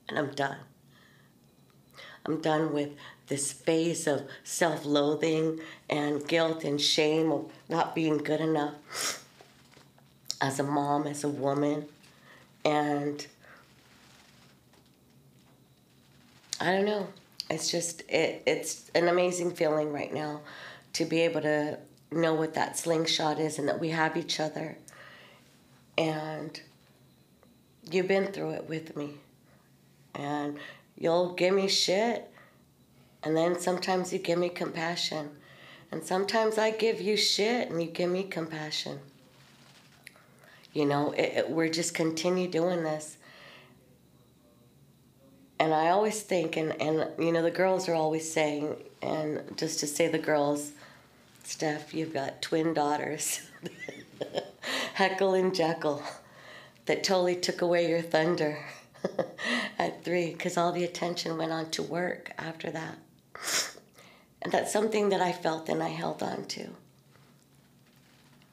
And 0.09 0.19
I'm 0.19 0.31
done. 0.31 0.59
I'm 2.25 2.41
done 2.41 2.73
with 2.73 2.91
this 3.29 3.53
phase 3.53 4.07
of 4.07 4.23
self 4.45 4.85
loathing 4.85 5.61
and 5.91 6.27
guilt 6.27 6.65
and 6.65 6.81
shame 6.81 7.33
of 7.33 7.51
not 7.69 7.95
being 7.95 8.19
good 8.19 8.41
enough 8.41 9.25
as 10.41 10.61
a 10.61 10.63
mom, 10.63 11.07
as 11.07 11.25
a 11.25 11.29
woman. 11.29 11.87
And 12.65 13.27
I 16.61 16.73
don't 16.73 16.85
know. 16.85 17.09
It's 17.49 17.71
just, 17.71 18.03
it, 18.09 18.43
it's 18.47 18.91
an 18.95 19.09
amazing 19.09 19.53
feeling 19.53 19.93
right 19.93 20.13
now 20.13 20.41
to 20.95 21.05
be 21.05 21.21
able 21.21 21.43
to 21.43 21.79
know 22.11 22.35
what 22.35 22.55
that 22.55 22.77
slingshot 22.77 23.39
is 23.39 23.59
and 23.59 23.69
that 23.69 23.79
we 23.81 23.91
have 23.91 24.17
each 24.17 24.41
other. 24.41 24.77
And 25.99 26.61
you've 27.91 28.09
been 28.09 28.33
through 28.33 28.51
it 28.51 28.69
with 28.69 28.97
me. 28.97 29.15
And 30.15 30.59
you'll 30.99 31.35
give 31.35 31.55
me 31.55 31.69
shit 31.69 32.31
and 33.27 33.37
then 33.37 33.59
sometimes 33.59 34.13
you 34.13 34.21
give 34.21 34.39
me 34.39 34.49
compassion. 34.49 35.31
And 35.91 36.05
sometimes 36.05 36.59
I 36.59 36.71
give 36.71 37.01
you 37.01 37.17
shit 37.17 37.69
and 37.69 37.83
you 37.83 37.89
give 37.89 38.09
me 38.09 38.23
compassion. 38.23 39.01
You 40.73 40.85
know, 40.85 41.11
it, 41.11 41.33
it, 41.35 41.51
we're 41.51 41.69
just 41.69 41.93
continue 41.93 42.47
doing 42.47 42.85
this. 42.85 43.17
And 45.59 45.75
I 45.75 45.89
always 45.89 46.23
think, 46.23 46.57
and, 46.57 46.81
and 46.81 47.09
you 47.19 47.33
know, 47.33 47.43
the 47.43 47.51
girls 47.51 47.89
are 47.89 47.97
always 47.97 48.33
saying, 48.33 48.77
and 49.03 49.43
just 49.57 49.81
to 49.81 49.89
say 49.89 50.07
the 50.07 50.19
girls, 50.19 50.71
Steph, 51.43 51.93
you've 51.93 52.15
got 52.15 52.43
twin 52.43 52.75
daughters, 52.75 53.41
Heckle 54.95 55.35
and 55.35 55.53
Jeckle, 55.53 56.01
that 56.85 57.03
totally 57.03 57.35
took 57.35 57.61
away 57.61 57.89
your 57.89 58.03
thunder 58.03 58.65
at 59.81 60.05
three 60.05 60.31
because 60.31 60.57
all 60.57 60.71
the 60.71 60.85
attention 60.85 61.37
went 61.37 61.51
on 61.51 61.73
to 61.73 61.83
work 61.83 62.31
after 62.39 62.71
that. 62.71 62.99
And 64.43 64.53
that's 64.53 64.73
something 64.73 65.09
that 65.09 65.21
I 65.21 65.33
felt 65.33 65.69
and 65.69 65.83
I 65.83 65.89
held 65.89 66.23
on 66.23 66.45
to. 66.47 66.69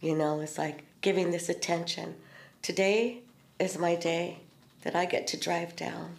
You 0.02 0.16
know, 0.16 0.40
it's 0.42 0.58
like 0.58 0.84
giving 1.02 1.32
this 1.32 1.50
attention. 1.50 2.16
Today 2.62 3.20
is 3.60 3.78
my 3.78 3.96
day 3.96 4.40
that 4.82 4.96
I 4.96 5.06
get 5.06 5.28
to 5.28 5.40
drive 5.40 5.76
down 5.76 6.18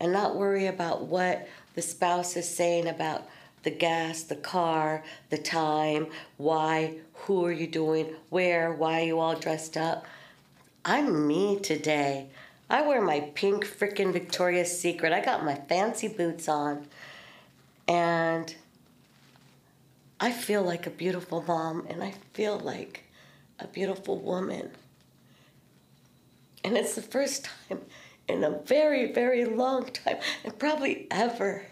and 0.00 0.12
not 0.12 0.36
worry 0.36 0.66
about 0.66 1.02
what 1.02 1.48
the 1.74 1.82
spouse 1.82 2.36
is 2.36 2.48
saying 2.48 2.88
about 2.88 3.26
the 3.62 3.70
gas, 3.70 4.22
the 4.22 4.36
car, 4.36 5.04
the 5.28 5.38
time, 5.38 6.06
why, 6.38 6.94
who 7.14 7.44
are 7.44 7.52
you 7.52 7.66
doing, 7.66 8.14
where, 8.30 8.72
why 8.72 9.02
are 9.02 9.04
you 9.04 9.20
all 9.20 9.34
dressed 9.36 9.76
up. 9.76 10.06
I'm 10.84 11.26
me 11.26 11.60
today. 11.60 12.28
I 12.70 12.82
wear 12.82 13.02
my 13.02 13.20
pink 13.34 13.66
freaking 13.66 14.12
Victoria's 14.12 14.80
Secret. 14.80 15.12
I 15.12 15.22
got 15.22 15.44
my 15.44 15.54
fancy 15.54 16.08
boots 16.08 16.48
on. 16.48 16.86
And 17.90 18.54
I 20.20 20.30
feel 20.30 20.62
like 20.62 20.86
a 20.86 20.90
beautiful 20.90 21.42
mom 21.42 21.88
and 21.90 22.04
I 22.04 22.14
feel 22.34 22.56
like 22.56 23.02
a 23.58 23.66
beautiful 23.66 24.16
woman. 24.16 24.70
And 26.62 26.76
it's 26.76 26.94
the 26.94 27.02
first 27.02 27.48
time 27.68 27.80
in 28.28 28.44
a 28.44 28.50
very, 28.50 29.10
very 29.10 29.44
long 29.44 29.86
time, 29.86 30.18
and 30.44 30.56
probably 30.56 31.08
ever, 31.10 31.64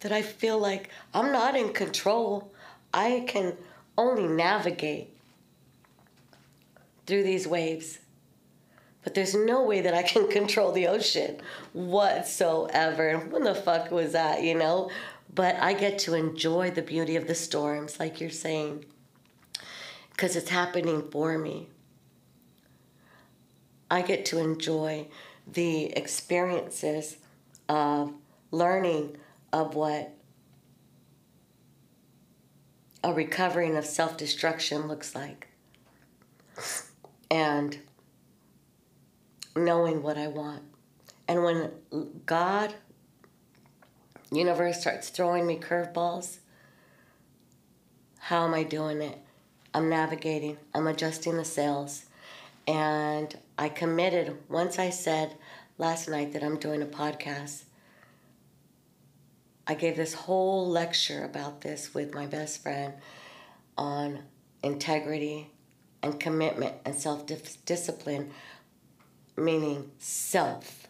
that 0.00 0.12
I 0.12 0.20
feel 0.20 0.58
like 0.58 0.90
I'm 1.14 1.32
not 1.32 1.56
in 1.56 1.72
control. 1.72 2.52
I 2.92 3.24
can 3.26 3.56
only 3.96 4.28
navigate 4.28 5.08
through 7.06 7.22
these 7.22 7.48
waves. 7.48 7.98
But 9.02 9.14
there's 9.14 9.34
no 9.34 9.64
way 9.64 9.80
that 9.80 9.94
I 9.94 10.02
can 10.02 10.28
control 10.30 10.72
the 10.72 10.86
ocean 10.86 11.38
whatsoever. 11.72 13.18
When 13.18 13.44
the 13.44 13.54
fuck 13.54 13.90
was 13.90 14.12
that, 14.12 14.42
you 14.42 14.54
know? 14.54 14.90
But 15.34 15.56
I 15.56 15.72
get 15.72 15.98
to 16.00 16.14
enjoy 16.14 16.70
the 16.70 16.82
beauty 16.82 17.16
of 17.16 17.26
the 17.26 17.34
storms, 17.34 17.98
like 17.98 18.20
you're 18.20 18.30
saying, 18.30 18.84
because 20.10 20.36
it's 20.36 20.50
happening 20.50 21.08
for 21.10 21.38
me. 21.38 21.68
I 23.90 24.02
get 24.02 24.24
to 24.26 24.38
enjoy 24.38 25.08
the 25.50 25.86
experiences 25.96 27.16
of 27.68 28.12
learning 28.50 29.16
of 29.52 29.74
what 29.74 30.14
a 33.04 33.12
recovering 33.12 33.76
of 33.76 33.84
self 33.84 34.16
destruction 34.16 34.86
looks 34.86 35.14
like. 35.14 35.48
And 37.30 37.78
knowing 39.56 40.02
what 40.02 40.18
I 40.18 40.28
want. 40.28 40.62
And 41.28 41.44
when 41.44 41.70
God, 42.26 42.74
universe 44.30 44.80
starts 44.80 45.08
throwing 45.08 45.46
me 45.46 45.58
curveballs, 45.58 46.38
how 48.18 48.44
am 48.46 48.54
I 48.54 48.62
doing 48.62 49.02
it? 49.02 49.18
I'm 49.74 49.88
navigating, 49.88 50.58
I'm 50.74 50.86
adjusting 50.86 51.36
the 51.36 51.44
sails. 51.44 52.04
And 52.66 53.36
I 53.58 53.68
committed, 53.68 54.36
once 54.48 54.78
I 54.78 54.90
said 54.90 55.34
last 55.78 56.08
night 56.08 56.32
that 56.32 56.44
I'm 56.44 56.58
doing 56.58 56.82
a 56.82 56.86
podcast, 56.86 57.64
I 59.66 59.74
gave 59.74 59.96
this 59.96 60.14
whole 60.14 60.68
lecture 60.68 61.24
about 61.24 61.60
this 61.60 61.94
with 61.94 62.14
my 62.14 62.26
best 62.26 62.62
friend 62.62 62.94
on 63.78 64.20
integrity 64.62 65.50
and 66.02 66.18
commitment 66.18 66.74
and 66.84 66.94
self 66.94 67.24
discipline, 67.64 68.30
meaning 69.36 69.90
self 69.98 70.86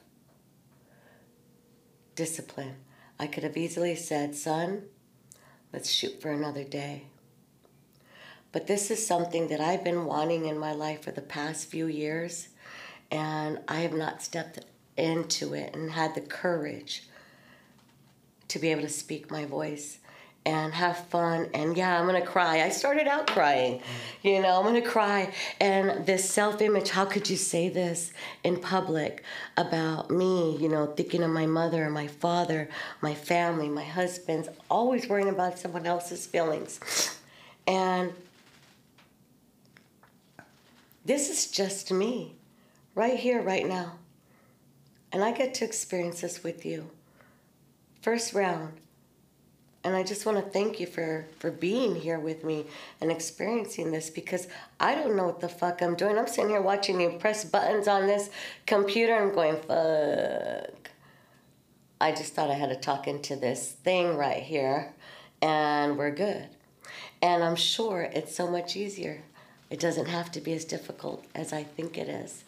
discipline. 2.15 2.77
I 3.19 3.27
could 3.27 3.45
have 3.45 3.57
easily 3.57 3.95
said, 3.95 4.35
son, 4.35 4.85
let's 5.73 5.91
shoot 5.91 6.21
for 6.21 6.31
another 6.31 6.65
day. 6.65 7.05
But 8.51 8.67
this 8.67 8.91
is 8.91 9.07
something 9.07 9.49
that 9.49 9.61
I've 9.61 9.85
been 9.85 10.05
wanting 10.05 10.47
in 10.47 10.59
my 10.59 10.73
life 10.73 11.03
for 11.03 11.11
the 11.11 11.23
past 11.23 11.71
few 11.71 11.87
years, 11.87 12.49
and 13.11 13.61
I 13.67 13.81
have 13.81 13.95
not 13.95 14.23
stepped 14.23 14.59
into 14.97 15.55
it 15.55 15.75
and 15.75 15.91
had 15.91 16.15
the 16.15 16.21
courage 16.21 17.09
to 18.49 18.59
be 18.59 18.71
able 18.71 18.83
to 18.83 18.89
speak 18.91 19.31
my 19.31 19.47
voice 19.47 19.99
and 20.45 20.75
have 20.75 20.99
fun 21.07 21.49
and 21.55 21.77
yeah 21.77 22.01
i'm 22.01 22.07
gonna 22.07 22.25
cry 22.25 22.63
i 22.63 22.69
started 22.69 23.07
out 23.07 23.27
crying 23.29 23.81
you 24.23 24.41
know 24.41 24.59
i'm 24.59 24.65
gonna 24.65 24.83
cry 24.83 25.33
and 25.61 26.05
this 26.05 26.29
self-image 26.29 26.91
how 26.91 27.05
could 27.05 27.31
you 27.31 27.37
say 27.37 27.69
this 27.69 28.13
in 28.43 28.57
public 28.59 29.23
about 29.57 30.11
me 30.11 30.57
you 30.59 30.69
know 30.69 30.87
thinking 30.87 31.23
of 31.23 31.31
my 31.31 31.47
mother 31.47 31.89
my 31.91 32.09
father 32.09 32.69
my 33.01 33.15
family 33.15 33.69
my 33.69 33.85
husband's 33.85 34.49
always 34.69 35.09
worrying 35.09 35.29
about 35.29 35.59
someone 35.59 35.87
else's 35.87 36.27
feelings 36.27 37.19
and 37.67 38.13
this 41.05 41.31
is 41.31 41.51
just 41.51 41.91
me, 41.91 42.37
right 42.95 43.19
here, 43.19 43.43
right 43.43 43.67
now. 43.67 43.95
And 45.13 45.25
I 45.25 45.33
get 45.33 45.55
to 45.55 45.65
experience 45.65 46.21
this 46.21 46.43
with 46.43 46.65
you. 46.65 46.91
First 48.01 48.35
round. 48.35 48.75
And 49.85 49.97
I 49.97 50.05
just 50.05 50.25
want 50.27 50.39
to 50.39 50.51
thank 50.51 50.79
you 50.79 50.87
for, 50.87 51.27
for 51.41 51.51
being 51.51 51.97
here 51.97 52.21
with 52.21 52.45
me 52.45 52.67
and 53.01 53.11
experiencing 53.11 53.91
this 53.91 54.11
because 54.11 54.47
I 54.79 54.95
don't 54.95 55.17
know 55.17 55.27
what 55.27 55.41
the 55.41 55.49
fuck 55.49 55.83
I'm 55.83 55.97
doing. 55.97 56.17
I'm 56.17 56.29
sitting 56.29 56.51
here 56.51 56.63
watching 56.63 57.01
you 57.01 57.11
press 57.19 57.45
buttons 57.45 57.89
on 57.89 58.07
this 58.07 58.31
computer 58.67 59.15
I'm 59.15 59.35
going, 59.35 59.57
fuck. 59.57 60.91
I 62.01 62.13
just 62.13 62.35
thought 62.35 62.51
I 62.51 62.55
had 62.55 62.69
to 62.69 62.77
talk 62.77 63.09
into 63.09 63.35
this 63.35 63.73
thing 63.73 64.17
right 64.17 64.43
here 64.43 64.93
and 65.41 65.99
we're 65.99 66.11
good. 66.13 66.49
And 67.21 67.43
I'm 67.43 67.57
sure 67.57 68.03
it's 68.03 68.35
so 68.35 68.49
much 68.49 68.77
easier 68.77 69.23
it 69.73 69.81
doesn't 69.81 70.09
have 70.09 70.31
to 70.33 70.41
be 70.43 70.53
as 70.53 70.67
difficult 70.67 71.25
as 71.35 71.51
I 71.51 71.63
think 71.63 71.97
it 71.97 72.07
is, 72.07 72.45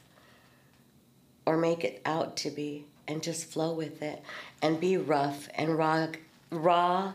or 1.47 1.57
make 1.57 1.83
it 1.83 2.03
out 2.05 2.37
to 2.39 2.51
be, 2.51 2.85
and 3.09 3.23
just 3.23 3.47
flow 3.47 3.73
with 3.73 4.03
it 4.03 4.23
and 4.61 4.79
be 4.79 4.99
rough 4.99 5.49
and 5.55 5.79
raw, 5.79 6.09
raw 6.51 7.15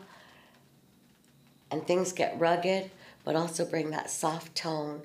and 1.71 1.85
things 1.85 2.13
get 2.13 2.39
rugged, 2.39 2.89
but 3.23 3.35
also 3.35 3.65
bring 3.65 3.91
that 3.91 4.09
soft 4.09 4.55
tone 4.55 5.03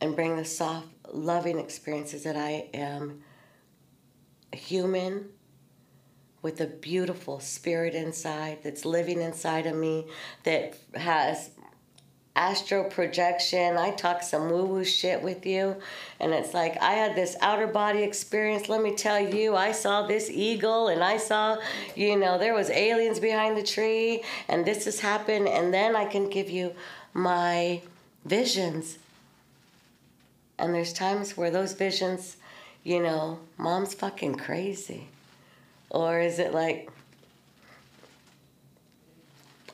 and 0.00 0.16
bring 0.16 0.36
the 0.36 0.44
soft, 0.44 0.88
loving 1.12 1.58
experiences 1.58 2.24
that 2.24 2.36
I 2.36 2.68
am 2.72 3.22
human 4.52 5.28
with 6.42 6.60
a 6.60 6.66
beautiful 6.66 7.38
spirit 7.38 7.94
inside 7.94 8.58
that's 8.62 8.84
living 8.84 9.20
inside 9.20 9.66
of 9.66 9.76
me 9.76 10.06
that 10.44 10.76
has 10.94 11.50
astral 12.36 12.84
projection. 12.84 13.76
I 13.76 13.90
talk 13.90 14.22
some 14.22 14.50
woo 14.50 14.64
woo 14.64 14.84
shit 14.84 15.20
with 15.22 15.44
you. 15.44 15.76
And 16.20 16.32
it's 16.32 16.54
like, 16.54 16.80
I 16.80 16.92
had 16.92 17.16
this 17.16 17.36
outer 17.40 17.66
body 17.66 18.02
experience. 18.02 18.68
Let 18.68 18.82
me 18.82 18.94
tell 18.94 19.20
you, 19.20 19.56
I 19.56 19.72
saw 19.72 20.06
this 20.06 20.30
eagle 20.30 20.88
and 20.88 21.02
I 21.02 21.16
saw, 21.16 21.58
you 21.96 22.16
know, 22.16 22.38
there 22.38 22.54
was 22.54 22.70
aliens 22.70 23.18
behind 23.18 23.56
the 23.56 23.62
tree 23.62 24.22
and 24.48 24.64
this 24.64 24.84
has 24.84 25.00
happened. 25.00 25.48
And 25.48 25.74
then 25.74 25.96
I 25.96 26.04
can 26.04 26.28
give 26.30 26.50
you 26.50 26.72
my 27.14 27.80
visions. 28.24 28.98
And 30.58 30.74
there's 30.74 30.92
times 30.92 31.36
where 31.36 31.50
those 31.50 31.72
visions, 31.72 32.36
you 32.84 33.02
know, 33.02 33.38
mom's 33.58 33.94
fucking 33.94 34.36
crazy. 34.36 35.08
Or 35.88 36.20
is 36.20 36.38
it 36.38 36.54
like, 36.54 36.90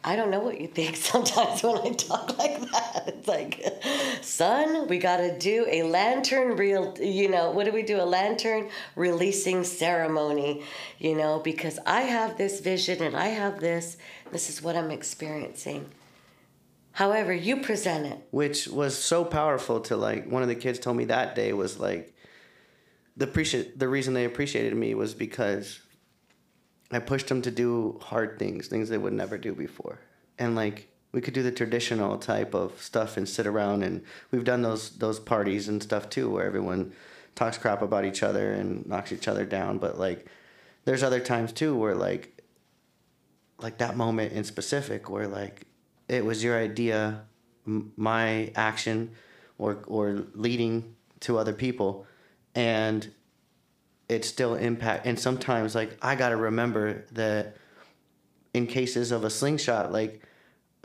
I 0.06 0.14
don't 0.14 0.30
know 0.30 0.38
what 0.38 0.60
you 0.60 0.68
think 0.68 0.96
sometimes 1.12 1.64
when 1.64 1.78
I 1.78 1.90
talk 1.90 2.38
like 2.38 2.60
that. 2.60 3.04
It's 3.08 3.28
like, 3.28 3.82
son, 4.22 4.86
we 4.86 4.98
got 4.98 5.16
to 5.16 5.36
do 5.36 5.66
a 5.68 5.82
lantern 5.82 6.56
real, 6.56 6.96
you 7.00 7.28
know, 7.28 7.50
what 7.50 7.66
do 7.66 7.72
we 7.72 7.82
do? 7.82 8.00
A 8.00 8.06
lantern 8.06 8.70
releasing 8.94 9.64
ceremony, 9.64 10.62
you 11.00 11.16
know, 11.16 11.40
because 11.40 11.80
I 11.84 12.02
have 12.02 12.38
this 12.38 12.60
vision 12.60 13.02
and 13.02 13.16
I 13.16 13.26
have 13.26 13.58
this, 13.58 13.96
this 14.30 14.48
is 14.48 14.62
what 14.62 14.76
I'm 14.76 14.92
experiencing. 14.92 15.90
However, 16.92 17.34
you 17.34 17.58
present 17.58 18.06
it. 18.06 18.28
Which 18.30 18.68
was 18.68 18.96
so 18.96 19.24
powerful 19.24 19.80
to 19.80 19.96
like, 19.96 20.30
one 20.30 20.42
of 20.42 20.48
the 20.48 20.54
kids 20.54 20.78
told 20.78 20.96
me 20.96 21.06
that 21.06 21.34
day 21.34 21.52
was 21.52 21.80
like, 21.80 22.14
the 23.16 23.24
appreciate 23.24 23.78
the 23.78 23.88
reason 23.88 24.14
they 24.14 24.24
appreciated 24.24 24.76
me 24.76 24.94
was 24.94 25.14
because 25.14 25.80
I 26.90 26.98
pushed 27.00 27.28
them 27.28 27.42
to 27.42 27.50
do 27.50 27.98
hard 28.00 28.38
things, 28.38 28.68
things 28.68 28.88
they 28.88 28.98
would 28.98 29.12
never 29.12 29.38
do 29.38 29.54
before. 29.54 29.98
And 30.38 30.54
like 30.54 30.88
we 31.12 31.20
could 31.20 31.34
do 31.34 31.42
the 31.42 31.52
traditional 31.52 32.18
type 32.18 32.54
of 32.54 32.80
stuff 32.80 33.16
and 33.16 33.28
sit 33.28 33.46
around 33.46 33.82
and 33.82 34.02
we've 34.30 34.44
done 34.44 34.62
those 34.62 34.90
those 34.98 35.18
parties 35.18 35.68
and 35.68 35.82
stuff 35.82 36.10
too 36.10 36.30
where 36.30 36.44
everyone 36.44 36.92
talks 37.34 37.58
crap 37.58 37.82
about 37.82 38.04
each 38.04 38.22
other 38.22 38.52
and 38.52 38.86
knocks 38.86 39.12
each 39.12 39.28
other 39.28 39.44
down, 39.44 39.78
but 39.78 39.98
like 39.98 40.26
there's 40.84 41.02
other 41.02 41.20
times 41.20 41.52
too 41.52 41.76
where 41.76 41.94
like 41.94 42.42
like 43.60 43.78
that 43.78 43.96
moment 43.96 44.32
in 44.32 44.44
specific 44.44 45.08
where 45.08 45.26
like 45.26 45.62
it 46.08 46.24
was 46.24 46.44
your 46.44 46.56
idea, 46.58 47.22
m- 47.66 47.92
my 47.96 48.52
action 48.54 49.12
or 49.58 49.82
or 49.86 50.24
leading 50.34 50.94
to 51.20 51.38
other 51.38 51.52
people 51.52 52.06
and 52.54 53.10
it 54.08 54.24
still 54.24 54.54
impact 54.54 55.06
and 55.06 55.18
sometimes 55.18 55.74
like 55.74 55.96
i 56.02 56.14
gotta 56.14 56.36
remember 56.36 57.04
that 57.12 57.56
in 58.54 58.66
cases 58.66 59.10
of 59.12 59.24
a 59.24 59.30
slingshot 59.30 59.92
like 59.92 60.22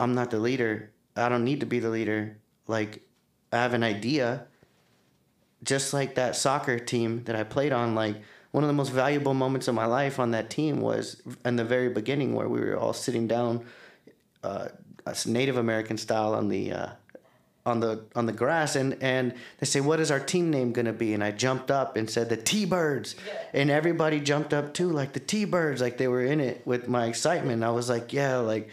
i'm 0.00 0.14
not 0.14 0.30
the 0.30 0.38
leader 0.38 0.90
i 1.16 1.28
don't 1.28 1.44
need 1.44 1.60
to 1.60 1.66
be 1.66 1.78
the 1.78 1.90
leader 1.90 2.36
like 2.66 3.02
I 3.52 3.56
have 3.56 3.74
an 3.74 3.84
idea. 3.84 4.46
Just 5.62 5.92
like 5.92 6.16
that 6.16 6.34
soccer 6.34 6.78
team 6.78 7.22
that 7.24 7.36
I 7.36 7.44
played 7.44 7.72
on, 7.72 7.94
like 7.94 8.16
one 8.50 8.64
of 8.64 8.68
the 8.68 8.74
most 8.74 8.88
valuable 8.88 9.34
moments 9.34 9.68
of 9.68 9.74
my 9.74 9.86
life 9.86 10.18
on 10.18 10.32
that 10.32 10.50
team 10.50 10.80
was 10.80 11.22
in 11.44 11.56
the 11.56 11.64
very 11.64 11.88
beginning 11.88 12.34
where 12.34 12.48
we 12.48 12.60
were 12.60 12.76
all 12.76 12.92
sitting 12.92 13.28
down, 13.28 13.64
uh, 14.42 14.68
Native 15.26 15.56
American 15.56 15.96
style 15.96 16.34
on 16.34 16.48
the 16.48 16.72
uh, 16.72 16.88
on 17.64 17.80
the 17.80 18.04
on 18.16 18.26
the 18.26 18.32
grass 18.32 18.74
and 18.74 18.96
and 19.00 19.34
they 19.58 19.66
say 19.66 19.80
what 19.80 20.00
is 20.00 20.10
our 20.10 20.18
team 20.18 20.50
name 20.50 20.72
going 20.72 20.86
to 20.86 20.92
be? 20.92 21.14
And 21.14 21.22
i 21.22 21.30
jumped 21.30 21.70
up 21.70 21.96
and 21.96 22.10
said 22.10 22.28
the 22.28 22.36
t-birds. 22.36 23.14
And 23.52 23.70
everybody 23.70 24.20
jumped 24.20 24.52
up 24.52 24.74
too 24.74 24.90
like 24.90 25.12
the 25.12 25.20
t-birds 25.20 25.80
like 25.80 25.96
they 25.96 26.08
were 26.08 26.24
in 26.24 26.40
it 26.40 26.66
with 26.66 26.88
my 26.88 27.06
excitement. 27.06 27.62
I 27.62 27.70
was 27.70 27.88
like 27.88 28.12
yeah 28.12 28.38
like 28.38 28.70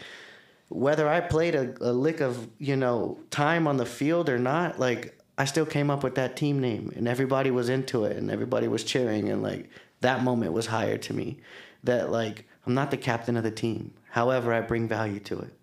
whether 0.68 1.08
i 1.08 1.20
played 1.20 1.54
a, 1.54 1.74
a 1.80 1.92
lick 1.92 2.20
of 2.20 2.48
you 2.58 2.76
know 2.76 3.18
time 3.30 3.66
on 3.66 3.76
the 3.76 3.86
field 3.86 4.28
or 4.28 4.38
not 4.38 4.78
like 4.78 5.18
i 5.36 5.44
still 5.44 5.66
came 5.66 5.90
up 5.90 6.02
with 6.02 6.16
that 6.16 6.36
team 6.36 6.60
name. 6.60 6.92
And 6.96 7.06
everybody 7.06 7.50
was 7.52 7.68
into 7.68 8.04
it 8.04 8.16
and 8.16 8.30
everybody 8.30 8.66
was 8.66 8.82
cheering 8.82 9.28
and 9.28 9.42
like 9.42 9.70
that 10.00 10.24
moment 10.24 10.52
was 10.52 10.66
higher 10.66 10.98
to 10.98 11.14
me 11.14 11.38
that 11.84 12.10
like 12.10 12.44
i'm 12.66 12.74
not 12.74 12.90
the 12.90 12.96
captain 12.96 13.36
of 13.36 13.44
the 13.44 13.52
team. 13.52 13.92
However 14.10 14.52
i 14.52 14.60
bring 14.60 14.88
value 14.88 15.20
to 15.20 15.38
it 15.38 15.54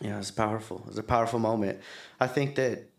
yeah, 0.00 0.18
it's 0.18 0.30
powerful. 0.30 0.84
It's 0.88 0.98
a 0.98 1.02
powerful 1.02 1.38
moment. 1.38 1.80
I 2.20 2.26
think 2.26 2.56
that 2.56 2.90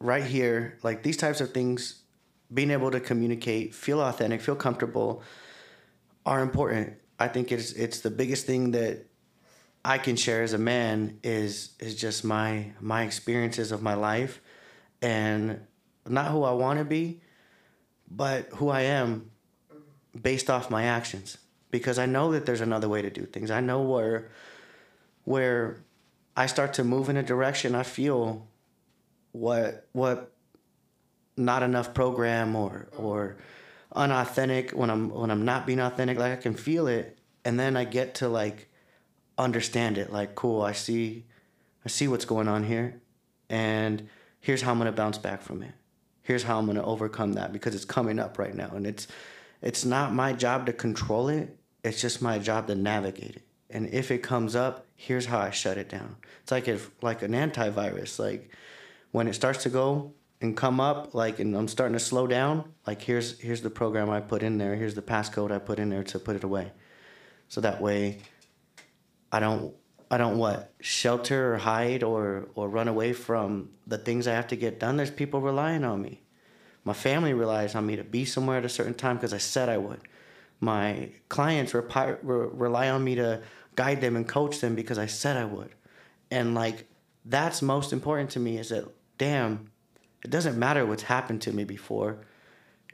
right 0.00 0.24
here, 0.24 0.78
like 0.82 1.02
these 1.02 1.16
types 1.16 1.40
of 1.40 1.52
things, 1.52 2.02
being 2.52 2.70
able 2.70 2.90
to 2.90 3.00
communicate, 3.00 3.74
feel 3.74 4.00
authentic, 4.00 4.40
feel 4.40 4.56
comfortable, 4.56 5.22
are 6.24 6.40
important. 6.40 6.94
I 7.18 7.28
think 7.28 7.52
it's 7.52 7.72
it's 7.72 8.00
the 8.00 8.10
biggest 8.10 8.46
thing 8.46 8.70
that 8.72 9.06
I 9.84 9.98
can 9.98 10.16
share 10.16 10.42
as 10.42 10.52
a 10.52 10.58
man 10.58 11.18
is 11.22 11.70
is 11.78 11.94
just 11.94 12.24
my 12.24 12.72
my 12.80 13.02
experiences 13.02 13.72
of 13.72 13.82
my 13.82 13.94
life, 13.94 14.40
and 15.02 15.60
not 16.06 16.30
who 16.30 16.44
I 16.44 16.52
want 16.52 16.78
to 16.78 16.84
be, 16.84 17.20
but 18.10 18.48
who 18.54 18.68
I 18.70 18.82
am, 18.82 19.30
based 20.20 20.48
off 20.48 20.70
my 20.70 20.84
actions. 20.84 21.38
Because 21.70 21.98
I 21.98 22.06
know 22.06 22.32
that 22.32 22.46
there's 22.46 22.62
another 22.62 22.88
way 22.88 23.02
to 23.02 23.10
do 23.10 23.26
things. 23.26 23.50
I 23.50 23.60
know 23.60 23.82
where 23.82 24.30
where 25.28 25.84
I 26.34 26.46
start 26.46 26.72
to 26.74 26.84
move 26.84 27.10
in 27.10 27.18
a 27.18 27.22
direction 27.22 27.74
I 27.74 27.82
feel 27.82 28.48
what 29.32 29.86
what 29.92 30.32
not 31.36 31.62
enough 31.62 31.92
program 31.92 32.56
or 32.56 32.88
or 32.96 33.36
unauthentic 33.94 34.70
when 34.70 34.88
I'm 34.88 35.10
when 35.10 35.30
I'm 35.30 35.44
not 35.44 35.66
being 35.66 35.80
authentic 35.80 36.18
like 36.18 36.32
I 36.32 36.36
can 36.36 36.54
feel 36.54 36.86
it. 36.86 37.18
And 37.44 37.60
then 37.60 37.76
I 37.76 37.84
get 37.84 38.14
to 38.16 38.28
like 38.28 38.70
understand 39.36 39.98
it 39.98 40.10
like 40.10 40.34
cool 40.34 40.62
I 40.62 40.72
see 40.72 41.26
I 41.84 41.90
see 41.90 42.08
what's 42.08 42.24
going 42.24 42.48
on 42.48 42.64
here. 42.64 43.02
And 43.50 44.08
here's 44.40 44.62
how 44.62 44.70
I'm 44.70 44.78
going 44.78 44.86
to 44.86 44.96
bounce 44.96 45.18
back 45.18 45.42
from 45.42 45.62
it. 45.62 45.72
Here's 46.22 46.42
how 46.42 46.58
I'm 46.58 46.64
going 46.64 46.78
to 46.78 46.84
overcome 46.84 47.34
that 47.34 47.52
because 47.52 47.74
it's 47.74 47.84
coming 47.84 48.18
up 48.18 48.38
right 48.38 48.54
now. 48.54 48.70
And 48.74 48.86
it's 48.86 49.06
it's 49.60 49.84
not 49.84 50.14
my 50.14 50.32
job 50.32 50.64
to 50.66 50.72
control 50.72 51.28
it. 51.28 51.54
It's 51.84 52.00
just 52.00 52.22
my 52.22 52.38
job 52.38 52.66
to 52.68 52.74
navigate 52.74 53.36
it 53.36 53.47
and 53.70 53.88
if 53.88 54.10
it 54.10 54.22
comes 54.22 54.56
up 54.56 54.86
here's 54.98 55.26
how 55.26 55.38
i 55.38 55.50
shut 55.50 55.78
it 55.78 55.88
down. 55.88 56.16
It's 56.42 56.50
like 56.50 56.68
if 56.68 56.90
like 57.02 57.22
an 57.22 57.32
antivirus 57.32 58.18
like 58.18 58.50
when 59.12 59.28
it 59.28 59.34
starts 59.34 59.62
to 59.62 59.70
go 59.70 60.12
and 60.40 60.56
come 60.56 60.80
up 60.80 61.14
like 61.14 61.38
and 61.38 61.56
i'm 61.56 61.68
starting 61.68 61.94
to 61.94 62.00
slow 62.00 62.26
down 62.26 62.72
like 62.86 63.00
here's 63.00 63.40
here's 63.40 63.62
the 63.62 63.70
program 63.70 64.10
i 64.10 64.20
put 64.20 64.42
in 64.42 64.58
there 64.58 64.74
here's 64.74 64.94
the 64.94 65.02
passcode 65.02 65.50
i 65.50 65.58
put 65.58 65.78
in 65.78 65.88
there 65.88 66.04
to 66.04 66.18
put 66.18 66.36
it 66.36 66.44
away. 66.44 66.72
So 67.48 67.60
that 67.60 67.80
way 67.80 68.18
i 69.30 69.38
don't 69.38 69.72
i 70.10 70.18
don't 70.18 70.36
what 70.36 70.74
shelter 70.80 71.54
or 71.54 71.58
hide 71.58 72.02
or 72.02 72.48
or 72.56 72.68
run 72.68 72.88
away 72.88 73.12
from 73.12 73.70
the 73.86 73.98
things 73.98 74.26
i 74.26 74.32
have 74.32 74.48
to 74.48 74.56
get 74.56 74.80
done. 74.80 74.96
There's 74.96 75.12
people 75.12 75.40
relying 75.40 75.84
on 75.84 76.02
me. 76.02 76.22
My 76.82 76.92
family 76.92 77.34
relies 77.34 77.76
on 77.76 77.86
me 77.86 77.94
to 77.96 78.04
be 78.04 78.24
somewhere 78.24 78.58
at 78.58 78.64
a 78.64 78.68
certain 78.68 78.94
time 78.94 79.16
because 79.16 79.32
i 79.32 79.38
said 79.38 79.68
i 79.68 79.78
would 79.78 80.00
my 80.60 81.10
clients 81.28 81.74
re- 81.74 81.84
rely 82.22 82.90
on 82.90 83.04
me 83.04 83.14
to 83.16 83.42
guide 83.76 84.00
them 84.00 84.16
and 84.16 84.26
coach 84.26 84.60
them 84.60 84.74
because 84.74 84.98
I 84.98 85.06
said 85.06 85.36
I 85.36 85.44
would. 85.44 85.74
And 86.30 86.54
like 86.54 86.88
that's 87.24 87.62
most 87.62 87.92
important 87.92 88.30
to 88.30 88.40
me 88.40 88.58
is 88.58 88.70
that 88.70 88.88
damn, 89.18 89.70
it 90.24 90.30
doesn't 90.30 90.58
matter 90.58 90.84
what's 90.84 91.04
happened 91.04 91.42
to 91.42 91.52
me 91.52 91.64
before. 91.64 92.24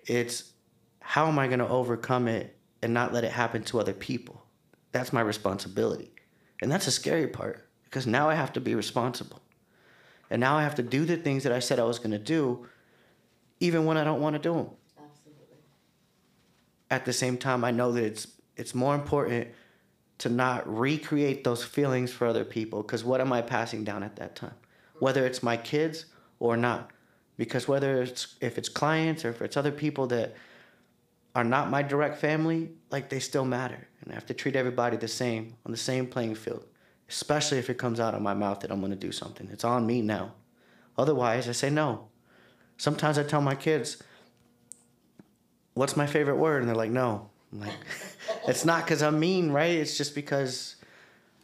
It's 0.06 0.52
how 1.00 1.26
am 1.26 1.38
I 1.38 1.46
going 1.46 1.58
to 1.58 1.68
overcome 1.68 2.28
it 2.28 2.56
and 2.82 2.92
not 2.92 3.12
let 3.12 3.24
it 3.24 3.32
happen 3.32 3.62
to 3.64 3.80
other 3.80 3.92
people? 3.92 4.44
That's 4.92 5.12
my 5.12 5.20
responsibility. 5.20 6.12
And 6.60 6.70
that's 6.70 6.86
a 6.86 6.90
scary 6.90 7.28
part 7.28 7.68
because 7.84 8.06
now 8.06 8.28
I 8.28 8.34
have 8.34 8.52
to 8.54 8.60
be 8.60 8.74
responsible. 8.74 9.40
And 10.30 10.40
now 10.40 10.56
I 10.56 10.62
have 10.62 10.74
to 10.76 10.82
do 10.82 11.04
the 11.04 11.16
things 11.16 11.42
that 11.42 11.52
I 11.52 11.58
said 11.58 11.78
I 11.78 11.84
was 11.84 11.98
going 11.98 12.12
to 12.12 12.18
do 12.18 12.66
even 13.60 13.84
when 13.84 13.96
I 13.96 14.04
don't 14.04 14.20
want 14.20 14.34
to 14.34 14.40
do 14.40 14.54
them. 14.54 14.70
At 16.90 17.04
the 17.04 17.12
same 17.12 17.36
time, 17.38 17.64
I 17.64 17.70
know 17.70 17.92
that 17.92 18.04
it's 18.04 18.28
it's 18.56 18.74
more 18.74 18.94
important 18.94 19.48
to 20.18 20.28
not 20.28 20.62
recreate 20.66 21.44
those 21.44 21.64
feelings 21.64 22.12
for 22.12 22.26
other 22.26 22.44
people 22.44 22.82
because 22.82 23.04
what 23.04 23.20
am 23.20 23.32
I 23.32 23.42
passing 23.42 23.84
down 23.84 24.02
at 24.02 24.16
that 24.16 24.36
time? 24.36 24.54
Whether 25.00 25.26
it's 25.26 25.42
my 25.42 25.56
kids 25.56 26.06
or 26.38 26.56
not. 26.56 26.90
Because 27.36 27.66
whether 27.66 28.00
it's 28.02 28.36
if 28.40 28.58
it's 28.58 28.68
clients 28.68 29.24
or 29.24 29.30
if 29.30 29.42
it's 29.42 29.56
other 29.56 29.72
people 29.72 30.06
that 30.08 30.34
are 31.34 31.42
not 31.44 31.68
my 31.68 31.82
direct 31.82 32.18
family, 32.20 32.70
like 32.90 33.08
they 33.08 33.18
still 33.18 33.44
matter. 33.44 33.88
And 34.00 34.12
I 34.12 34.14
have 34.14 34.26
to 34.26 34.34
treat 34.34 34.54
everybody 34.54 34.96
the 34.96 35.08
same 35.08 35.56
on 35.66 35.72
the 35.72 35.78
same 35.78 36.06
playing 36.06 36.36
field. 36.36 36.64
Especially 37.08 37.58
if 37.58 37.68
it 37.68 37.76
comes 37.76 37.98
out 37.98 38.14
of 38.14 38.22
my 38.22 38.34
mouth 38.34 38.60
that 38.60 38.70
I'm 38.70 38.80
gonna 38.80 38.94
do 38.94 39.10
something. 39.10 39.48
It's 39.50 39.64
on 39.64 39.84
me 39.84 40.00
now. 40.00 40.34
Otherwise 40.96 41.48
I 41.48 41.52
say 41.52 41.70
no. 41.70 42.08
Sometimes 42.76 43.18
I 43.18 43.24
tell 43.24 43.40
my 43.40 43.54
kids, 43.54 44.02
What's 45.74 45.96
my 45.96 46.06
favorite 46.06 46.36
word? 46.36 46.62
And 46.62 46.68
they're 46.68 46.76
like, 46.76 46.90
no. 46.90 47.30
I'm 47.52 47.60
like 47.60 47.72
it's 48.48 48.64
not 48.64 48.84
because 48.84 49.02
I'm 49.02 49.20
mean, 49.20 49.50
right? 49.50 49.72
It's 49.72 49.96
just 49.96 50.14
because 50.14 50.76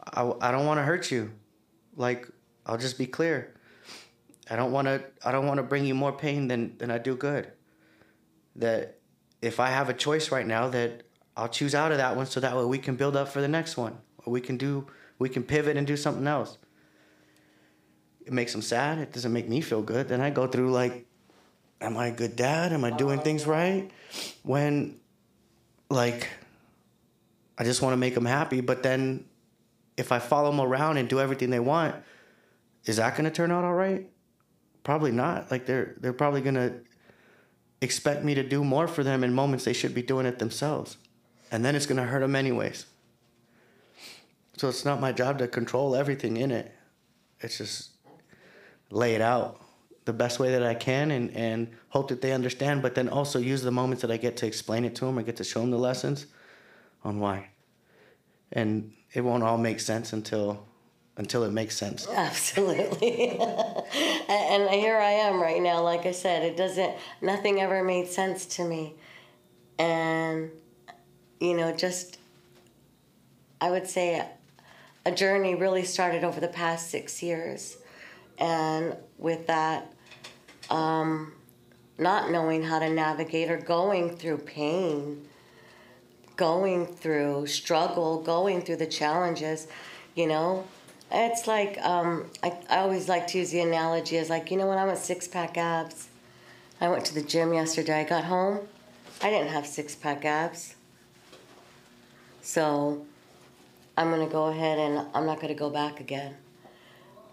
I, 0.05 0.31
I 0.41 0.51
don't 0.51 0.67
want 0.67 0.79
to 0.79 0.85
hurt 0.85 1.11
you. 1.11 1.31
Like, 1.97 2.29
I'll 2.67 2.79
just 2.79 2.99
be 2.99 3.07
clear. 3.07 3.55
I 4.51 4.57
don't 4.57 4.73
want 4.73 4.87
to 4.87 5.03
I 5.25 5.31
don't 5.31 5.47
want 5.47 5.59
to 5.59 5.63
bring 5.63 5.85
you 5.85 5.95
more 5.95 6.13
pain 6.13 6.49
than 6.49 6.77
than 6.79 6.91
I 6.91 6.99
do 6.99 7.15
good. 7.15 7.53
That 8.57 8.99
if 9.41 9.61
I 9.61 9.69
have 9.69 9.89
a 9.89 9.95
choice 9.95 10.33
right 10.33 10.47
now 10.47 10.69
that 10.69 11.05
I'll 11.37 11.49
choose 11.49 11.75
out 11.75 11.93
of 11.93 11.99
that 11.99 12.17
one 12.17 12.27
so 12.27 12.41
that 12.41 12.57
way 12.57 12.65
we 12.65 12.79
can 12.79 12.97
build 12.97 13.17
up 13.17 13.29
for 13.29 13.41
the 13.41 13.49
next 13.49 13.77
one. 13.77 13.99
Or 14.19 14.33
we 14.33 14.41
can 14.41 14.57
do 14.57 14.87
we 15.19 15.29
can 15.29 15.45
pivot 15.45 15.77
and 15.77 15.87
do 15.87 15.97
something 15.97 16.27
else. 16.27 16.59
It 18.27 18.33
makes 18.33 18.53
them 18.53 18.63
sad. 18.63 18.99
It 18.99 19.13
doesn't 19.13 19.33
make 19.33 19.49
me 19.49 19.61
feel 19.61 19.83
good. 19.83 20.09
Then 20.09 20.21
I 20.21 20.31
go 20.31 20.47
through 20.47 20.73
like 20.73 21.07
am 21.81 21.97
I 21.97 22.09
a 22.09 22.13
good 22.13 22.37
dad? 22.37 22.73
Am 22.73 22.85
I 22.85 22.91
doing 22.91 23.21
things 23.21 23.47
right? 23.47 23.91
When 24.43 24.99
like 25.89 26.29
I 27.59 27.65
just 27.65 27.83
want 27.83 27.93
to 27.93 27.97
make 27.97 28.15
them 28.15 28.27
happy. 28.27 28.61
But 28.61 28.83
then 28.83 29.25
if 29.97 30.13
I 30.13 30.19
follow 30.19 30.51
them 30.51 30.61
around 30.61 30.97
and 30.97 31.09
do 31.09 31.21
everything 31.21 31.51
they 31.51 31.61
want, 31.61 31.95
is 32.85 32.97
that 32.97 33.15
going 33.17 33.25
to 33.25 33.31
turn 33.31 33.51
out 33.51 33.65
all 33.65 33.75
right? 33.75 34.09
Probably 34.83 35.13
not. 35.13 35.51
Like 35.51 35.67
they're 35.67 35.95
they're 35.99 36.13
probably 36.13 36.41
going 36.41 36.55
to 36.55 36.75
expect 37.81 38.25
me 38.25 38.35
to 38.35 38.43
do 38.43 38.63
more 38.63 38.87
for 38.87 39.03
them 39.03 39.25
in 39.25 39.33
moments 39.33 39.65
they 39.65 39.73
should 39.73 39.95
be 39.95 40.03
doing 40.03 40.27
it 40.27 40.39
themselves. 40.39 40.97
And 41.51 41.65
then 41.65 41.75
it's 41.75 41.87
going 41.87 41.97
to 41.97 42.05
hurt 42.05 42.21
them 42.21 42.37
anyways. 42.37 42.87
So 44.57 44.69
it's 44.69 44.85
not 44.85 45.01
my 45.01 45.13
job 45.13 45.39
to 45.39 45.49
control 45.49 45.97
everything 45.97 46.37
in 46.37 46.51
it. 46.51 46.73
It's 47.41 47.59
just 47.59 47.91
lay 48.91 49.15
it 49.15 49.23
out 49.23 49.61
the 50.11 50.19
best 50.19 50.41
way 50.41 50.51
that 50.51 50.65
I 50.65 50.75
can 50.75 51.13
and, 51.13 51.31
and 51.37 51.69
hope 51.91 52.09
that 52.09 52.21
they 52.21 52.33
understand, 52.33 52.83
but 52.83 52.97
then 52.97 53.09
also 53.09 53.39
use 53.39 53.63
the 53.63 53.71
moments 53.71 54.03
that 54.03 54.11
I 54.11 54.17
get 54.17 54.37
to 54.39 54.47
explain 54.47 54.85
it 54.85 54.97
to 54.97 55.05
them. 55.05 55.19
I 55.19 55.23
get 55.23 55.37
to 55.37 55.45
show 55.45 55.61
them 55.61 55.71
the 55.71 55.79
lessons 55.79 56.27
on 57.05 57.21
why. 57.21 57.51
And 58.51 58.93
it 59.13 59.21
won't 59.21 59.45
all 59.45 59.57
make 59.57 59.79
sense 59.79 60.13
until 60.13 60.67
until 61.17 61.45
it 61.45 61.53
makes 61.53 61.77
sense. 61.77 62.09
Absolutely. 62.13 63.39
and 64.29 64.71
here 64.71 64.97
I 64.97 65.11
am 65.11 65.41
right 65.41 65.61
now. 65.61 65.83
Like 65.83 66.07
I 66.07 66.13
said, 66.13 66.43
it 66.43 66.57
doesn't, 66.57 66.97
nothing 67.21 67.61
ever 67.61 67.85
made 67.85 68.09
sense 68.09 68.47
to 68.57 68.65
me. 68.65 68.95
And, 69.79 70.51
you 71.39 71.55
know, 71.55 71.77
just, 71.77 72.19
I 73.61 73.71
would 73.71 73.87
say 73.87 74.27
a 75.05 75.13
journey 75.13 75.55
really 75.55 75.85
started 75.85 76.25
over 76.25 76.41
the 76.41 76.49
past 76.49 76.91
six 76.91 77.23
years. 77.23 77.77
And 78.39 78.97
with 79.19 79.47
that, 79.49 79.93
um, 80.71 81.33
not 81.99 82.31
knowing 82.31 82.63
how 82.63 82.79
to 82.79 82.89
navigate 82.89 83.51
or 83.51 83.59
going 83.59 84.17
through 84.17 84.39
pain 84.39 85.29
going 86.41 86.87
through 86.87 87.47
struggle, 87.47 88.23
going 88.23 88.63
through 88.63 88.77
the 88.77 88.87
challenges, 88.87 89.69
you 90.15 90.27
know. 90.27 90.65
It's 91.13 91.47
like 91.47 91.79
um, 91.83 92.31
I, 92.43 92.57
I 92.71 92.79
always 92.79 93.11
like 93.11 93.27
to 93.29 93.39
use 93.39 93.51
the 93.51 93.61
analogy 93.61 94.17
as 94.17 94.31
like 94.31 94.51
you 94.51 94.57
know 94.57 94.67
when 94.67 94.79
I 94.79 94.87
went 94.87 94.99
six 94.99 95.29
pack 95.29 95.59
abs, 95.59 96.09
I 96.81 96.89
went 96.89 97.05
to 97.07 97.15
the 97.15 97.23
gym 97.23 97.53
yesterday. 97.53 98.01
I 98.01 98.05
got 98.05 98.25
home, 98.25 98.61
I 99.21 99.29
didn't 99.29 99.49
have 99.49 99.67
six 99.67 99.95
pack 99.95 100.25
abs. 100.25 100.77
So 102.41 103.05
I'm 103.99 104.09
gonna 104.09 104.27
go 104.27 104.47
ahead 104.47 104.79
and 104.79 105.07
I'm 105.13 105.27
not 105.27 105.43
gonna 105.43 105.55
go 105.55 105.69
back 105.69 106.01
again. 106.01 106.37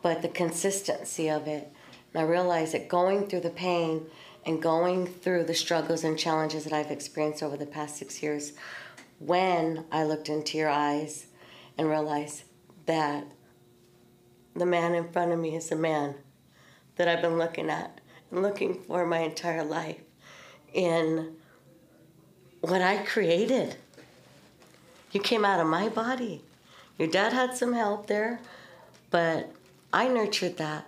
but 0.01 0.21
the 0.21 0.27
consistency 0.27 1.29
of 1.29 1.47
it. 1.47 1.71
And 2.13 2.23
I 2.23 2.25
realized 2.25 2.73
that 2.73 2.87
going 2.87 3.27
through 3.27 3.41
the 3.41 3.49
pain 3.49 4.05
and 4.45 4.61
going 4.61 5.07
through 5.07 5.43
the 5.43 5.53
struggles 5.53 6.03
and 6.03 6.17
challenges 6.17 6.63
that 6.63 6.73
I've 6.73 6.91
experienced 6.91 7.43
over 7.43 7.57
the 7.57 7.65
past 7.65 7.97
six 7.97 8.23
years, 8.23 8.53
when 9.19 9.85
I 9.91 10.03
looked 10.03 10.29
into 10.29 10.57
your 10.57 10.69
eyes 10.69 11.27
and 11.77 11.89
realized 11.89 12.43
that 12.85 13.25
the 14.55 14.65
man 14.65 14.95
in 14.95 15.11
front 15.11 15.31
of 15.31 15.39
me 15.39 15.55
is 15.55 15.69
the 15.69 15.75
man 15.75 16.15
that 16.95 17.07
I've 17.07 17.21
been 17.21 17.37
looking 17.37 17.69
at 17.69 17.99
and 18.31 18.41
looking 18.41 18.73
for 18.73 19.05
my 19.05 19.19
entire 19.19 19.63
life 19.63 19.99
in 20.73 21.35
what 22.61 22.81
I 22.81 22.97
created. 22.97 23.75
You 25.11 25.19
came 25.19 25.45
out 25.45 25.59
of 25.59 25.67
my 25.67 25.89
body. 25.89 26.41
Your 26.97 27.07
dad 27.07 27.33
had 27.33 27.55
some 27.55 27.73
help 27.73 28.07
there, 28.07 28.39
but 29.11 29.51
I 29.93 30.07
nurtured 30.07 30.57
that. 30.57 30.87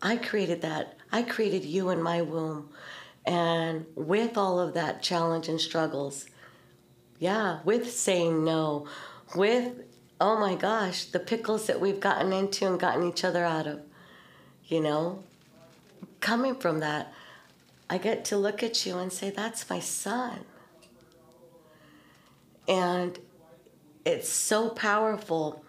I 0.00 0.16
created 0.16 0.62
that. 0.62 0.96
I 1.10 1.22
created 1.22 1.64
you 1.64 1.90
in 1.90 2.02
my 2.02 2.22
womb. 2.22 2.70
And 3.26 3.86
with 3.94 4.38
all 4.38 4.60
of 4.60 4.74
that 4.74 5.02
challenge 5.02 5.48
and 5.48 5.60
struggles, 5.60 6.26
yeah, 7.18 7.58
with 7.64 7.90
saying 7.90 8.44
no, 8.44 8.86
with, 9.34 9.72
oh 10.20 10.38
my 10.38 10.54
gosh, 10.54 11.04
the 11.06 11.18
pickles 11.18 11.66
that 11.66 11.80
we've 11.80 12.00
gotten 12.00 12.32
into 12.32 12.66
and 12.66 12.78
gotten 12.78 13.06
each 13.06 13.24
other 13.24 13.44
out 13.44 13.66
of, 13.66 13.80
you 14.66 14.80
know, 14.80 15.22
coming 16.20 16.54
from 16.54 16.80
that, 16.80 17.12
I 17.90 17.98
get 17.98 18.24
to 18.26 18.36
look 18.36 18.62
at 18.62 18.86
you 18.86 18.98
and 18.98 19.12
say, 19.12 19.30
that's 19.30 19.68
my 19.68 19.80
son. 19.80 20.44
And 22.66 23.18
it's 24.04 24.28
so 24.28 24.70
powerful 24.70 25.64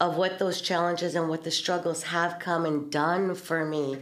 of 0.00 0.16
what 0.16 0.38
those 0.38 0.60
challenges 0.60 1.14
and 1.14 1.28
what 1.28 1.44
the 1.44 1.50
struggles 1.50 2.04
have 2.04 2.38
come 2.38 2.64
and 2.64 2.90
done 2.90 3.34
for 3.34 3.64
me, 3.64 3.98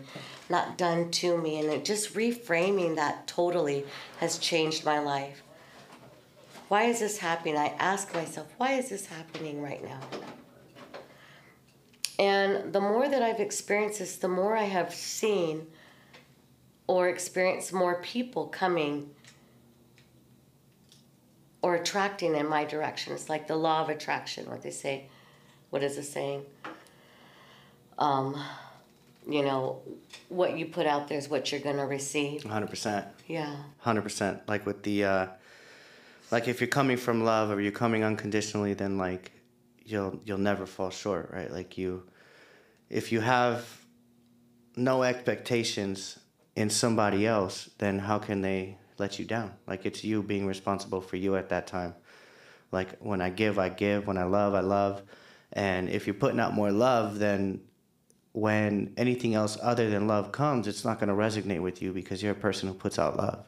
not 0.49 0.79
done 0.79 1.11
to 1.11 1.37
me. 1.37 1.59
And 1.59 1.69
it 1.69 1.85
just 1.85 2.15
reframing 2.15 2.97
that 2.97 3.27
totally 3.27 3.85
has 4.19 4.39
changed 4.39 4.85
my 4.85 4.99
life. 4.99 5.43
Why 6.69 6.85
is 6.85 7.01
this 7.01 7.19
happening? 7.19 7.57
I 7.57 7.75
ask 7.79 8.15
myself, 8.15 8.49
why 8.57 8.73
is 8.73 8.89
this 8.89 9.07
happening 9.07 9.61
right 9.61 9.85
now? 9.85 10.01
And 12.19 12.73
the 12.73 12.81
more 12.81 13.09
that 13.09 13.23
I've 13.23 13.41
experienced 13.41 13.99
this, 13.99 14.17
the 14.17 14.29
more 14.29 14.57
I 14.57 14.65
have 14.65 14.95
seen 14.95 15.67
or 16.87 17.09
experienced 17.09 17.73
more 17.73 18.01
people 18.03 18.47
coming 18.47 19.11
or 21.63 21.75
attracting 21.75 22.35
in 22.35 22.49
my 22.49 22.65
direction. 22.65 23.13
It's 23.13 23.29
like 23.29 23.47
the 23.47 23.57
law 23.57 23.83
of 23.83 23.89
attraction, 23.89 24.49
what 24.49 24.63
they 24.63 24.71
say. 24.71 25.09
What 25.73 25.83
is 25.83 25.97
the 25.97 26.03
saying? 26.03 26.45
Um, 27.99 28.39
you 29.27 29.43
know, 29.43 29.81
what 30.29 30.59
you 30.59 30.67
put 30.67 30.87
out 30.87 31.09
there 31.09 31.17
is 31.17 31.31
what 31.31 31.51
you're 31.51 31.63
gonna 31.63 31.87
receive. 31.87 32.45
Hundred 32.45 32.69
percent. 32.69 33.07
Yeah. 33.27 33.57
Hundred 33.79 34.03
percent. 34.03 34.47
Like 34.47 34.67
with 34.67 34.83
the, 34.83 35.05
uh, 35.05 35.27
like 36.31 36.47
if 36.47 36.61
you're 36.61 36.69
coming 36.69 36.99
from 36.99 37.25
love 37.25 37.51
or 37.51 37.59
you're 37.59 37.73
coming 37.73 38.05
unconditionally, 38.05 38.75
then 38.75 38.99
like 38.99 39.33
you'll 39.83 40.21
you'll 40.27 40.37
never 40.37 40.67
fall 40.67 40.91
short, 40.91 41.31
right? 41.33 41.51
Like 41.51 41.79
you, 41.79 42.03
if 42.91 43.11
you 43.11 43.21
have 43.21 43.67
no 44.77 45.03
expectations 45.03 46.19
in 46.55 46.69
somebody 46.69 47.27
else, 47.27 47.71
then 47.79 47.99
how 47.99 48.19
can 48.19 48.43
they 48.43 48.77
let 48.99 49.19
you 49.19 49.25
down? 49.25 49.55
Like 49.67 49.87
it's 49.87 50.05
you 50.05 50.23
being 50.23 50.47
responsible 50.47 51.01
for 51.01 51.17
you 51.17 51.35
at 51.37 51.49
that 51.49 51.67
time. 51.67 51.95
Like 52.73 52.99
when 52.99 53.23
I 53.23 53.31
give, 53.31 53.59
I 53.59 53.71
give. 53.71 54.07
When 54.07 54.19
I 54.19 54.25
love, 54.25 54.53
I 54.53 54.61
love. 54.61 55.03
And 55.53 55.89
if 55.89 56.07
you're 56.07 56.15
putting 56.15 56.41
out 56.41 56.55
more 56.55 56.73
love, 56.73 57.19
then 57.19 57.61
when 58.33 58.95
anything 58.97 59.35
else 59.35 59.59
other 59.63 59.91
than 59.91 60.07
love 60.07 60.33
comes, 60.33 60.67
it's 60.67 60.85
not 60.85 60.99
going 60.99 61.09
to 61.09 61.15
resonate 61.15 61.61
with 61.61 61.83
you 61.83 61.93
because 61.93 62.23
you're 62.23 62.33
a 62.33 62.37
person 62.37 62.69
who 62.69 62.75
puts 62.75 62.99
out 62.99 63.17
love. 63.17 63.47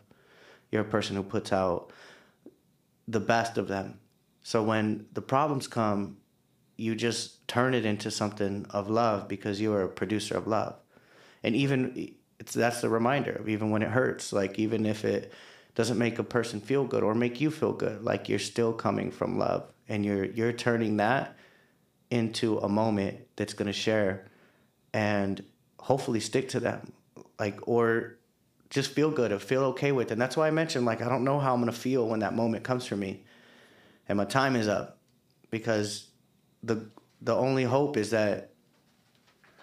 You're 0.71 0.83
a 0.83 0.87
person 0.87 1.17
who 1.17 1.23
puts 1.23 1.53
out 1.53 1.91
the 3.09 3.21
best 3.21 3.57
of 3.59 3.69
them. 3.69 3.99
So 4.43 4.63
when 4.63 5.07
the 5.15 5.23
problems 5.23 5.67
come, 5.67 6.19
you 6.77 6.95
just 6.95 7.47
turn 7.49 7.73
it 7.73 7.87
into 7.87 8.11
something 8.11 8.67
of 8.71 8.91
love 8.91 9.29
because 9.29 9.61
you 9.61 9.73
are 9.73 9.83
a 9.83 9.89
producer 9.89 10.37
of 10.37 10.47
love. 10.47 10.77
And 11.43 11.55
even 11.55 12.15
that's 12.53 12.81
the 12.81 12.89
reminder 12.89 13.43
even 13.47 13.71
when 13.71 13.83
it 13.83 13.89
hurts, 13.89 14.33
like 14.33 14.59
even 14.59 14.85
if 14.85 15.05
it 15.05 15.33
doesn't 15.75 15.99
make 15.99 16.19
a 16.19 16.25
person 16.25 16.61
feel 16.61 16.85
good 16.85 17.03
or 17.03 17.15
make 17.15 17.41
you 17.41 17.51
feel 17.51 17.73
good, 17.73 18.03
like 18.03 18.29
you're 18.29 18.39
still 18.39 18.73
coming 18.73 19.11
from 19.11 19.39
love 19.39 19.73
and 19.89 20.05
you're 20.05 20.25
you're 20.25 20.53
turning 20.53 20.97
that 20.99 21.37
into 22.15 22.59
a 22.59 22.69
moment 22.69 23.19
that's 23.35 23.55
going 23.55 23.67
to 23.67 23.73
share 23.73 24.27
and 24.93 25.43
hopefully 25.81 26.21
stick 26.21 26.49
to 26.51 26.61
them 26.61 26.93
like 27.41 27.59
or 27.67 28.17
just 28.71 28.93
feel 28.93 29.11
good 29.11 29.33
or 29.33 29.39
feel 29.41 29.65
okay 29.65 29.91
with 29.91 30.09
it. 30.09 30.12
And 30.12 30.23
that's 30.23 30.37
why 30.37 30.47
I 30.47 30.53
mentioned 30.53 30.87
like 30.87 31.03
I 31.03 31.09
don't 31.09 31.25
know 31.25 31.41
how 31.41 31.53
I'm 31.53 31.61
going 31.61 31.73
to 31.73 31.79
feel 31.79 32.07
when 32.09 32.21
that 32.21 32.35
moment 32.35 32.62
comes 32.62 32.87
for 32.87 32.97
me 32.97 33.25
and 34.09 34.17
my 34.17 34.25
time 34.25 34.55
is 34.55 34.69
up 34.69 34.99
because 35.51 36.09
the 36.62 36.89
the 37.21 37.35
only 37.35 37.65
hope 37.65 37.97
is 37.97 38.11
that 38.11 38.51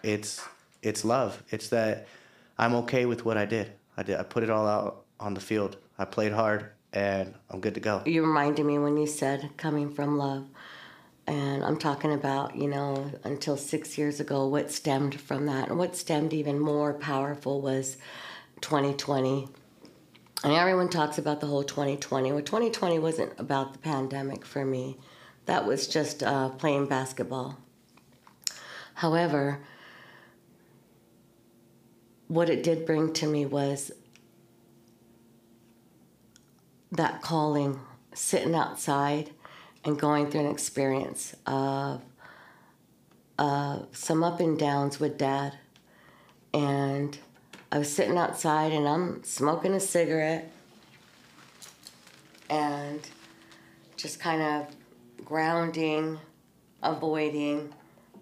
it's 0.04 0.41
it's 0.82 1.06
love. 1.06 1.41
It's 1.52 1.70
that 1.70 2.08
I'm 2.58 2.76
okay 2.76 3.06
with 3.06 3.24
what 3.24 3.38
I 3.38 3.45
did. 3.45 3.72
I 3.95 4.04
did 4.04 4.20
I 4.20 4.24
put 4.24 4.43
it 4.43 4.49
all 4.49 4.68
out 4.68 5.06
on 5.22 5.34
the 5.34 5.41
field. 5.41 5.78
I 5.97 6.04
played 6.04 6.34
hard 6.34 6.72
and 6.91 7.34
I'm 7.49 7.62
good 7.62 7.76
to 7.76 7.80
go. 7.80 8.02
You 8.06 8.24
reminded 8.24 8.66
me 8.66 8.78
when 8.78 8.97
you 8.97 9.08
said 9.08 9.52
coming 9.56 9.89
from 9.89 10.18
love. 10.18 10.47
And 11.28 11.63
I'm 11.63 11.78
talking 11.78 12.13
about, 12.13 12.55
you 12.55 12.67
know, 12.67 13.11
until 13.24 13.55
six 13.55 13.97
years 13.97 14.19
ago, 14.19 14.47
what 14.47 14.72
stemmed 14.72 15.19
from 15.19 15.45
that. 15.45 15.69
And 15.69 15.78
what 15.78 15.95
stemmed 15.95 16.34
even 16.34 16.59
more 16.59 16.93
powerful 16.93 17.61
was 17.61 17.97
2020. 18.61 19.47
And 20.43 20.53
everyone 20.53 20.89
talks 20.89 21.17
about 21.17 21.39
the 21.39 21.47
whole 21.47 21.63
2020. 21.63 22.32
Well, 22.32 22.41
2020 22.41 22.99
wasn't 22.99 23.39
about 23.39 23.74
the 23.74 23.80
pandemic 23.80 24.43
for 24.45 24.65
me, 24.65 24.97
that 25.45 25.65
was 25.65 25.88
just 25.88 26.24
uh, 26.24 26.49
playing 26.49 26.88
basketball. 26.88 27.57
However, 28.95 29.59
what 32.28 32.49
it 32.49 32.63
did 32.63 32.86
bring 32.86 33.13
to 33.13 33.28
me 33.28 33.45
was 33.45 33.91
that 36.91 37.22
calling, 37.22 37.80
sitting 38.13 38.55
outside 38.55 39.32
and 39.84 39.99
going 39.99 40.29
through 40.29 40.41
an 40.41 40.51
experience 40.51 41.36
of 41.45 42.01
uh, 43.39 43.79
some 43.91 44.23
up 44.23 44.39
and 44.39 44.57
downs 44.57 44.99
with 44.99 45.17
dad. 45.17 45.57
And 46.53 47.17
I 47.71 47.79
was 47.79 47.93
sitting 47.93 48.17
outside 48.17 48.71
and 48.71 48.88
I'm 48.88 49.23
smoking 49.23 49.73
a 49.73 49.79
cigarette 49.79 50.51
and 52.49 52.99
just 53.95 54.19
kind 54.19 54.41
of 54.41 54.75
grounding, 55.23 56.19
avoiding, 56.84 57.73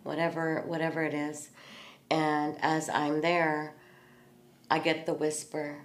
whatever 0.04 0.62
whatever 0.68 1.04
it 1.04 1.14
is. 1.14 1.50
And 2.12 2.58
as 2.62 2.90
I'm 2.90 3.22
there, 3.22 3.74
I 4.70 4.80
get 4.80 5.06
the 5.06 5.14
whisper. 5.14 5.80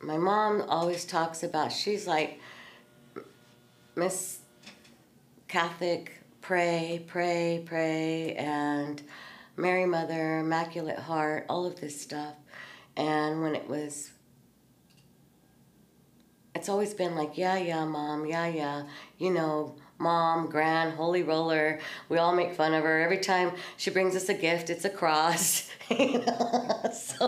My 0.00 0.16
mom 0.16 0.62
always 0.68 1.04
talks 1.04 1.42
about 1.42 1.72
she's 1.72 2.06
like 2.06 2.40
Miss 3.98 4.38
Catholic, 5.48 6.20
pray, 6.40 7.04
pray, 7.08 7.64
pray, 7.66 8.32
and 8.34 9.02
Mary 9.56 9.86
Mother, 9.86 10.38
Immaculate 10.38 11.00
Heart, 11.00 11.46
all 11.48 11.66
of 11.66 11.80
this 11.80 12.00
stuff. 12.00 12.36
And 12.96 13.42
when 13.42 13.56
it 13.56 13.68
was, 13.68 14.12
it's 16.54 16.68
always 16.68 16.94
been 16.94 17.16
like, 17.16 17.36
yeah, 17.36 17.56
yeah, 17.56 17.84
mom, 17.84 18.24
yeah, 18.24 18.46
yeah, 18.46 18.84
you 19.18 19.32
know, 19.32 19.74
mom, 19.98 20.48
grand, 20.48 20.94
holy 20.94 21.24
roller. 21.24 21.80
We 22.08 22.18
all 22.18 22.32
make 22.32 22.54
fun 22.54 22.74
of 22.74 22.84
her. 22.84 23.00
Every 23.00 23.18
time 23.18 23.50
she 23.78 23.90
brings 23.90 24.14
us 24.14 24.28
a 24.28 24.34
gift, 24.34 24.70
it's 24.70 24.84
a 24.84 24.90
cross. 24.90 25.68
so, 25.90 27.26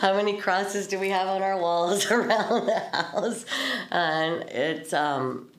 how 0.00 0.14
many 0.14 0.38
crosses 0.38 0.86
do 0.86 1.00
we 1.00 1.08
have 1.08 1.26
on 1.26 1.42
our 1.42 1.58
walls 1.58 2.06
around 2.12 2.66
the 2.66 2.78
house? 2.92 3.44
And 3.90 4.42
it's, 4.50 4.92
um, 4.92 5.50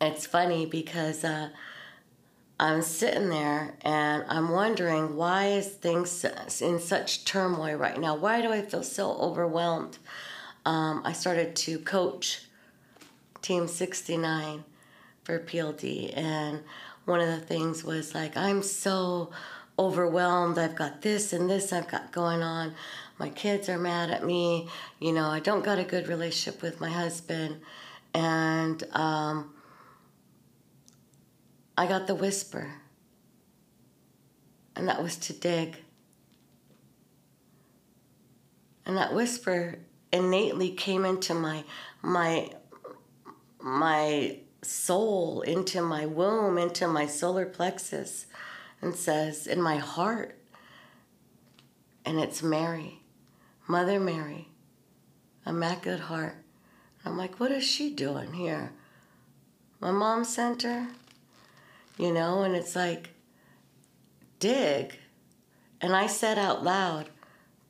it's 0.00 0.26
funny 0.26 0.66
because 0.66 1.24
uh, 1.24 1.50
I'm 2.58 2.82
sitting 2.82 3.28
there 3.28 3.74
and 3.82 4.24
I'm 4.28 4.48
wondering 4.48 5.16
why 5.16 5.46
is 5.46 5.68
things 5.68 6.24
in 6.60 6.78
such 6.80 7.24
turmoil 7.24 7.76
right 7.76 7.98
now? 7.98 8.16
Why 8.16 8.40
do 8.40 8.52
I 8.52 8.62
feel 8.62 8.82
so 8.82 9.12
overwhelmed? 9.12 9.98
Um, 10.64 11.02
I 11.04 11.12
started 11.12 11.54
to 11.56 11.78
coach 11.78 12.42
Team 13.42 13.68
69 13.68 14.64
for 15.22 15.38
PLD, 15.38 16.16
and 16.16 16.60
one 17.04 17.20
of 17.20 17.28
the 17.28 17.38
things 17.38 17.84
was 17.84 18.14
like 18.14 18.36
I'm 18.36 18.62
so 18.62 19.30
overwhelmed. 19.78 20.58
I've 20.58 20.74
got 20.74 21.02
this 21.02 21.32
and 21.32 21.48
this 21.48 21.72
I've 21.72 21.88
got 21.88 22.10
going 22.10 22.42
on. 22.42 22.74
My 23.18 23.28
kids 23.28 23.68
are 23.68 23.78
mad 23.78 24.10
at 24.10 24.24
me. 24.24 24.68
You 24.98 25.12
know, 25.12 25.28
I 25.28 25.40
don't 25.40 25.64
got 25.64 25.78
a 25.78 25.84
good 25.84 26.08
relationship 26.08 26.62
with 26.62 26.80
my 26.80 26.90
husband, 26.90 27.60
and 28.14 28.82
um, 28.92 29.52
I 31.76 31.86
got 31.86 32.06
the 32.06 32.14
whisper. 32.14 32.70
and 34.76 34.86
that 34.88 35.02
was 35.02 35.16
to 35.16 35.32
dig. 35.32 35.78
And 38.84 38.96
that 38.96 39.14
whisper 39.14 39.78
innately 40.12 40.70
came 40.70 41.04
into 41.04 41.34
my 41.34 41.64
my 42.02 42.50
my 43.60 44.38
soul, 44.62 45.40
into 45.40 45.82
my 45.82 46.06
womb, 46.06 46.58
into 46.58 46.86
my 46.86 47.06
solar 47.06 47.46
plexus, 47.46 48.26
and 48.80 48.94
says, 48.94 49.46
in 49.46 49.60
my 49.60 49.76
heart, 49.76 50.38
and 52.04 52.20
it's 52.20 52.42
Mary, 52.42 53.00
Mother 53.66 53.98
Mary, 53.98 54.48
Immaculate 55.46 56.00
Heart. 56.00 56.36
I'm 57.04 57.16
like, 57.16 57.40
what 57.40 57.50
is 57.50 57.64
she 57.64 57.92
doing 57.92 58.34
here? 58.34 58.72
My 59.80 59.90
mom 59.90 60.24
sent 60.24 60.62
her, 60.62 60.88
you 61.98 62.12
know, 62.12 62.42
and 62.42 62.54
it's 62.54 62.76
like, 62.76 63.10
dig. 64.38 64.98
And 65.80 65.94
I 65.94 66.06
said 66.06 66.38
out 66.38 66.64
loud, 66.64 67.10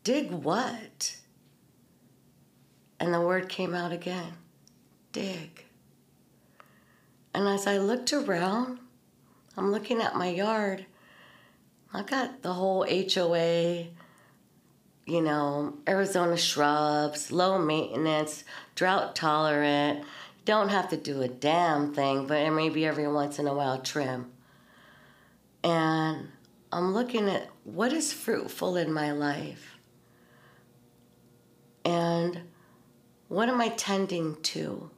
dig 0.05 0.31
what? 0.31 1.17
And 2.99 3.13
the 3.13 3.21
word 3.21 3.49
came 3.49 3.75
out 3.75 3.93
again, 3.93 4.33
dig. 5.13 5.65
And 7.35 7.47
as 7.47 7.67
I 7.67 7.79
looked 7.79 8.13
around, 8.13 8.79
I'm 9.57 9.71
looking 9.71 10.01
at 10.01 10.17
my 10.17 10.29
yard. 10.29 10.87
I've 11.93 12.07
got 12.07 12.43
the 12.43 12.53
whole 12.53 12.85
HOA, 12.85 13.87
you 15.07 15.21
know, 15.21 15.75
Arizona 15.87 16.37
shrubs, 16.37 17.31
low 17.31 17.59
maintenance, 17.59 18.45
drought 18.75 19.15
tolerant. 19.15 20.05
Don't 20.47 20.69
have 20.69 20.89
to 20.91 20.97
do 20.97 21.23
a 21.23 21.29
damn 21.29 21.93
thing, 21.93 22.29
but 22.29 22.49
maybe 22.53 22.87
every 22.87 23.09
once 23.09 23.41
in 23.41 23.49
a 23.49 23.53
while 23.53 23.81
trim. 23.81 24.31
And 25.65 26.29
I'm 26.71 26.95
looking 26.95 27.29
at 27.29 27.49
what 27.65 27.93
is 27.93 28.13
fruitful 28.13 28.77
in 28.77 28.93
my 28.93 29.11
life. 29.11 29.77
And 31.85 32.43
what 33.27 33.49
am 33.49 33.61
I 33.61 33.71
tending 33.71 34.41
to? 34.43 34.89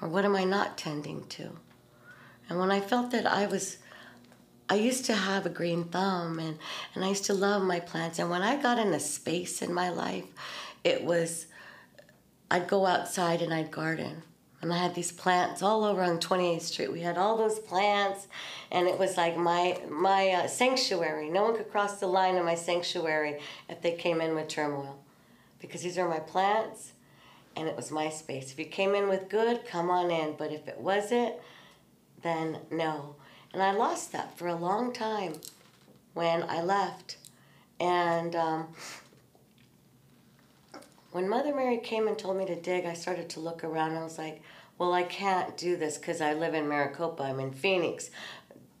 Or 0.00 0.08
what 0.08 0.24
am 0.24 0.36
I 0.36 0.44
not 0.44 0.78
tending 0.78 1.26
to? 1.30 1.50
And 2.48 2.60
when 2.60 2.70
I 2.70 2.78
felt 2.78 3.10
that 3.10 3.26
I 3.26 3.46
was, 3.46 3.78
I 4.70 4.76
used 4.76 5.04
to 5.06 5.14
have 5.14 5.46
a 5.46 5.50
green 5.50 5.82
thumb 5.82 6.38
and, 6.38 6.60
and 6.94 7.04
I 7.04 7.08
used 7.08 7.24
to 7.24 7.34
love 7.34 7.64
my 7.64 7.80
plants. 7.80 8.20
And 8.20 8.30
when 8.30 8.42
I 8.42 8.62
got 8.62 8.78
in 8.78 8.94
a 8.94 9.00
space 9.00 9.62
in 9.62 9.74
my 9.74 9.90
life, 9.90 10.26
it 10.84 11.02
was, 11.02 11.46
I'd 12.52 12.68
go 12.68 12.86
outside 12.86 13.42
and 13.42 13.52
I'd 13.52 13.72
garden. 13.72 14.22
And 14.60 14.72
I 14.72 14.78
had 14.78 14.94
these 14.94 15.12
plants 15.12 15.62
all 15.62 15.84
over 15.84 16.02
on 16.02 16.18
28th 16.18 16.62
Street. 16.62 16.92
We 16.92 17.00
had 17.00 17.16
all 17.16 17.36
those 17.36 17.60
plants, 17.60 18.26
and 18.72 18.88
it 18.88 18.98
was 18.98 19.16
like 19.16 19.36
my 19.36 19.80
my 19.88 20.30
uh, 20.30 20.46
sanctuary. 20.48 21.30
No 21.30 21.44
one 21.44 21.56
could 21.56 21.70
cross 21.70 22.00
the 22.00 22.08
line 22.08 22.34
in 22.34 22.44
my 22.44 22.56
sanctuary 22.56 23.38
if 23.68 23.80
they 23.82 23.92
came 23.92 24.20
in 24.20 24.34
with 24.34 24.48
turmoil, 24.48 24.98
because 25.60 25.82
these 25.82 25.96
are 25.96 26.08
my 26.08 26.18
plants, 26.18 26.92
and 27.54 27.68
it 27.68 27.76
was 27.76 27.92
my 27.92 28.08
space. 28.08 28.50
If 28.50 28.58
you 28.58 28.64
came 28.64 28.96
in 28.96 29.08
with 29.08 29.28
good, 29.28 29.64
come 29.64 29.90
on 29.90 30.10
in. 30.10 30.34
But 30.36 30.52
if 30.52 30.66
it 30.66 30.78
wasn't, 30.80 31.34
then 32.22 32.58
no. 32.70 33.14
And 33.52 33.62
I 33.62 33.72
lost 33.72 34.12
that 34.12 34.36
for 34.36 34.48
a 34.48 34.54
long 34.54 34.92
time 34.92 35.34
when 36.14 36.42
I 36.48 36.62
left. 36.62 37.16
And 37.80 38.34
um, 38.34 38.68
when 41.18 41.28
Mother 41.28 41.52
Mary 41.52 41.78
came 41.78 42.06
and 42.06 42.16
told 42.16 42.36
me 42.36 42.46
to 42.46 42.54
dig, 42.54 42.86
I 42.86 42.92
started 42.94 43.28
to 43.30 43.40
look 43.40 43.64
around. 43.64 43.96
I 43.96 44.04
was 44.04 44.18
like, 44.18 44.40
well, 44.78 44.92
I 44.92 45.02
can't 45.02 45.56
do 45.56 45.76
this 45.76 45.98
because 45.98 46.20
I 46.20 46.32
live 46.32 46.54
in 46.54 46.68
Maricopa. 46.68 47.24
I'm 47.24 47.40
in 47.40 47.50
Phoenix. 47.50 48.10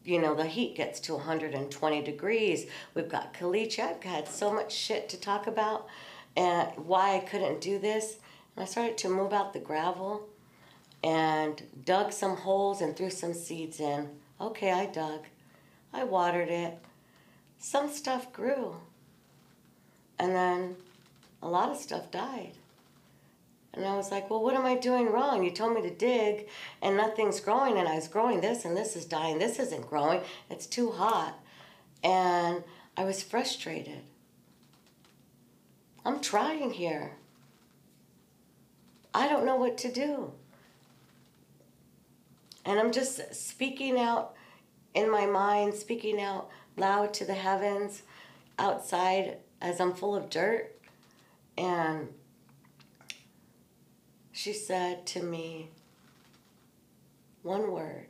You 0.04 0.20
know, 0.20 0.36
the 0.36 0.46
heat 0.46 0.76
gets 0.76 1.00
to 1.00 1.14
120 1.14 2.02
degrees. 2.02 2.66
We've 2.94 3.08
got 3.08 3.34
caliche. 3.34 3.80
I've 3.80 4.04
had 4.04 4.28
so 4.28 4.52
much 4.52 4.72
shit 4.72 5.08
to 5.08 5.16
talk 5.20 5.48
about 5.48 5.88
and 6.36 6.68
why 6.76 7.16
I 7.16 7.18
couldn't 7.28 7.60
do 7.60 7.80
this. 7.80 8.18
And 8.54 8.62
I 8.62 8.66
started 8.66 8.96
to 8.98 9.08
move 9.08 9.32
out 9.32 9.52
the 9.52 9.58
gravel 9.58 10.28
and 11.02 11.60
dug 11.84 12.12
some 12.12 12.36
holes 12.36 12.80
and 12.80 12.96
threw 12.96 13.10
some 13.10 13.34
seeds 13.34 13.80
in. 13.80 14.10
Okay, 14.40 14.70
I 14.70 14.86
dug. 14.86 15.24
I 15.92 16.04
watered 16.04 16.50
it. 16.50 16.78
Some 17.58 17.90
stuff 17.90 18.32
grew. 18.32 18.76
And 20.20 20.36
then 20.36 20.76
a 21.42 21.48
lot 21.48 21.70
of 21.70 21.76
stuff 21.76 22.10
died. 22.10 22.52
And 23.74 23.84
I 23.84 23.96
was 23.96 24.10
like, 24.10 24.28
well, 24.28 24.42
what 24.42 24.56
am 24.56 24.66
I 24.66 24.76
doing 24.76 25.12
wrong? 25.12 25.44
You 25.44 25.50
told 25.50 25.74
me 25.74 25.82
to 25.82 25.90
dig 25.90 26.48
and 26.82 26.96
nothing's 26.96 27.38
growing, 27.38 27.78
and 27.78 27.86
I 27.86 27.94
was 27.94 28.08
growing 28.08 28.40
this, 28.40 28.64
and 28.64 28.76
this 28.76 28.96
is 28.96 29.04
dying. 29.04 29.38
This 29.38 29.58
isn't 29.58 29.88
growing. 29.88 30.20
It's 30.50 30.66
too 30.66 30.90
hot. 30.90 31.38
And 32.02 32.64
I 32.96 33.04
was 33.04 33.22
frustrated. 33.22 34.00
I'm 36.04 36.20
trying 36.20 36.72
here. 36.72 37.12
I 39.14 39.28
don't 39.28 39.44
know 39.44 39.56
what 39.56 39.78
to 39.78 39.92
do. 39.92 40.32
And 42.64 42.78
I'm 42.78 42.92
just 42.92 43.34
speaking 43.34 43.98
out 43.98 44.34
in 44.94 45.10
my 45.10 45.26
mind, 45.26 45.74
speaking 45.74 46.20
out 46.20 46.48
loud 46.76 47.14
to 47.14 47.24
the 47.24 47.34
heavens 47.34 48.02
outside 48.58 49.36
as 49.60 49.80
I'm 49.80 49.92
full 49.92 50.16
of 50.16 50.30
dirt. 50.30 50.77
And 51.58 52.08
she 54.30 54.52
said 54.52 55.04
to 55.06 55.22
me 55.24 55.70
one 57.42 57.72
word, 57.72 58.06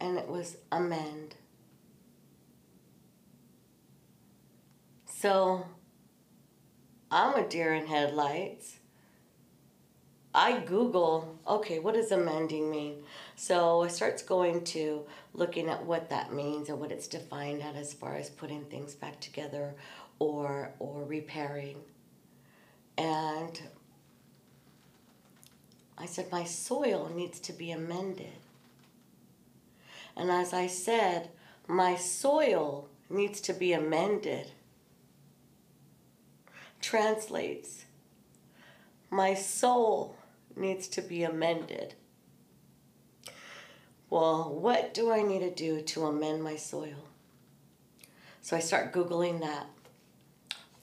and 0.00 0.18
it 0.18 0.26
was 0.26 0.56
amend. 0.72 1.36
So 5.06 5.64
I'm 7.08 7.36
a 7.36 7.48
deer 7.48 7.72
in 7.72 7.86
headlights. 7.86 8.78
I 10.34 10.58
Google, 10.58 11.38
okay, 11.46 11.78
what 11.78 11.94
does 11.94 12.10
amending 12.10 12.68
mean? 12.68 13.04
So 13.36 13.84
I 13.84 13.88
starts 13.88 14.24
going 14.24 14.64
to 14.64 15.06
looking 15.32 15.68
at 15.68 15.86
what 15.86 16.10
that 16.10 16.32
means 16.32 16.68
and 16.68 16.80
what 16.80 16.90
it's 16.90 17.06
defined 17.06 17.62
at 17.62 17.76
as 17.76 17.94
far 17.94 18.16
as 18.16 18.28
putting 18.28 18.64
things 18.64 18.96
back 18.96 19.20
together 19.20 19.76
or 20.18 20.72
or 20.80 21.04
repairing. 21.04 21.76
And 22.96 23.60
I 25.98 26.06
said, 26.06 26.30
my 26.30 26.44
soil 26.44 27.10
needs 27.14 27.40
to 27.40 27.52
be 27.52 27.70
amended. 27.70 28.38
And 30.16 30.30
as 30.30 30.52
I 30.52 30.66
said, 30.66 31.30
my 31.66 31.96
soil 31.96 32.88
needs 33.10 33.40
to 33.42 33.52
be 33.52 33.72
amended. 33.72 34.52
Translates, 36.80 37.86
my 39.10 39.34
soul 39.34 40.16
needs 40.56 40.86
to 40.88 41.02
be 41.02 41.24
amended. 41.24 41.94
Well, 44.10 44.54
what 44.54 44.94
do 44.94 45.10
I 45.10 45.22
need 45.22 45.40
to 45.40 45.50
do 45.50 45.80
to 45.80 46.06
amend 46.06 46.44
my 46.44 46.56
soil? 46.56 47.08
So 48.42 48.56
I 48.56 48.60
start 48.60 48.92
Googling 48.92 49.40
that. 49.40 49.66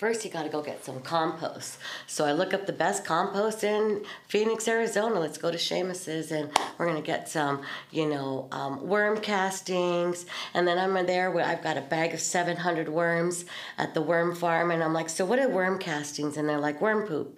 First, 0.02 0.26
you 0.26 0.32
got 0.32 0.42
to 0.42 0.50
go 0.50 0.64
get 0.64 0.84
some 0.84 1.00
compost. 1.02 1.78
So 2.08 2.26
I 2.26 2.32
look 2.32 2.56
up 2.56 2.66
the 2.66 2.74
best 2.74 3.06
compost 3.06 3.64
in 3.64 4.04
Phoenix, 4.28 4.68
Arizona. 4.68 5.20
Let's 5.20 5.38
go 5.38 5.52
to 5.52 5.60
Seamus's 5.60 6.32
and 6.32 6.50
we're 6.80 6.88
going 6.88 7.00
to 7.00 7.06
get 7.06 7.30
some, 7.30 7.62
you 7.92 8.10
know, 8.10 8.48
um, 8.52 8.88
worm 8.88 9.20
castings. 9.20 10.26
And 10.56 10.68
then 10.68 10.80
I'm 10.80 11.06
there 11.06 11.30
where 11.30 11.46
I've 11.46 11.62
got 11.62 11.78
a 11.78 11.82
bag 11.82 12.16
of 12.16 12.20
700 12.20 12.90
worms 12.90 13.46
at 13.78 13.94
the 13.94 14.02
worm 14.02 14.34
farm. 14.34 14.72
And 14.72 14.84
I'm 14.84 14.92
like, 14.92 15.08
so 15.08 15.24
what 15.24 15.38
are 15.38 15.48
worm 15.48 15.78
castings? 15.78 16.36
And 16.36 16.50
they're 16.50 16.58
like, 16.58 16.82
worm 16.82 17.06
poop. 17.06 17.38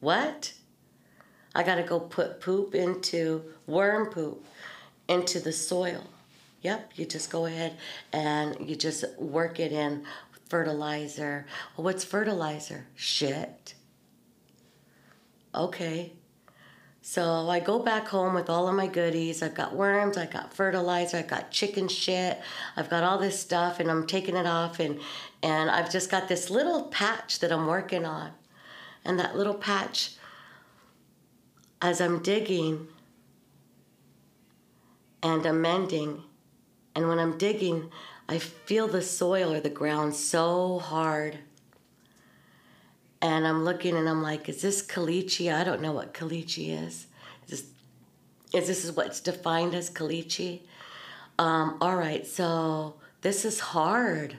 What? 0.00 0.54
I 1.54 1.62
got 1.62 1.76
to 1.76 1.84
go 1.84 2.00
put 2.00 2.40
poop 2.40 2.74
into 2.74 3.44
worm 3.68 4.06
poop 4.06 4.44
into 5.06 5.38
the 5.38 5.52
soil. 5.52 6.02
Yep, 6.64 6.92
you 6.94 7.04
just 7.04 7.30
go 7.30 7.44
ahead 7.44 7.76
and 8.10 8.56
you 8.58 8.74
just 8.74 9.04
work 9.18 9.60
it 9.60 9.70
in 9.70 10.06
fertilizer. 10.48 11.46
Well, 11.76 11.84
what's 11.84 12.04
fertilizer? 12.04 12.86
Shit. 12.94 13.74
Okay. 15.54 16.12
So 17.06 17.50
I 17.50 17.60
go 17.60 17.78
back 17.78 18.08
home 18.08 18.32
with 18.32 18.48
all 18.48 18.66
of 18.66 18.74
my 18.74 18.86
goodies. 18.86 19.42
I've 19.42 19.54
got 19.54 19.76
worms, 19.76 20.16
I've 20.16 20.30
got 20.30 20.54
fertilizer, 20.54 21.18
I've 21.18 21.28
got 21.28 21.50
chicken 21.50 21.86
shit, 21.86 22.40
I've 22.78 22.88
got 22.88 23.04
all 23.04 23.18
this 23.18 23.38
stuff, 23.38 23.78
and 23.78 23.90
I'm 23.90 24.06
taking 24.06 24.36
it 24.36 24.46
off, 24.46 24.80
and 24.80 24.98
and 25.42 25.70
I've 25.70 25.92
just 25.92 26.10
got 26.10 26.28
this 26.28 26.48
little 26.48 26.84
patch 26.84 27.40
that 27.40 27.52
I'm 27.52 27.66
working 27.66 28.06
on, 28.06 28.30
and 29.04 29.18
that 29.18 29.36
little 29.36 29.52
patch, 29.52 30.12
as 31.82 32.00
I'm 32.00 32.22
digging 32.22 32.88
and 35.22 35.44
amending, 35.44 36.22
and 36.96 37.06
when 37.06 37.18
I'm 37.18 37.36
digging, 37.36 37.90
I 38.28 38.38
feel 38.38 38.88
the 38.88 39.02
soil 39.02 39.52
or 39.52 39.60
the 39.60 39.70
ground 39.70 40.14
so 40.14 40.78
hard. 40.78 41.38
And 43.20 43.46
I'm 43.46 43.64
looking 43.64 43.96
and 43.96 44.08
I'm 44.08 44.22
like, 44.22 44.48
is 44.48 44.62
this 44.62 44.84
caliche? 44.84 45.52
I 45.52 45.64
don't 45.64 45.80
know 45.80 45.92
what 45.92 46.14
caliche 46.14 46.86
is. 46.86 47.06
Is 47.46 47.50
this, 47.50 47.64
is 48.52 48.84
this 48.84 48.96
what's 48.96 49.20
defined 49.20 49.74
as 49.74 49.90
caliche? 49.90 50.62
Um, 51.38 51.78
all 51.80 51.96
right, 51.96 52.26
so 52.26 52.94
this 53.20 53.44
is 53.44 53.60
hard. 53.60 54.36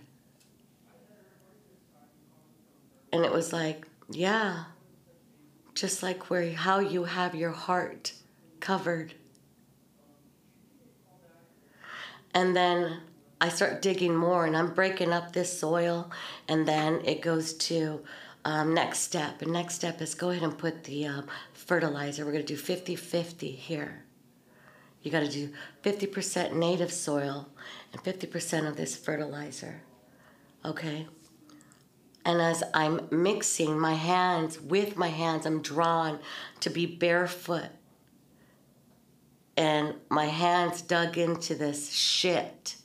And 3.11 3.25
it 3.25 3.31
was 3.31 3.53
like, 3.53 3.87
yeah, 4.09 4.65
just 5.73 6.03
like 6.03 6.29
where 6.29 6.51
how 6.53 6.79
you 6.79 7.03
have 7.03 7.35
your 7.35 7.51
heart 7.51 8.13
covered. 8.59 9.13
And 12.33 12.55
then 12.55 13.01
I 13.45 13.49
start 13.49 13.83
digging 13.83 14.15
more 14.15 14.47
and 14.47 14.57
I'm 14.57 14.73
breaking 14.73 15.13
up 15.13 15.31
this 15.31 15.59
soil. 15.59 16.11
And 16.47 16.67
then 16.67 17.01
it 17.05 17.21
goes 17.21 17.53
to 17.53 18.03
um, 18.43 18.73
next 18.73 18.99
step. 18.99 19.43
And 19.43 19.53
next 19.53 19.75
step 19.75 20.01
is 20.01 20.15
go 20.15 20.31
ahead 20.31 20.41
and 20.41 20.57
put 20.57 20.83
the 20.85 21.05
um, 21.05 21.27
fertilizer. 21.53 22.25
We're 22.25 22.31
going 22.31 22.45
to 22.45 22.53
do 22.53 22.57
50 22.57 22.95
50 22.95 23.51
here. 23.51 24.03
You 25.03 25.11
got 25.11 25.19
to 25.19 25.29
do 25.29 25.53
50% 25.83 26.53
native 26.53 26.91
soil 26.91 27.47
and 27.93 28.03
50% 28.03 28.67
of 28.67 28.77
this 28.77 28.97
fertilizer. 28.97 29.83
Okay? 30.65 31.05
And 32.25 32.41
as 32.41 32.63
I'm 32.73 33.07
mixing 33.11 33.79
my 33.79 33.93
hands 33.93 34.59
with 34.59 34.97
my 34.97 35.09
hands, 35.09 35.45
I'm 35.45 35.61
drawn 35.61 36.17
to 36.61 36.71
be 36.71 36.87
barefoot. 36.87 37.69
And 39.55 39.93
my 40.09 40.25
hands 40.25 40.81
dug 40.81 41.19
into 41.19 41.53
this 41.53 41.93
shit, 41.93 42.77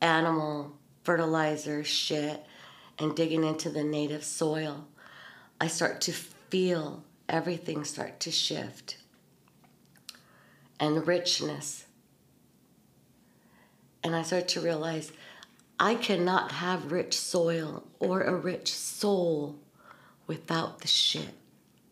animal 0.00 0.72
fertilizer 1.02 1.82
shit, 1.84 2.44
and 2.98 3.16
digging 3.16 3.44
into 3.44 3.70
the 3.70 3.82
native 3.82 4.24
soil. 4.24 4.86
I 5.60 5.66
start 5.66 6.00
to 6.02 6.12
feel 6.12 7.02
everything 7.28 7.84
start 7.84 8.20
to 8.20 8.30
shift 8.30 8.98
and 10.78 11.06
richness. 11.06 11.86
And 14.02 14.16
I 14.16 14.22
start 14.22 14.48
to 14.48 14.60
realize 14.60 15.12
I 15.78 15.94
cannot 15.94 16.52
have 16.52 16.92
rich 16.92 17.18
soil 17.18 17.84
or 17.98 18.22
a 18.22 18.34
rich 18.34 18.72
soul 18.72 19.58
without 20.26 20.80
the 20.80 20.88
shit 20.88 21.34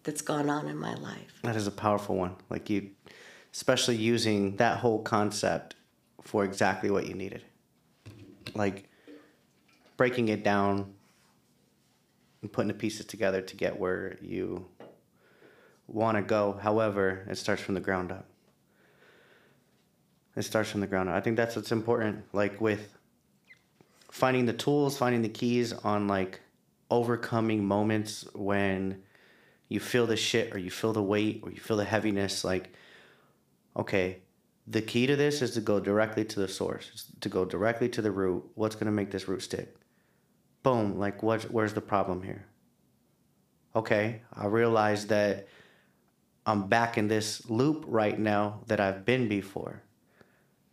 that's 0.04 0.22
gone 0.22 0.48
on 0.48 0.68
in 0.68 0.76
my 0.76 0.94
life. 0.94 1.40
That 1.42 1.56
is 1.56 1.66
a 1.66 1.70
powerful 1.72 2.16
one. 2.16 2.36
Like 2.48 2.70
you, 2.70 2.90
especially 3.52 3.96
using 3.96 4.56
that 4.56 4.78
whole 4.78 5.02
concept 5.02 5.74
for 6.22 6.44
exactly 6.44 6.90
what 6.90 7.06
you 7.06 7.14
needed. 7.14 7.42
Like 8.54 8.88
breaking 9.96 10.28
it 10.28 10.44
down 10.44 10.94
and 12.42 12.52
putting 12.52 12.68
the 12.68 12.74
pieces 12.74 13.06
together 13.06 13.42
to 13.42 13.56
get 13.56 13.78
where 13.78 14.16
you 14.20 14.66
want 15.86 16.16
to 16.16 16.22
go. 16.22 16.58
However, 16.60 17.26
it 17.28 17.36
starts 17.36 17.62
from 17.62 17.74
the 17.74 17.80
ground 17.80 18.12
up. 18.12 18.26
It 20.36 20.42
starts 20.42 20.70
from 20.70 20.80
the 20.80 20.86
ground 20.86 21.08
up. 21.08 21.16
I 21.16 21.20
think 21.20 21.36
that's 21.36 21.56
what's 21.56 21.72
important. 21.72 22.24
Like 22.32 22.60
with 22.60 22.96
finding 24.10 24.46
the 24.46 24.52
tools, 24.52 24.96
finding 24.96 25.22
the 25.22 25.28
keys 25.28 25.72
on 25.72 26.06
like 26.06 26.40
overcoming 26.90 27.64
moments 27.64 28.26
when 28.34 29.02
you 29.68 29.80
feel 29.80 30.06
the 30.06 30.16
shit 30.16 30.54
or 30.54 30.58
you 30.58 30.70
feel 30.70 30.92
the 30.92 31.02
weight 31.02 31.40
or 31.42 31.50
you 31.50 31.60
feel 31.60 31.76
the 31.76 31.84
heaviness 31.84 32.44
like 32.44 32.72
okay 33.76 34.18
the 34.70 34.82
key 34.82 35.06
to 35.06 35.16
this 35.16 35.40
is 35.42 35.52
to 35.52 35.60
go 35.60 35.80
directly 35.80 36.24
to 36.24 36.40
the 36.40 36.48
source 36.48 37.10
to 37.20 37.28
go 37.28 37.44
directly 37.44 37.88
to 37.88 38.02
the 38.02 38.10
root 38.10 38.44
what's 38.54 38.74
going 38.74 38.86
to 38.86 38.92
make 38.92 39.10
this 39.10 39.28
root 39.28 39.42
stick 39.42 39.76
boom 40.62 40.98
like 40.98 41.22
what 41.22 41.42
where's 41.44 41.74
the 41.74 41.80
problem 41.80 42.22
here 42.22 42.44
okay 43.74 44.20
i 44.34 44.46
realize 44.46 45.06
that 45.06 45.46
i'm 46.46 46.66
back 46.66 46.98
in 46.98 47.08
this 47.08 47.48
loop 47.48 47.84
right 47.86 48.18
now 48.18 48.60
that 48.66 48.80
i've 48.80 49.04
been 49.04 49.28
before 49.28 49.82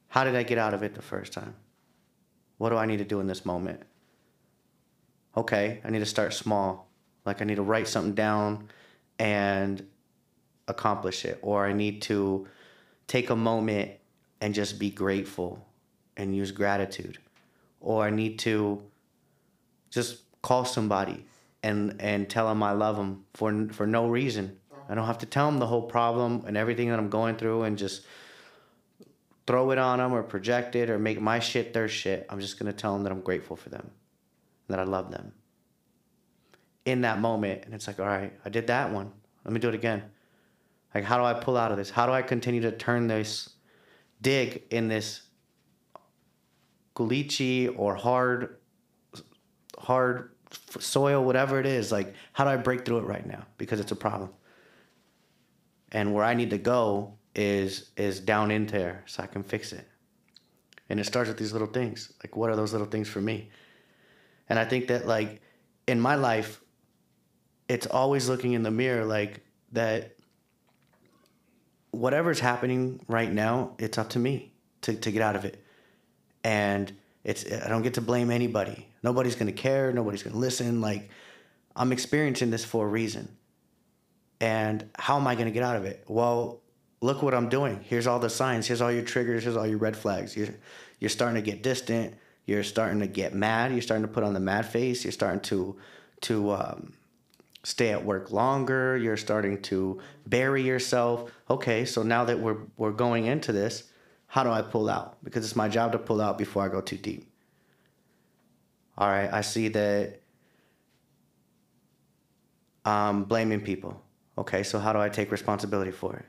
how 0.07 0.23
did 0.23 0.35
i 0.35 0.43
get 0.43 0.57
out 0.57 0.73
of 0.73 0.83
it 0.83 0.95
the 0.95 1.01
first 1.01 1.31
time 1.31 1.55
what 2.57 2.69
do 2.69 2.77
I 2.77 2.85
need 2.85 2.97
to 2.97 3.05
do 3.05 3.19
in 3.19 3.27
this 3.27 3.45
moment? 3.45 3.81
Okay, 5.35 5.81
I 5.83 5.89
need 5.89 5.99
to 5.99 6.05
start 6.05 6.33
small. 6.33 6.89
Like 7.25 7.41
I 7.41 7.45
need 7.45 7.55
to 7.55 7.63
write 7.63 7.87
something 7.87 8.13
down 8.13 8.69
and 9.19 9.85
accomplish 10.67 11.25
it. 11.25 11.39
Or 11.41 11.65
I 11.65 11.73
need 11.73 12.01
to 12.03 12.47
take 13.07 13.29
a 13.29 13.35
moment 13.35 13.91
and 14.41 14.53
just 14.53 14.79
be 14.79 14.89
grateful 14.89 15.65
and 16.17 16.35
use 16.35 16.51
gratitude. 16.51 17.17
Or 17.79 18.03
I 18.03 18.09
need 18.09 18.39
to 18.39 18.81
just 19.89 20.21
call 20.41 20.65
somebody 20.65 21.25
and 21.63 21.95
and 21.99 22.29
tell 22.29 22.47
them 22.47 22.61
I 22.61 22.71
love 22.71 22.95
them 22.95 23.25
for 23.33 23.67
for 23.71 23.87
no 23.87 24.07
reason. 24.07 24.59
I 24.87 24.93
don't 24.93 25.07
have 25.07 25.17
to 25.19 25.25
tell 25.25 25.47
them 25.47 25.59
the 25.59 25.67
whole 25.67 25.81
problem 25.81 26.43
and 26.45 26.55
everything 26.55 26.89
that 26.89 26.99
I'm 26.99 27.09
going 27.09 27.37
through 27.37 27.63
and 27.63 27.77
just 27.77 28.05
throw 29.47 29.71
it 29.71 29.77
on 29.77 29.99
them 29.99 30.13
or 30.13 30.21
project 30.23 30.75
it 30.75 30.89
or 30.89 30.99
make 30.99 31.19
my 31.19 31.39
shit 31.39 31.73
their 31.73 31.87
shit. 31.87 32.25
I'm 32.29 32.39
just 32.39 32.59
going 32.59 32.71
to 32.71 32.77
tell 32.77 32.93
them 32.93 33.03
that 33.03 33.11
I'm 33.11 33.21
grateful 33.21 33.55
for 33.55 33.69
them 33.69 33.89
that 34.67 34.79
I 34.79 34.83
love 34.83 35.11
them. 35.11 35.31
In 36.85 37.01
that 37.01 37.19
moment, 37.19 37.65
and 37.65 37.73
it's 37.73 37.87
like, 37.87 37.99
all 37.99 38.05
right, 38.05 38.33
I 38.43 38.49
did 38.49 38.67
that 38.67 38.91
one. 38.91 39.11
Let 39.43 39.53
me 39.53 39.59
do 39.59 39.69
it 39.69 39.75
again. 39.75 40.03
Like, 40.95 41.03
how 41.03 41.17
do 41.17 41.25
I 41.25 41.33
pull 41.33 41.57
out 41.57 41.71
of 41.71 41.77
this? 41.77 41.89
How 41.89 42.05
do 42.05 42.13
I 42.13 42.21
continue 42.21 42.61
to 42.61 42.71
turn 42.71 43.07
this, 43.07 43.49
dig 44.21 44.63
in 44.71 44.87
this 44.87 45.23
caliche 46.95 47.77
or 47.77 47.95
hard, 47.95 48.59
hard 49.77 50.31
soil, 50.79 51.25
whatever 51.25 51.59
it 51.59 51.65
is? 51.65 51.91
Like, 51.91 52.13
how 52.31 52.45
do 52.45 52.49
I 52.51 52.55
break 52.55 52.85
through 52.85 52.99
it 52.99 53.03
right 53.03 53.25
now? 53.25 53.45
Because 53.57 53.81
it's 53.81 53.91
a 53.91 53.95
problem. 53.95 54.29
And 55.91 56.13
where 56.13 56.23
I 56.23 56.33
need 56.33 56.49
to 56.51 56.57
go 56.57 57.15
is 57.35 57.91
is 57.97 58.21
down 58.21 58.49
in 58.49 58.65
there 58.65 59.03
so 59.05 59.21
I 59.21 59.27
can 59.27 59.43
fix 59.43 59.73
it. 59.73 59.85
And 60.87 60.97
it 60.97 61.05
starts 61.05 61.27
with 61.27 61.37
these 61.37 61.51
little 61.51 61.67
things. 61.67 62.13
Like 62.23 62.37
what 62.37 62.49
are 62.49 62.55
those 62.55 62.71
little 62.71 62.87
things 62.87 63.09
for 63.09 63.19
me? 63.19 63.49
And 64.47 64.57
I 64.57 64.63
think 64.63 64.87
that 64.87 65.05
like 65.05 65.41
in 65.87 65.99
my 65.99 66.15
life, 66.15 66.61
it's 67.67 67.85
always 67.85 68.29
looking 68.29 68.53
in 68.53 68.63
the 68.63 68.71
mirror 68.71 69.03
like 69.03 69.41
that 69.73 70.14
whatever's 71.95 72.39
happening 72.39 72.99
right 73.07 73.31
now, 73.31 73.75
it's 73.77 73.97
up 73.97 74.09
to 74.09 74.19
me 74.19 74.53
to, 74.81 74.93
to 74.93 75.11
get 75.11 75.21
out 75.21 75.35
of 75.35 75.45
it. 75.45 75.63
And 76.43 76.93
it's 77.23 77.51
I 77.51 77.69
don't 77.69 77.81
get 77.81 77.95
to 77.95 78.01
blame 78.01 78.29
anybody. 78.29 78.87
Nobody's 79.01 79.35
gonna 79.35 79.51
care, 79.51 79.91
nobody's 79.91 80.23
gonna 80.23 80.37
listen. 80.37 80.81
Like 80.81 81.09
I'm 81.75 81.91
experiencing 81.91 82.51
this 82.51 82.63
for 82.63 82.85
a 82.85 82.89
reason. 82.89 83.35
And 84.39 84.89
how 84.97 85.17
am 85.17 85.27
I 85.27 85.35
gonna 85.35 85.51
get 85.51 85.63
out 85.63 85.75
of 85.75 85.85
it? 85.85 86.03
Well, 86.07 86.61
look 87.01 87.21
what 87.21 87.33
I'm 87.33 87.49
doing. 87.49 87.79
Here's 87.83 88.07
all 88.07 88.19
the 88.19 88.29
signs. 88.29 88.67
Here's 88.67 88.81
all 88.81 88.91
your 88.91 89.03
triggers. 89.03 89.43
Here's 89.43 89.57
all 89.57 89.67
your 89.67 89.77
red 89.77 89.95
flags. 89.95 90.35
You're, 90.35 90.49
you're 90.99 91.09
starting 91.09 91.35
to 91.35 91.41
get 91.41 91.63
distant. 91.63 92.15
You're 92.45 92.63
starting 92.63 92.99
to 92.99 93.07
get 93.07 93.33
mad. 93.33 93.71
You're 93.71 93.81
starting 93.81 94.05
to 94.05 94.11
put 94.11 94.23
on 94.23 94.33
the 94.33 94.39
mad 94.39 94.65
face. 94.67 95.03
You're 95.03 95.11
starting 95.11 95.41
to 95.41 95.77
to 96.21 96.51
um, 96.51 96.93
stay 97.65 97.89
at 97.89 98.05
work 98.05 98.31
longer. 98.31 98.95
You're 98.95 99.17
starting 99.17 99.61
to 99.63 99.99
bury 100.27 100.61
yourself. 100.61 101.31
Okay, 101.49 101.83
so 101.83 102.03
now 102.03 102.23
that 102.25 102.39
we're 102.39 102.57
we're 102.77 102.91
going 102.91 103.25
into 103.25 103.51
this, 103.51 103.83
how 104.27 104.43
do 104.43 104.51
I 104.51 104.61
pull 104.61 104.89
out? 104.89 105.17
Because 105.23 105.43
it's 105.43 105.55
my 105.55 105.67
job 105.67 105.91
to 105.91 105.97
pull 105.97 106.21
out 106.21 106.37
before 106.37 106.63
I 106.63 106.69
go 106.69 106.81
too 106.81 106.97
deep. 106.97 107.31
All 108.97 109.09
right, 109.09 109.31
I 109.33 109.41
see 109.41 109.67
that 109.69 110.21
I'm 112.85 113.23
blaming 113.23 113.61
people. 113.61 114.01
Okay, 114.37 114.63
so 114.63 114.79
how 114.79 114.93
do 114.93 114.99
I 114.99 115.09
take 115.09 115.31
responsibility 115.31 115.91
for 115.91 116.15
it? 116.15 116.25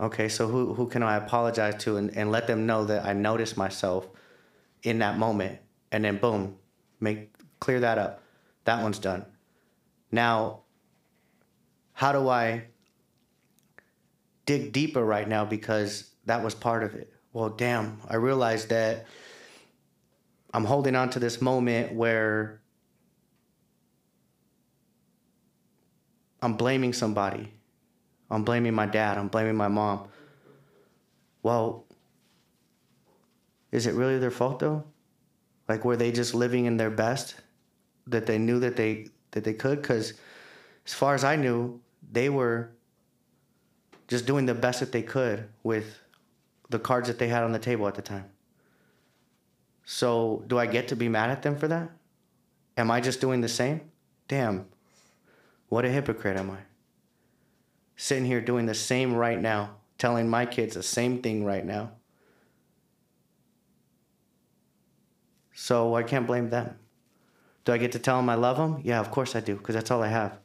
Okay, 0.00 0.28
so 0.28 0.46
who, 0.48 0.74
who 0.74 0.86
can 0.86 1.02
I 1.02 1.16
apologize 1.16 1.82
to 1.84 1.96
and, 1.96 2.16
and 2.16 2.30
let 2.30 2.46
them 2.46 2.66
know 2.66 2.84
that 2.86 3.04
I 3.04 3.12
noticed 3.12 3.56
myself 3.56 4.08
in 4.82 4.98
that 5.00 5.18
moment 5.18 5.58
and 5.92 6.04
then 6.04 6.16
boom, 6.16 6.56
make 7.00 7.34
clear 7.60 7.80
that 7.80 7.98
up. 7.98 8.22
That 8.64 8.82
one's 8.82 8.98
done. 8.98 9.26
Now, 10.10 10.60
how 11.92 12.12
do 12.12 12.28
I 12.28 12.64
dig 14.46 14.72
deeper 14.72 15.04
right 15.04 15.28
now 15.28 15.44
because 15.44 16.10
that 16.26 16.42
was 16.42 16.54
part 16.54 16.82
of 16.82 16.94
it? 16.94 17.12
Well, 17.32 17.50
damn, 17.50 18.00
I 18.08 18.16
realized 18.16 18.70
that 18.70 19.06
I'm 20.52 20.64
holding 20.64 20.96
on 20.96 21.10
to 21.10 21.18
this 21.18 21.40
moment 21.40 21.94
where 21.94 22.60
I'm 26.42 26.54
blaming 26.54 26.92
somebody 26.92 27.52
I'm 28.30 28.44
blaming 28.44 28.74
my 28.74 28.86
dad. 28.86 29.18
I'm 29.18 29.28
blaming 29.28 29.56
my 29.56 29.68
mom. 29.68 30.08
Well, 31.42 31.86
is 33.72 33.86
it 33.86 33.94
really 33.94 34.18
their 34.18 34.30
fault 34.30 34.60
though? 34.60 34.84
Like 35.68 35.84
were 35.84 35.96
they 35.96 36.12
just 36.12 36.34
living 36.34 36.66
in 36.66 36.76
their 36.76 36.90
best 36.90 37.34
that 38.06 38.26
they 38.26 38.38
knew 38.38 38.60
that 38.60 38.76
they 38.76 39.08
that 39.32 39.44
they 39.44 39.54
could 39.54 39.82
cuz 39.82 40.14
as 40.86 40.94
far 40.94 41.14
as 41.14 41.24
I 41.24 41.36
knew, 41.36 41.80
they 42.10 42.28
were 42.28 42.70
just 44.08 44.26
doing 44.26 44.46
the 44.46 44.54
best 44.54 44.80
that 44.80 44.92
they 44.92 45.02
could 45.02 45.48
with 45.62 45.98
the 46.68 46.78
cards 46.78 47.08
that 47.08 47.18
they 47.18 47.28
had 47.28 47.42
on 47.42 47.52
the 47.52 47.58
table 47.58 47.86
at 47.86 47.94
the 47.94 48.02
time. 48.02 48.30
So, 49.84 50.44
do 50.46 50.58
I 50.58 50.66
get 50.66 50.88
to 50.88 50.96
be 50.96 51.08
mad 51.08 51.30
at 51.30 51.42
them 51.42 51.56
for 51.56 51.68
that? 51.68 51.90
Am 52.76 52.90
I 52.90 53.00
just 53.00 53.20
doing 53.20 53.40
the 53.40 53.48
same? 53.48 53.80
Damn. 54.28 54.66
What 55.68 55.84
a 55.84 55.90
hypocrite 55.90 56.36
am 56.36 56.50
I? 56.50 56.58
sitting 58.00 58.24
here 58.24 58.40
doing 58.40 58.64
the 58.64 58.74
same 58.74 59.14
right 59.14 59.38
now, 59.38 59.76
telling 59.98 60.26
my 60.26 60.46
kids 60.46 60.74
the 60.74 60.82
same 60.82 61.20
thing 61.20 61.44
right 61.44 61.66
now. 61.66 61.90
So 65.52 65.94
I 65.94 66.02
can't 66.02 66.26
blame 66.26 66.48
them. 66.48 66.79
Do 67.64 67.72
I 67.72 67.78
get 67.78 67.92
to 67.92 67.98
tell 67.98 68.16
them 68.16 68.28
I 68.28 68.34
love 68.34 68.56
them? 68.56 68.80
Yeah, 68.84 69.00
of 69.00 69.10
course 69.10 69.36
I 69.36 69.40
do, 69.40 69.56
because 69.56 69.74
that's 69.74 69.90
all 69.90 70.02
I 70.02 70.08
have. 70.08 70.38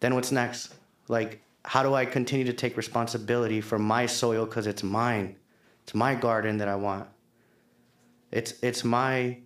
Then 0.00 0.14
what's 0.14 0.32
next? 0.32 0.74
Like, 1.08 1.42
how 1.64 1.82
do 1.82 1.94
I 1.94 2.04
continue 2.04 2.44
to 2.46 2.52
take 2.52 2.76
responsibility 2.76 3.60
for 3.60 3.78
my 3.78 4.06
soil 4.06 4.46
because 4.46 4.66
it's 4.66 4.82
mine? 4.82 5.36
It's 5.82 5.94
my 5.94 6.14
garden 6.14 6.58
that 6.58 6.68
I 6.68 6.76
want. 6.76 7.08
It's 8.30 8.54
it's 8.62 8.84
my 8.84 9.38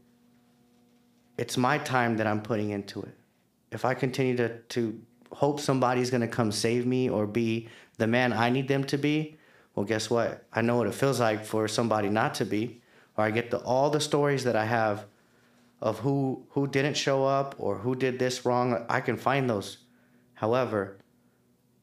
it's 1.39 1.57
my 1.57 1.79
time 1.79 2.17
that 2.17 2.27
I'm 2.27 2.43
putting 2.43 2.71
into 2.71 3.01
it. 3.03 3.17
If 3.71 3.85
I 3.85 3.95
continue 3.95 4.37
to 4.37 4.59
to 4.59 5.01
hope 5.33 5.61
somebody's 5.61 6.11
gonna 6.11 6.29
come 6.29 6.53
save 6.53 6.87
me 6.87 7.09
or 7.09 7.27
be 7.27 7.69
the 7.99 8.07
man 8.07 8.33
I 8.33 8.51
need 8.51 8.69
them 8.69 8.85
to 8.85 8.99
be, 8.99 9.39
well, 9.75 9.87
guess 9.87 10.11
what? 10.11 10.45
I 10.53 10.61
know 10.61 10.77
what 10.77 10.87
it 10.87 10.95
feels 10.95 11.21
like 11.21 11.45
for 11.45 11.67
somebody 11.69 12.09
not 12.09 12.35
to 12.35 12.45
be. 12.45 12.82
Or 13.17 13.25
I 13.25 13.31
get 13.31 13.51
the 13.51 13.59
all 13.59 13.91
the 13.91 14.01
stories 14.01 14.45
that 14.45 14.57
I 14.57 14.65
have 14.65 15.07
of 15.81 16.01
who 16.01 16.47
who 16.51 16.67
didn't 16.67 16.97
show 16.97 17.25
up 17.25 17.55
or 17.59 17.79
who 17.79 17.95
did 17.95 18.19
this 18.19 18.45
wrong. 18.45 18.87
I 18.89 19.01
can 19.01 19.17
find 19.17 19.49
those. 19.49 19.79
However, 20.35 20.99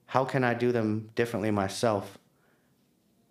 how 0.05 0.25
can 0.25 0.43
I 0.43 0.53
do 0.53 0.71
them 0.71 1.09
differently 1.15 1.51
myself? 1.51 2.17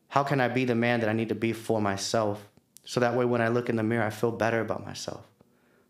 How 0.08 0.22
can 0.22 0.40
I 0.40 0.48
be 0.48 0.64
the 0.64 0.74
man 0.74 1.00
that 1.00 1.08
I 1.08 1.12
need 1.12 1.28
to 1.28 1.34
be 1.34 1.52
for 1.52 1.80
myself? 1.80 2.48
So 2.84 3.00
that 3.00 3.14
way, 3.14 3.24
when 3.24 3.42
I 3.42 3.48
look 3.48 3.68
in 3.68 3.76
the 3.76 3.82
mirror, 3.82 4.04
I 4.04 4.10
feel 4.10 4.30
better 4.30 4.60
about 4.60 4.86
myself. 4.86 5.26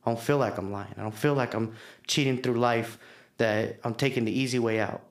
I 0.04 0.10
don't 0.10 0.20
feel 0.20 0.38
like 0.38 0.58
I'm 0.58 0.72
lying. 0.72 0.94
I 0.96 1.02
don't 1.02 1.14
feel 1.14 1.34
like 1.34 1.54
I'm 1.54 1.74
cheating 2.06 2.42
through 2.42 2.58
life, 2.58 2.98
that 3.38 3.78
I'm 3.84 3.94
taking 3.94 4.24
the 4.24 4.32
easy 4.32 4.58
way 4.58 4.80
out. 4.80 5.02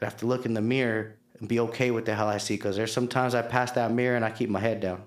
I 0.00 0.06
have 0.06 0.16
to 0.18 0.26
look 0.26 0.44
in 0.44 0.54
the 0.54 0.60
mirror 0.60 1.16
and 1.38 1.48
be 1.48 1.60
okay 1.60 1.90
with 1.90 2.06
the 2.06 2.14
hell 2.14 2.28
I 2.28 2.38
see 2.38 2.54
because 2.54 2.76
there's 2.76 2.92
sometimes 2.92 3.34
I 3.34 3.42
pass 3.42 3.72
that 3.72 3.92
mirror 3.92 4.16
and 4.16 4.24
I 4.24 4.30
keep 4.30 4.50
my 4.50 4.60
head 4.60 4.80
down. 4.80 5.02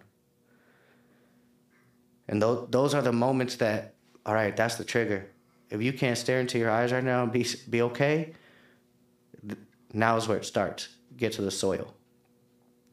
And 2.30 2.40
those, 2.40 2.68
those 2.70 2.94
are 2.94 3.02
the 3.02 3.12
moments 3.12 3.56
that, 3.56 3.96
all 4.24 4.36
right, 4.36 4.56
that's 4.56 4.76
the 4.76 4.84
trigger. 4.84 5.30
If 5.72 5.82
you 5.82 5.92
can't 5.92 6.18
stare 6.18 6.40
into 6.40 6.60
your 6.60 6.70
eyes 6.70 6.94
right 6.94 7.04
now 7.04 7.24
and 7.24 7.32
be, 7.32 7.46
be 7.70 7.82
okay, 7.82 8.34
now 9.94 10.16
is 10.16 10.28
where 10.28 10.38
it 10.38 10.46
starts. 10.46 10.90
Get 11.18 11.34
to 11.34 11.42
the 11.42 11.52
soil. 11.52 11.92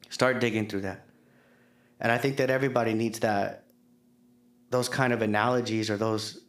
Start 0.09 0.41
digging 0.41 0.69
through 0.69 0.81
that. 0.83 1.05
And 2.01 2.11
I 2.11 2.17
think 2.17 2.39
that 2.39 2.49
everybody 2.49 2.95
needs 2.95 3.21
that 3.21 3.65
those 4.71 4.89
kind 4.89 5.13
of 5.13 5.23
analogies 5.23 5.91
or 5.91 5.97
those 5.97 6.41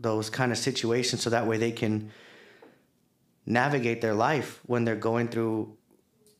those 0.00 0.30
kind 0.30 0.52
of 0.52 0.58
situations 0.58 1.22
so 1.22 1.30
that 1.30 1.46
way 1.46 1.56
they 1.56 1.72
can 1.72 2.10
navigate 3.44 4.00
their 4.00 4.14
life 4.14 4.60
when 4.66 4.84
they're 4.84 4.94
going 4.94 5.28
through 5.28 5.75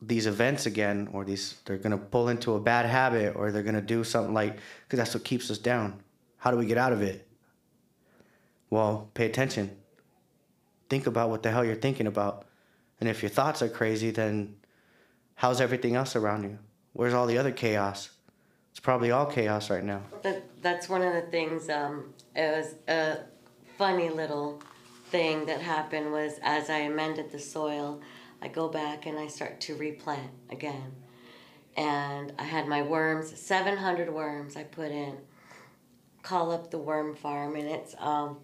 these 0.07 0.27
events 0.27 0.67
again 0.67 1.09
or 1.13 1.25
these 1.25 1.57
they're 1.65 1.79
going 1.79 1.91
to 1.91 1.99
pull 1.99 2.29
into 2.29 2.55
a 2.55 2.61
bad 2.61 2.87
habit 2.87 3.35
or 3.37 3.51
they're 3.51 3.63
going 3.63 3.75
to 3.75 3.81
do 3.81 4.05
something 4.05 4.33
like 4.33 4.59
because 4.85 4.99
that's 4.99 5.15
what 5.15 5.25
keeps 5.25 5.51
us 5.51 5.59
down. 5.59 6.01
How 6.39 6.51
do 6.51 6.57
we 6.57 6.67
get 6.67 6.79
out 6.79 6.93
of 6.93 7.03
it 7.03 7.27
well 8.71 9.11
pay 9.15 9.27
attention. 9.27 9.77
Think 10.89 11.07
about 11.07 11.31
what 11.31 11.43
the 11.43 11.51
hell 11.51 11.65
you're 11.65 11.75
thinking 11.75 12.07
about. 12.07 12.47
And 13.01 13.09
if 13.09 13.23
your 13.23 13.31
thoughts 13.31 13.63
are 13.63 13.69
crazy 13.69 14.11
then 14.11 14.57
how's 15.35 15.61
everything 15.61 15.97
else 15.97 16.15
around 16.15 16.45
you? 16.45 16.59
Where's 16.93 17.13
all 17.13 17.27
the 17.27 17.39
other 17.39 17.53
chaos? 17.53 18.11
It's 18.71 18.81
probably 18.81 19.11
all 19.11 19.27
chaos 19.27 19.71
right 19.71 19.83
now. 19.83 20.03
That, 20.23 20.45
that's 20.63 20.89
one 20.89 21.03
of 21.03 21.15
the 21.15 21.23
things. 21.23 21.69
Um, 21.69 22.13
it 22.35 22.57
was 22.57 22.75
a 22.89 23.21
funny 23.79 24.11
little 24.11 24.63
thing 25.11 25.47
that 25.47 25.61
happened 25.61 26.13
was 26.13 26.39
as 26.43 26.69
I 26.69 26.79
amended 26.79 27.31
the 27.33 27.39
soil, 27.39 28.01
I 28.43 28.49
go 28.49 28.69
back 28.69 29.07
and 29.07 29.19
I 29.19 29.27
start 29.27 29.61
to 29.63 29.77
replant 29.77 30.31
again, 30.51 30.93
and 31.77 32.33
I 32.39 32.45
had 32.45 32.67
my 32.67 32.83
worms, 32.83 33.39
seven 33.39 33.77
hundred 33.77 34.13
worms 34.13 34.57
I 34.57 34.65
put 34.65 34.91
in. 34.91 35.17
Call 36.23 36.51
up 36.51 36.71
the 36.71 36.79
worm 36.79 37.15
farm, 37.15 37.57
and 37.57 37.69
it's 37.69 37.95
um, 37.99 38.39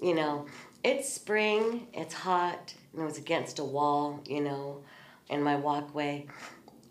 you 0.00 0.14
know, 0.14 0.46
it's 0.84 1.12
spring, 1.12 1.88
it's 1.92 2.14
hot, 2.14 2.74
and 2.92 3.02
it 3.02 3.04
was 3.04 3.18
against 3.18 3.58
a 3.58 3.64
wall, 3.64 4.20
you 4.26 4.40
know, 4.40 4.82
in 5.28 5.42
my 5.42 5.56
walkway, 5.56 6.26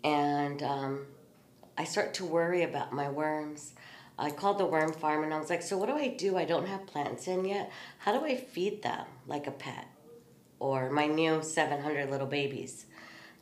and 0.04 0.62
um, 0.62 1.06
I 1.78 1.84
start 1.84 2.14
to 2.14 2.24
worry 2.24 2.62
about 2.62 2.92
my 2.92 3.08
worms. 3.08 3.74
I 4.18 4.30
called 4.30 4.58
the 4.58 4.64
worm 4.64 4.92
farm 4.92 5.24
and 5.24 5.34
I 5.34 5.38
was 5.38 5.50
like, 5.50 5.62
so 5.62 5.76
what 5.76 5.88
do 5.88 5.94
I 5.94 6.08
do? 6.08 6.38
I 6.38 6.46
don't 6.46 6.66
have 6.66 6.86
plants 6.86 7.28
in 7.28 7.44
yet. 7.44 7.70
How 7.98 8.18
do 8.18 8.24
I 8.24 8.36
feed 8.36 8.82
them 8.82 9.04
like 9.26 9.46
a 9.46 9.50
pet? 9.50 9.86
Or 10.58 10.90
my 10.90 11.06
new 11.06 11.42
700 11.42 12.10
little 12.10 12.26
babies 12.26 12.86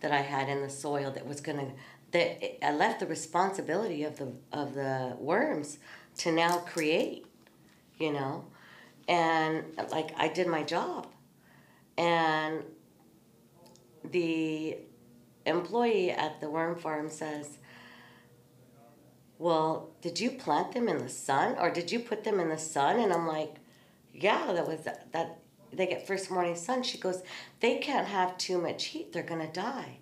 that 0.00 0.12
I 0.12 0.20
had 0.20 0.48
in 0.48 0.60
the 0.60 0.70
soil 0.70 1.10
that 1.12 1.26
was 1.26 1.40
going 1.40 1.58
to 1.58 1.72
that 2.10 2.64
I 2.64 2.72
left 2.72 3.00
the 3.00 3.06
responsibility 3.06 4.04
of 4.04 4.18
the 4.18 4.32
of 4.52 4.74
the 4.74 5.16
worms 5.18 5.78
to 6.18 6.30
now 6.30 6.58
create, 6.58 7.26
you 7.98 8.12
know. 8.12 8.44
And 9.08 9.64
like 9.90 10.10
I 10.16 10.28
did 10.28 10.46
my 10.46 10.62
job. 10.62 11.08
And 11.98 12.62
the 14.10 14.78
employee 15.46 16.10
at 16.10 16.40
the 16.40 16.50
worm 16.50 16.76
farm 16.76 17.10
says, 17.10 17.58
well, 19.38 19.90
did 20.00 20.20
you 20.20 20.30
plant 20.30 20.72
them 20.72 20.88
in 20.88 20.98
the 20.98 21.08
sun 21.08 21.56
or 21.58 21.70
did 21.70 21.90
you 21.90 21.98
put 21.98 22.24
them 22.24 22.40
in 22.40 22.48
the 22.48 22.58
sun? 22.58 23.00
And 23.00 23.12
I'm 23.12 23.26
like, 23.26 23.56
yeah, 24.12 24.52
that 24.52 24.66
was 24.66 24.80
that, 24.84 25.12
that 25.12 25.38
they 25.76 25.86
get 25.86 26.06
first 26.06 26.30
morning 26.30 26.56
sun. 26.56 26.82
She 26.82 26.98
goes, 26.98 27.22
they 27.60 27.78
can't 27.78 28.06
have 28.06 28.38
too 28.38 28.60
much 28.60 28.86
heat. 28.86 29.12
They're 29.12 29.22
going 29.22 29.46
to 29.46 29.52
die. 29.52 29.98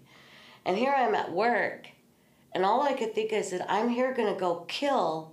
And 0.64 0.76
here 0.76 0.92
I'm 0.92 1.14
at 1.14 1.32
work. 1.32 1.88
And 2.52 2.64
all 2.64 2.82
I 2.82 2.92
could 2.92 3.14
think 3.14 3.32
is 3.32 3.50
that 3.50 3.70
I'm 3.70 3.88
here 3.88 4.12
going 4.12 4.32
to 4.32 4.38
go 4.38 4.64
kill 4.68 5.32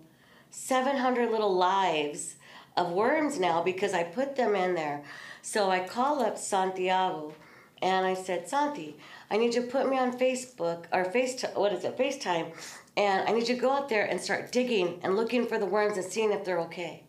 700 0.51 1.29
little 1.29 1.53
lives 1.53 2.37
of 2.77 2.91
worms 2.91 3.39
now 3.39 3.61
because 3.61 3.93
I 3.93 4.03
put 4.03 4.35
them 4.35 4.55
in 4.55 4.73
there. 4.73 5.03
So 5.41 5.69
I 5.69 5.79
call 5.81 6.21
up 6.21 6.37
Santiago 6.37 7.33
and 7.81 8.05
I 8.05 8.13
said, 8.13 8.47
Santi, 8.47 8.97
I 9.29 9.37
need 9.37 9.53
you 9.53 9.61
to 9.61 9.67
put 9.67 9.89
me 9.89 9.97
on 9.97 10.17
Facebook 10.17 10.85
or 10.91 11.05
Face, 11.05 11.43
what 11.55 11.73
is 11.73 11.83
it, 11.83 11.97
FaceTime 11.97 12.51
and 12.99 13.27
I 13.29 13.31
need 13.31 13.47
you 13.47 13.55
to 13.55 13.61
go 13.61 13.71
out 13.71 13.87
there 13.87 14.03
and 14.03 14.19
start 14.19 14.51
digging 14.51 14.99
and 15.03 15.15
looking 15.15 15.47
for 15.47 15.57
the 15.57 15.65
worms 15.65 15.97
and 15.97 16.05
seeing 16.05 16.33
if 16.33 16.43
they're 16.43 16.59
okay. 16.61 17.03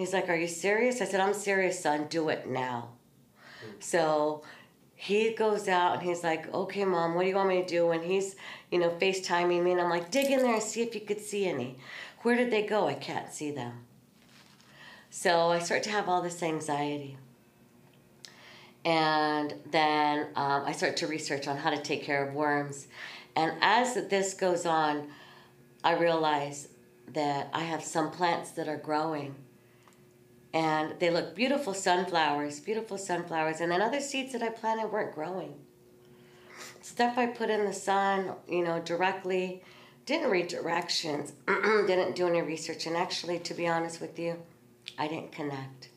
He's 0.00 0.14
like, 0.14 0.30
Are 0.30 0.36
you 0.36 0.48
serious? 0.48 1.02
I 1.02 1.04
said, 1.04 1.20
I'm 1.20 1.34
serious, 1.34 1.78
son. 1.78 2.06
Do 2.08 2.30
it 2.30 2.48
now. 2.48 2.88
So 3.80 4.42
he 4.94 5.34
goes 5.34 5.68
out 5.68 5.92
and 5.92 6.02
he's 6.02 6.24
like, 6.24 6.52
Okay, 6.54 6.86
mom, 6.86 7.14
what 7.14 7.24
do 7.24 7.28
you 7.28 7.34
want 7.34 7.50
me 7.50 7.60
to 7.60 7.68
do? 7.68 7.90
And 7.90 8.02
he's, 8.02 8.34
you 8.70 8.78
know, 8.78 8.88
FaceTiming 8.88 9.62
me. 9.62 9.72
And 9.72 9.80
I'm 9.80 9.90
like, 9.90 10.10
Dig 10.10 10.30
in 10.30 10.38
there 10.40 10.54
and 10.54 10.62
see 10.62 10.80
if 10.80 10.94
you 10.94 11.02
could 11.02 11.20
see 11.20 11.46
any. 11.46 11.76
Where 12.22 12.34
did 12.34 12.50
they 12.50 12.62
go? 12.62 12.88
I 12.88 12.94
can't 12.94 13.30
see 13.30 13.50
them. 13.50 13.84
So 15.10 15.50
I 15.50 15.58
start 15.58 15.82
to 15.82 15.90
have 15.90 16.08
all 16.08 16.22
this 16.22 16.42
anxiety. 16.42 17.18
And 18.86 19.52
then 19.70 20.28
um, 20.34 20.62
I 20.64 20.72
start 20.72 20.96
to 20.98 21.06
research 21.06 21.46
on 21.46 21.58
how 21.58 21.68
to 21.68 21.76
take 21.76 22.04
care 22.04 22.26
of 22.26 22.32
worms. 22.32 22.88
And 23.36 23.52
as 23.60 23.94
this 24.08 24.32
goes 24.32 24.64
on, 24.64 25.08
I 25.84 25.92
realize 25.92 26.68
that 27.08 27.50
I 27.52 27.60
have 27.60 27.84
some 27.84 28.10
plants 28.10 28.52
that 28.52 28.66
are 28.66 28.78
growing. 28.78 29.34
And 30.52 30.98
they 30.98 31.10
look 31.10 31.34
beautiful 31.34 31.74
sunflowers, 31.74 32.60
beautiful 32.60 32.98
sunflowers. 32.98 33.60
And 33.60 33.70
then 33.70 33.82
other 33.82 34.00
seeds 34.00 34.32
that 34.32 34.42
I 34.42 34.48
planted 34.48 34.88
weren't 34.88 35.14
growing. 35.14 35.54
Stuff 36.82 37.16
I 37.18 37.26
put 37.26 37.50
in 37.50 37.64
the 37.64 37.72
sun, 37.72 38.32
you 38.48 38.64
know, 38.64 38.80
directly, 38.80 39.62
didn't 40.06 40.30
read 40.30 40.48
directions, 40.48 41.32
didn't 41.46 42.16
do 42.16 42.26
any 42.26 42.42
research. 42.42 42.86
And 42.86 42.96
actually, 42.96 43.38
to 43.40 43.54
be 43.54 43.68
honest 43.68 44.00
with 44.00 44.18
you, 44.18 44.42
I 44.98 45.06
didn't 45.06 45.32
connect. 45.32 45.90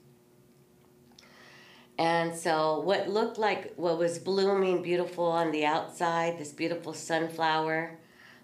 And 1.97 2.35
so, 2.35 2.79
what 2.79 3.09
looked 3.09 3.37
like 3.37 3.73
what 3.75 3.97
was 3.97 4.17
blooming 4.19 4.81
beautiful 4.81 5.25
on 5.25 5.51
the 5.51 5.65
outside, 5.65 6.37
this 6.37 6.51
beautiful 6.51 6.93
sunflower, 6.93 7.97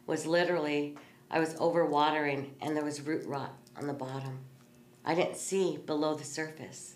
was 0.06 0.26
literally, 0.26 0.98
I 1.32 1.40
was 1.40 1.56
overwatering 1.56 2.50
and 2.62 2.76
there 2.76 2.84
was 2.84 3.02
root 3.02 3.26
rot 3.26 3.54
on 3.76 3.88
the 3.88 3.94
bottom. 3.94 4.40
I 5.06 5.16
didn't 5.16 5.38
see 5.38 5.78
below 5.78 6.16
the 6.16 6.24
surface. 6.24 6.96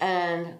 And 0.00 0.54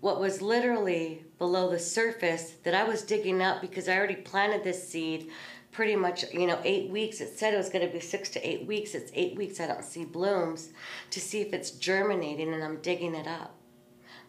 what 0.00 0.20
was 0.20 0.42
literally 0.42 1.24
below 1.38 1.70
the 1.70 1.78
surface 1.78 2.54
that 2.64 2.74
I 2.74 2.84
was 2.84 3.02
digging 3.02 3.40
up 3.40 3.60
because 3.60 3.88
I 3.88 3.96
already 3.96 4.16
planted 4.16 4.62
this 4.62 4.86
seed 4.88 5.30
pretty 5.74 5.96
much, 5.96 6.32
you 6.32 6.46
know, 6.46 6.58
eight 6.62 6.88
weeks. 6.90 7.20
It 7.20 7.38
said 7.38 7.52
it 7.52 7.56
was 7.58 7.68
going 7.68 7.86
to 7.86 7.92
be 7.92 8.00
six 8.00 8.30
to 8.30 8.48
eight 8.48 8.66
weeks. 8.66 8.94
It's 8.94 9.10
eight 9.14 9.36
weeks. 9.36 9.60
I 9.60 9.66
don't 9.66 9.84
see 9.84 10.04
blooms 10.04 10.70
to 11.10 11.20
see 11.20 11.40
if 11.40 11.52
it's 11.52 11.72
germinating, 11.72 12.54
and 12.54 12.62
I'm 12.62 12.80
digging 12.80 13.14
it 13.14 13.26
up. 13.26 13.54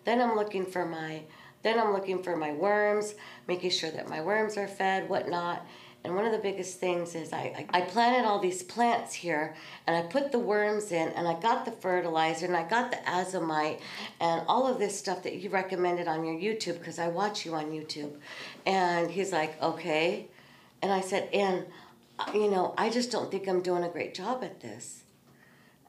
Then 0.06 0.22
I'm 0.22 0.36
looking 0.36 0.66
for 0.66 0.86
my, 0.86 1.24
then 1.62 1.80
I'm 1.80 1.94
looking 1.94 2.24
for 2.24 2.36
my 2.36 2.52
worms, 2.52 3.16
making 3.48 3.70
sure 3.72 3.92
that 3.92 4.10
my 4.10 4.22
worms 4.22 4.58
are 4.58 4.68
fed, 4.68 5.08
whatnot. 5.08 5.66
And 6.06 6.16
one 6.16 6.24
of 6.24 6.32
the 6.32 6.38
biggest 6.38 6.80
things 6.80 7.16
is 7.16 7.34
I, 7.34 7.66
I, 7.74 7.80
I 7.80 7.82
planted 7.82 8.28
all 8.28 8.38
these 8.38 8.62
plants 8.62 9.12
here 9.12 9.56
and 9.88 9.96
I 9.96 10.04
put 10.04 10.32
the 10.32 10.38
worms 10.38 10.92
in 10.92 11.10
and 11.10 11.28
I 11.28 11.34
got 11.40 11.66
the 11.66 11.72
fertilizer 11.72 12.46
and 12.46 12.56
I 12.56 12.62
got 12.62 12.92
the 12.92 12.98
azomite 12.98 13.80
and 14.20 14.44
all 14.48 14.68
of 14.68 14.78
this 14.78 14.96
stuff 14.96 15.24
that 15.24 15.38
you 15.38 15.50
recommended 15.50 16.08
on 16.08 16.24
your 16.24 16.36
YouTube 16.36 16.78
because 16.78 17.00
I 17.00 17.08
watch 17.08 17.44
you 17.44 17.56
on 17.56 17.72
YouTube. 17.72 18.18
And 18.68 19.10
he's 19.10 19.32
like, 19.32 19.60
okay. 19.64 20.28
And 20.84 20.92
I 20.92 21.02
said, 21.02 21.28
and, 21.34 21.66
uh, 22.20 22.32
you 22.36 22.52
know, 22.52 22.76
I 22.78 22.92
just 22.92 23.10
don't 23.10 23.32
think 23.32 23.48
I'm 23.48 23.64
doing 23.64 23.84
a 23.84 23.90
great 23.90 24.14
job 24.14 24.44
at 24.44 24.60
this. 24.60 25.06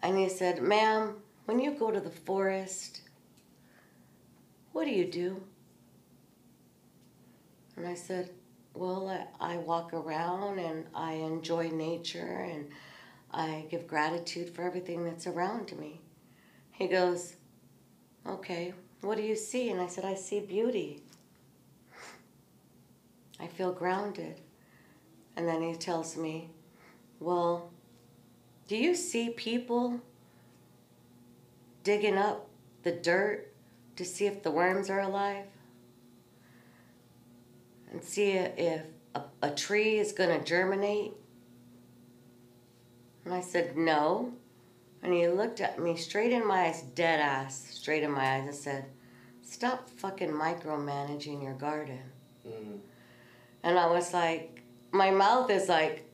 And 0.02 0.16
he 0.16 0.30
said, 0.30 0.62
ma'am, 0.62 1.16
when 1.44 1.58
you 1.58 1.72
go 1.72 1.90
to 1.90 2.00
the 2.00 2.10
forest, 2.10 3.02
what 4.72 4.86
do 4.86 4.92
you 4.92 5.04
do? 5.04 5.42
And 7.76 7.86
I 7.86 7.92
said, 7.92 8.30
well, 8.76 9.08
I, 9.40 9.54
I 9.54 9.56
walk 9.58 9.92
around 9.92 10.58
and 10.58 10.84
I 10.94 11.14
enjoy 11.14 11.68
nature 11.68 12.48
and 12.50 12.68
I 13.30 13.66
give 13.70 13.86
gratitude 13.86 14.54
for 14.54 14.62
everything 14.62 15.04
that's 15.04 15.26
around 15.26 15.76
me. 15.78 16.00
He 16.72 16.86
goes, 16.86 17.36
okay, 18.26 18.74
what 19.00 19.16
do 19.16 19.22
you 19.22 19.36
see? 19.36 19.70
And 19.70 19.80
I 19.80 19.86
said, 19.86 20.04
I 20.04 20.14
see 20.14 20.40
beauty. 20.40 21.02
I 23.40 23.46
feel 23.46 23.72
grounded. 23.72 24.40
And 25.36 25.46
then 25.46 25.62
he 25.62 25.74
tells 25.74 26.16
me, 26.16 26.48
Well, 27.20 27.70
do 28.68 28.76
you 28.76 28.94
see 28.94 29.30
people 29.30 30.00
digging 31.84 32.16
up 32.16 32.48
the 32.82 32.92
dirt 32.92 33.52
to 33.96 34.04
see 34.04 34.26
if 34.26 34.42
the 34.42 34.50
worms 34.50 34.88
are 34.88 35.00
alive? 35.00 35.44
And 37.90 38.02
see 38.02 38.32
if 38.32 38.82
a, 39.14 39.22
a 39.42 39.50
tree 39.50 39.98
is 39.98 40.12
going 40.12 40.38
to 40.38 40.44
germinate? 40.44 41.12
And 43.24 43.34
I 43.34 43.40
said, 43.40 43.76
No. 43.76 44.32
And 45.02 45.12
he 45.12 45.28
looked 45.28 45.60
at 45.60 45.78
me 45.78 45.96
straight 45.96 46.32
in 46.32 46.46
my 46.46 46.66
eyes, 46.66 46.82
dead 46.82 47.20
ass, 47.20 47.68
straight 47.70 48.02
in 48.02 48.10
my 48.10 48.36
eyes, 48.36 48.44
and 48.46 48.54
said, 48.54 48.86
Stop 49.42 49.88
fucking 49.88 50.30
micromanaging 50.30 51.42
your 51.42 51.54
garden. 51.54 52.02
Mm. 52.46 52.78
And 53.62 53.78
I 53.78 53.86
was 53.86 54.12
like, 54.12 54.62
my 54.92 55.10
mouth 55.10 55.50
is 55.50 55.68
like, 55.68 56.08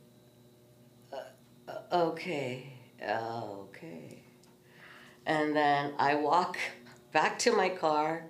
uh, 1.13 1.17
uh, 1.69 1.79
okay, 1.93 2.73
okay. 3.03 4.23
And 5.27 5.55
then 5.55 5.93
I 5.99 6.15
walk 6.17 6.59
back 7.13 7.39
to 7.41 7.53
my 7.53 7.69
car 7.69 8.25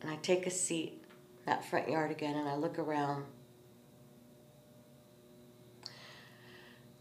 and 0.00 0.10
I 0.10 0.16
take 0.16 0.46
a 0.46 0.50
seat 0.50 1.02
in 1.02 1.46
that 1.46 1.64
front 1.64 1.88
yard 1.88 2.10
again 2.10 2.36
and 2.36 2.48
I 2.48 2.56
look 2.56 2.78
around 2.78 3.24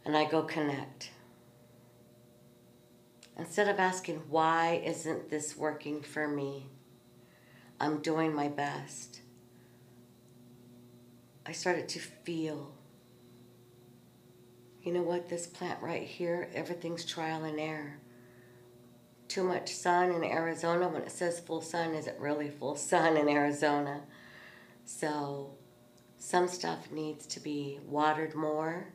and 0.06 0.16
I 0.16 0.26
go 0.26 0.44
connect. 0.44 1.12
Instead 3.38 3.68
of 3.68 3.80
asking, 3.80 4.24
why 4.30 4.82
isn't 4.84 5.30
this 5.30 5.56
working 5.56 6.02
for 6.02 6.28
me? 6.28 6.68
I'm 7.80 8.02
doing 8.02 8.34
my 8.34 8.48
best. 8.48 9.22
I 11.46 11.52
started 11.52 11.88
to 11.90 12.00
feel 12.00 12.72
you 14.88 14.94
know 14.94 15.02
what, 15.02 15.28
this 15.28 15.46
plant 15.46 15.82
right 15.82 16.08
here, 16.08 16.50
everything's 16.54 17.04
trial 17.04 17.44
and 17.44 17.60
error. 17.60 17.98
Too 19.28 19.44
much 19.44 19.74
sun 19.74 20.12
in 20.12 20.24
Arizona, 20.24 20.88
when 20.88 21.02
it 21.02 21.12
says 21.12 21.40
full 21.40 21.62
sun, 21.62 21.94
is 21.94 22.08
it 22.08 22.18
really 22.20 22.50
full 22.50 22.76
sun 22.76 23.18
in 23.18 23.28
Arizona? 23.28 24.02
So, 24.86 25.52
some 26.18 26.48
stuff 26.48 26.92
needs 26.92 27.28
to 27.28 27.40
be 27.40 27.80
watered 27.86 28.36
more, 28.36 28.88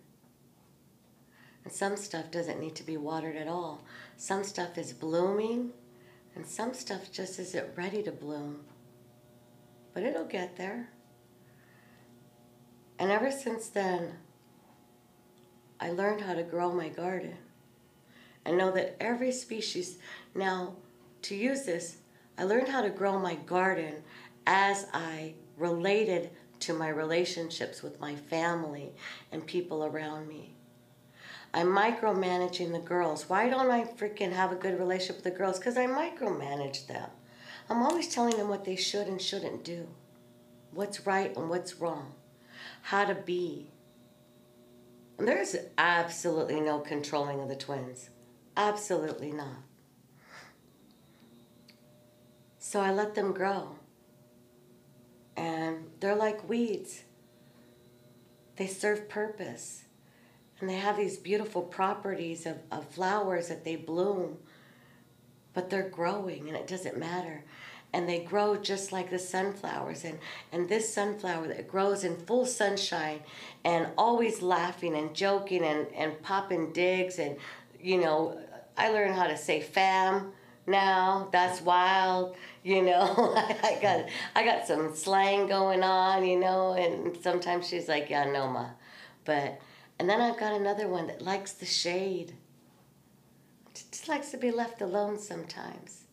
and 1.64 1.72
some 1.72 1.97
stuff 1.97 2.30
doesn't 2.30 2.61
need 2.61 2.74
to 2.76 2.83
be 2.83 2.97
watered 2.97 3.37
at 3.37 3.47
all. 3.47 3.85
Some 4.16 4.43
stuff 4.43 4.78
is 4.78 4.93
blooming, 4.93 5.72
and 6.35 6.47
some 6.47 6.72
stuff 6.72 7.12
just 7.12 7.39
isn't 7.39 7.76
ready 7.76 8.03
to 8.03 8.11
bloom. 8.11 8.64
But 9.93 10.03
it'll 10.03 10.24
get 10.24 10.57
there. 10.57 10.89
And 12.99 13.11
ever 13.11 13.30
since 13.30 13.68
then, 13.68 14.14
I 15.78 15.91
learned 15.91 16.22
how 16.22 16.35
to 16.35 16.43
grow 16.43 16.72
my 16.72 16.89
garden 16.89 17.37
and 18.45 18.59
know 18.59 18.70
that 18.72 18.97
every 19.01 19.33
species. 19.33 19.99
Now, 20.35 20.76
to 21.22 21.35
use 21.35 21.64
this, 21.64 21.99
I 22.39 22.45
learned 22.45 22.68
how 22.68 22.83
to 22.83 22.91
grow 22.91 23.18
my 23.18 23.35
garden 23.35 24.03
as 24.47 24.87
I 24.93 25.35
related 25.57 26.30
to 26.61 26.72
my 26.72 26.89
relationships 26.89 27.83
with 27.83 28.01
my 28.01 28.14
family 28.14 28.93
and 29.30 29.47
people 29.47 29.85
around 29.85 30.28
me. 30.28 30.55
I'm 31.55 31.68
micromanaging 31.68 32.72
the 32.72 32.78
girls. 32.78 33.28
Why 33.28 33.51
don't 33.51 33.70
I 33.70 33.85
freaking 33.85 34.33
have 34.33 34.53
a 34.53 34.57
good 34.57 34.78
relationship 34.78 35.16
with 35.16 35.24
the 35.24 35.39
girls? 35.39 35.59
Because 35.59 35.76
I 35.76 35.87
micromanage 35.87 36.87
them. 36.87 37.11
I'm 37.68 37.83
always 37.83 38.09
telling 38.09 38.37
them 38.37 38.49
what 38.49 38.64
they 38.64 38.76
should 38.76 39.07
and 39.07 39.20
shouldn't 39.20 39.64
do, 39.64 39.87
what's 40.72 41.07
right 41.07 41.37
and 41.37 41.51
what's 41.51 41.76
wrong 41.76 42.14
how 42.83 43.05
to 43.05 43.14
be. 43.14 43.70
And 45.18 45.28
there's 45.28 45.57
absolutely 45.78 46.61
no 46.61 46.80
controlling 46.80 47.41
of 47.41 47.49
the 47.49 47.57
twins. 47.57 48.11
Absolutely 48.57 49.33
not. 49.33 49.62
So 52.73 52.81
I 52.81 52.91
let 52.91 53.14
them 53.14 53.35
grow. 53.35 53.77
And 55.37 55.91
they're 56.01 56.16
like 56.16 56.49
weeds. 56.49 57.03
They 58.57 58.66
serve 58.66 59.11
purpose. 59.11 59.85
And 60.59 60.70
they 60.70 60.77
have 60.77 60.97
these 60.97 61.18
beautiful 61.18 61.61
properties 61.61 62.47
of, 62.47 62.61
of 62.70 62.89
flowers 62.89 63.49
that 63.49 63.62
they 63.62 63.77
bloom. 63.77 64.39
But 65.53 65.68
they're 65.68 65.91
growing 65.91 66.49
and 66.49 66.57
it 66.57 66.66
doesn't 66.66 66.97
matter 66.97 67.45
and 67.93 68.09
they 68.09 68.20
grow 68.20 68.57
just 68.57 68.91
like 68.91 69.11
the 69.11 69.18
sunflowers 69.18 70.03
and 70.07 70.18
and 70.51 70.66
this 70.66 70.95
sunflower 70.95 71.49
that 71.49 71.68
grows 71.68 72.05
in 72.05 72.16
full 72.16 72.47
sunshine 72.47 73.20
and 73.66 73.89
always 73.99 74.41
laughing 74.41 74.97
and 74.97 75.14
joking 75.14 75.62
and 75.62 75.87
and 75.89 76.23
popping 76.23 76.73
digs 76.73 77.18
and 77.18 77.37
you 77.79 78.01
know 78.01 78.41
i 78.79 78.89
learned 78.89 79.14
how 79.14 79.27
to 79.27 79.37
say 79.37 79.61
fam 79.61 80.33
now 80.66 81.28
that's 81.32 81.60
wild 81.60 82.36
you 82.62 82.82
know 82.82 83.34
i 83.62 83.78
got 83.82 84.06
i 84.36 84.44
got 84.44 84.66
some 84.66 84.94
slang 84.94 85.46
going 85.46 85.82
on 85.82 86.24
you 86.24 86.38
know 86.38 86.74
and 86.74 87.16
sometimes 87.22 87.68
she's 87.68 87.88
like 87.88 88.08
yeah 88.08 88.24
no 88.30 88.46
ma. 88.48 88.66
But 89.24 89.60
and 89.98 90.08
then 90.08 90.20
i've 90.20 90.38
got 90.38 90.52
another 90.52 90.88
one 90.88 91.06
that 91.08 91.22
likes 91.22 91.52
the 91.52 91.66
shade. 91.66 92.34
Just 93.74 94.08
likes 94.08 94.30
to 94.30 94.36
be 94.36 94.50
left 94.50 94.82
alone 94.82 95.18
sometimes. 95.18 96.04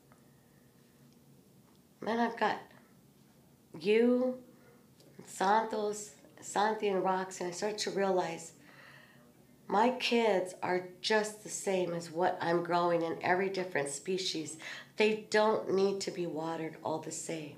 Then 2.01 2.19
I've 2.19 2.37
got 2.37 2.59
you, 3.79 4.37
Santos, 5.25 6.11
Santi, 6.39 6.87
and 6.87 7.03
Rox, 7.03 7.39
and 7.39 7.49
I 7.49 7.51
start 7.51 7.77
to 7.79 7.91
realize 7.91 8.53
my 9.69 9.91
kids 9.91 10.55
are 10.63 10.89
just 10.99 11.43
the 11.43 11.49
same 11.49 11.93
as 11.93 12.11
what 12.11 12.39
I'm 12.41 12.63
growing 12.63 13.03
in 13.03 13.19
every 13.21 13.49
different 13.49 13.89
species. 13.89 14.57
They 14.97 15.27
don't 15.29 15.71
need 15.71 16.01
to 16.01 16.11
be 16.11 16.25
watered 16.25 16.77
all 16.83 16.97
the 16.97 17.11
same. 17.11 17.55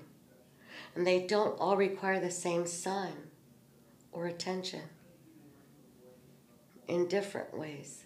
And 0.94 1.06
they 1.06 1.20
don't 1.20 1.58
all 1.58 1.74
require 1.74 2.20
the 2.20 2.30
same 2.30 2.66
sun 2.66 3.12
or 4.12 4.26
attention 4.26 4.82
in 6.86 7.08
different 7.08 7.56
ways. 7.56 8.04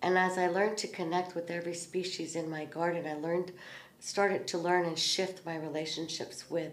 And 0.00 0.16
as 0.16 0.38
I 0.38 0.46
learned 0.46 0.78
to 0.78 0.88
connect 0.88 1.34
with 1.34 1.50
every 1.50 1.74
species 1.74 2.34
in 2.34 2.48
my 2.48 2.64
garden, 2.64 3.06
I 3.06 3.12
learned 3.12 3.52
started 4.00 4.46
to 4.46 4.56
learn 4.58 4.86
and 4.86 4.98
shift 4.98 5.44
my 5.44 5.56
relationships 5.56 6.48
with 6.48 6.72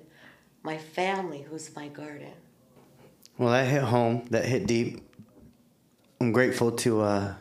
my 0.63 0.77
family, 0.77 1.41
who's 1.41 1.75
my 1.75 1.89
garden. 1.89 2.31
Well, 3.37 3.51
that 3.51 3.67
hit 3.67 3.83
home. 3.83 4.25
That 4.29 4.45
hit 4.45 4.67
deep. 4.67 5.01
I'm 6.25 6.31
grateful 6.31 6.71
to 6.71 7.01
uh, 7.01 7.33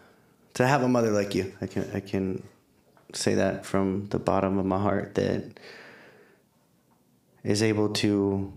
to 0.52 0.66
have 0.66 0.82
a 0.82 0.88
mother 0.88 1.10
like 1.10 1.34
you. 1.34 1.54
I 1.62 1.66
can 1.66 1.90
I 1.94 2.00
can 2.00 2.42
say 3.14 3.32
that 3.32 3.64
from 3.64 4.08
the 4.08 4.18
bottom 4.18 4.58
of 4.58 4.66
my 4.66 4.78
heart 4.78 5.14
that 5.14 5.58
is 7.42 7.62
able 7.62 7.88
to 8.04 8.52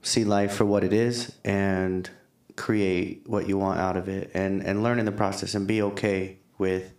see 0.00 0.22
life 0.22 0.52
for 0.52 0.64
what 0.64 0.84
it 0.84 0.92
is 0.92 1.32
and 1.44 2.08
create 2.54 3.24
what 3.26 3.48
you 3.48 3.58
want 3.58 3.80
out 3.80 3.96
of 3.96 4.08
it 4.08 4.30
and 4.32 4.62
and 4.62 4.84
learn 4.84 5.00
in 5.00 5.06
the 5.06 5.10
process 5.10 5.56
and 5.56 5.66
be 5.66 5.82
okay 5.82 6.38
with 6.58 6.92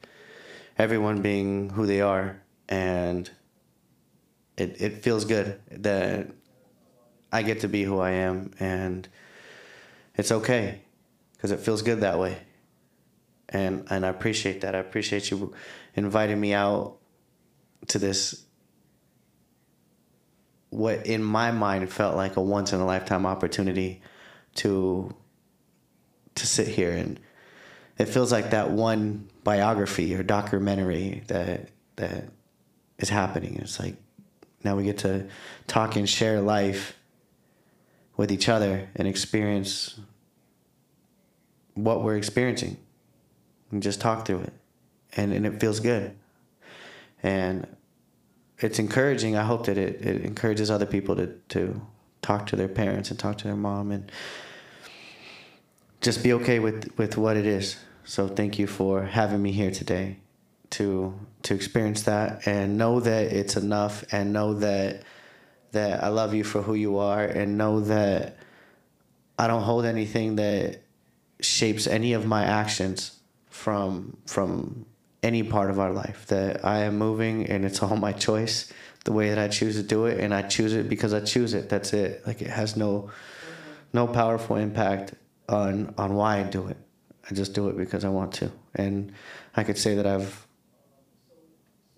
everyone 0.78 1.22
being 1.22 1.70
who 1.70 1.86
they 1.86 2.02
are 2.02 2.42
and 2.68 3.32
it, 4.58 4.82
it 4.82 5.02
feels 5.02 5.24
good 5.24 5.62
that 5.72 6.28
I 7.32 7.42
get 7.42 7.62
to 7.62 7.70
be 7.70 7.84
who 7.84 8.00
I 8.00 8.12
am 8.12 8.52
and 8.60 9.08
it's 10.18 10.34
okay 10.34 10.82
because 11.38 11.52
it 11.52 11.62
feels 11.62 11.82
good 11.82 12.02
that 12.02 12.20
way. 12.20 12.38
And 13.50 13.86
and 13.90 14.06
I 14.06 14.10
appreciate 14.10 14.62
that. 14.62 14.76
I 14.76 14.80
appreciate 14.80 15.32
you 15.32 15.54
inviting 15.96 16.40
me 16.40 16.54
out 16.54 16.98
to 17.88 18.00
this 18.00 18.46
what 20.70 21.08
in 21.08 21.24
my 21.24 21.52
mind 21.52 21.92
felt 21.92 22.16
like 22.16 22.38
a 22.38 22.42
once 22.42 22.74
in 22.74 22.80
a 22.80 22.86
lifetime 22.86 23.26
opportunity 23.26 24.02
to 24.56 25.14
to 26.36 26.48
sit 26.48 26.68
here 26.68 26.92
and 26.92 27.20
it 27.98 28.06
feels 28.06 28.32
like 28.32 28.52
that 28.52 28.72
one 28.72 29.30
biography 29.44 30.16
or 30.16 30.24
documentary 30.24 31.24
that 31.28 31.70
that 31.98 32.26
is 32.98 33.10
happening. 33.10 33.56
It's 33.56 33.80
like 33.80 33.96
now 34.64 34.76
we 34.76 34.84
get 34.84 35.00
to 35.00 35.28
talk 35.68 35.96
and 35.96 36.08
share 36.08 36.40
life 36.40 36.96
with 38.16 38.32
each 38.32 38.48
other 38.48 38.90
and 38.96 39.08
experience 39.08 40.00
what 41.74 42.04
we're 42.04 42.18
experiencing 42.18 42.78
and 43.72 43.82
just 43.84 44.02
talk 44.02 44.26
through 44.26 44.42
it. 44.42 44.54
And, 45.16 45.34
and 45.34 45.46
it 45.46 45.60
feels 45.60 45.80
good. 45.80 46.16
And 47.24 47.68
it's 48.60 48.80
encouraging. 48.80 49.36
I 49.36 49.44
hope 49.44 49.66
that 49.66 49.78
it, 49.78 50.06
it 50.06 50.24
encourages 50.24 50.70
other 50.70 50.86
people 50.86 51.16
to, 51.16 51.28
to 51.50 51.82
talk 52.22 52.48
to 52.48 52.56
their 52.56 52.68
parents 52.68 53.10
and 53.10 53.20
talk 53.20 53.38
to 53.40 53.46
their 53.46 53.56
mom 53.56 53.92
and 53.92 54.12
just 56.02 56.24
be 56.24 56.34
okay 56.34 56.60
with, 56.60 56.92
with 56.98 57.18
what 57.18 57.38
it 57.38 57.46
is. 57.46 57.78
So 58.04 58.28
thank 58.28 58.60
you 58.60 58.68
for 58.68 59.04
having 59.04 59.42
me 59.42 59.52
here 59.52 59.72
today 59.72 60.18
to 60.72 61.20
to 61.44 61.56
experience 61.56 62.04
that 62.04 62.48
and 62.48 62.78
know 62.78 63.00
that 63.00 63.32
it's 63.32 63.56
enough 63.56 64.04
and 64.12 64.34
know 64.34 64.56
that 64.56 65.04
that 65.72 66.04
I 66.04 66.08
love 66.10 66.34
you 66.34 66.44
for 66.44 66.62
who 66.62 66.74
you 66.74 66.98
are 66.98 67.24
and 67.24 67.58
know 67.58 67.82
that 67.82 68.38
I 69.38 69.48
don't 69.48 69.64
hold 69.64 69.86
anything 69.86 70.36
that 70.36 70.82
shapes 71.40 71.88
any 71.88 72.14
of 72.14 72.26
my 72.26 72.44
actions 72.44 73.19
from 73.60 74.16
from 74.26 74.86
any 75.22 75.44
part 75.44 75.70
of 75.70 75.78
our 75.80 75.92
life 75.92 76.26
that 76.28 76.64
I 76.64 76.80
am 76.84 76.98
moving 76.98 77.46
and 77.48 77.66
it's 77.66 77.84
all 77.84 77.98
my 77.98 78.14
choice 78.14 78.72
the 79.04 79.12
way 79.12 79.28
that 79.30 79.38
I 79.38 79.50
choose 79.50 79.76
to 79.76 79.84
do 79.84 80.06
it 80.06 80.20
and 80.22 80.34
I 80.34 80.44
choose 80.44 80.74
it 80.74 80.88
because 80.88 81.14
I 81.14 81.20
choose 81.20 81.54
it 81.54 81.68
that's 81.68 81.92
it 81.92 82.26
like 82.26 82.42
it 82.42 82.50
has 82.50 82.78
no 82.78 83.12
no 83.92 84.08
powerful 84.08 84.56
impact 84.56 85.14
on 85.50 85.94
on 85.98 86.14
why 86.14 86.40
I 86.40 86.44
do 86.44 86.68
it 86.68 86.78
I 87.30 87.34
just 87.34 87.54
do 87.54 87.68
it 87.68 87.76
because 87.76 88.06
I 88.06 88.10
want 88.10 88.32
to 88.36 88.50
and 88.76 89.12
I 89.58 89.66
could 89.66 89.78
say 89.78 89.96
that 89.96 90.08
I've 90.08 90.48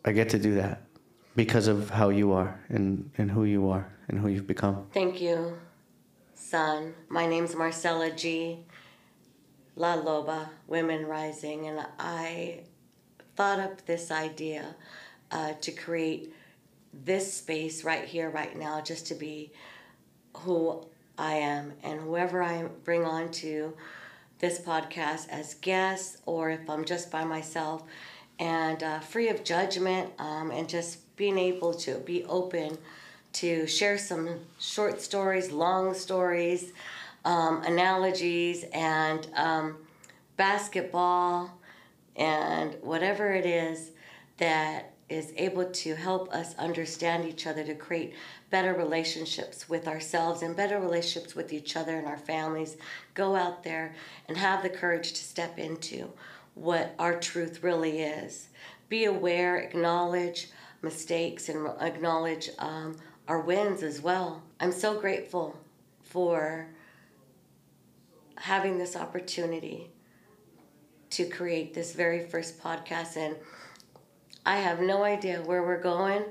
I 0.04 0.14
get 0.14 0.30
to 0.30 0.40
do 0.40 0.56
that 0.56 0.82
because 1.36 1.68
of 1.68 1.92
how 1.92 2.10
you 2.10 2.32
are 2.32 2.60
and, 2.70 3.12
and 3.20 3.30
who 3.30 3.44
you 3.44 3.70
are 3.70 3.88
and 4.08 4.20
who 4.20 4.28
you've 4.30 4.48
become. 4.48 4.88
Thank 4.94 5.22
you, 5.22 5.58
son. 6.34 6.96
My 7.08 7.28
name's 7.28 7.56
Marcella 7.56 8.10
G. 8.10 8.66
La 9.82 9.98
Loba, 9.98 10.48
Women 10.68 11.08
Rising, 11.08 11.68
and 11.68 11.84
I 11.98 12.60
thought 13.36 13.60
up 13.60 13.84
this 13.88 14.12
idea 14.12 14.76
uh, 15.32 15.54
to 15.60 15.72
create 15.72 16.32
this 16.94 17.34
space 17.34 17.84
right 17.84 18.06
here, 18.06 18.30
right 18.30 18.56
now, 18.56 18.80
just 18.82 19.08
to 19.08 19.16
be 19.16 19.52
who 20.38 20.86
I 21.18 21.34
am. 21.34 21.74
And 21.82 22.00
whoever 22.00 22.44
I 22.44 22.66
bring 22.84 23.06
on 23.06 23.32
to 23.32 23.74
this 24.38 24.60
podcast 24.60 25.30
as 25.30 25.56
guests 25.56 26.20
or 26.28 26.52
if 26.52 26.70
I'm 26.70 26.86
just 26.86 27.10
by 27.10 27.24
myself 27.24 27.82
and 28.38 28.84
uh, 28.84 29.00
free 29.00 29.30
of 29.30 29.44
judgment 29.44 30.12
um, 30.20 30.52
and 30.52 30.70
just 30.70 31.16
being 31.16 31.40
able 31.40 31.74
to 31.86 31.96
be 31.96 32.24
open 32.26 32.78
to 33.34 33.66
share 33.66 33.98
some 33.98 34.42
short 34.60 35.02
stories, 35.02 35.52
long 35.52 35.96
stories, 35.96 36.72
um, 37.26 37.62
analogies, 37.64 38.66
and 38.74 39.28
um, 39.36 39.78
basketball, 40.38 41.60
and 42.16 42.76
whatever 42.82 43.34
it 43.34 43.46
is 43.46 43.92
that 44.38 44.94
is 45.12 45.34
able 45.36 45.66
to 45.66 45.94
help 45.94 46.34
us 46.34 46.56
understand 46.58 47.28
each 47.28 47.46
other 47.46 47.66
to 47.66 47.76
create 47.76 48.14
better 48.50 48.74
relationships 48.74 49.68
with 49.68 49.88
ourselves 49.88 50.42
and 50.42 50.56
better 50.56 50.80
relationships 50.80 51.36
with 51.36 51.52
each 51.52 51.76
other 51.76 51.98
and 51.98 52.08
our 52.08 52.18
families. 52.18 52.78
Go 53.14 53.36
out 53.36 53.64
there 53.64 53.94
and 54.28 54.38
have 54.38 54.64
the 54.64 54.70
courage 54.70 55.12
to 55.12 55.24
step 55.24 55.60
into 55.60 56.12
what 56.56 56.96
our 56.98 57.20
truth 57.20 57.62
really 57.62 58.02
is. 58.02 58.50
Be 58.88 59.06
aware, 59.06 59.58
acknowledge 59.58 60.50
mistakes, 60.82 61.50
and 61.50 61.68
acknowledge 61.82 62.50
um, 62.58 62.96
our 63.28 63.42
wins 63.42 63.84
as 63.84 64.02
well. 64.02 64.42
I'm 64.60 64.72
so 64.72 65.00
grateful 65.00 65.60
for 66.02 66.68
having 68.42 68.78
this 68.78 68.96
opportunity 68.96 69.92
to 71.12 71.26
create 71.26 71.74
this 71.74 71.94
very 71.94 72.26
first 72.26 72.60
podcast 72.60 73.18
and 73.18 73.36
I 74.46 74.58
have 74.58 74.80
no 74.80 75.04
idea 75.04 75.42
where 75.42 75.62
we're 75.62 75.82
going, 75.82 76.24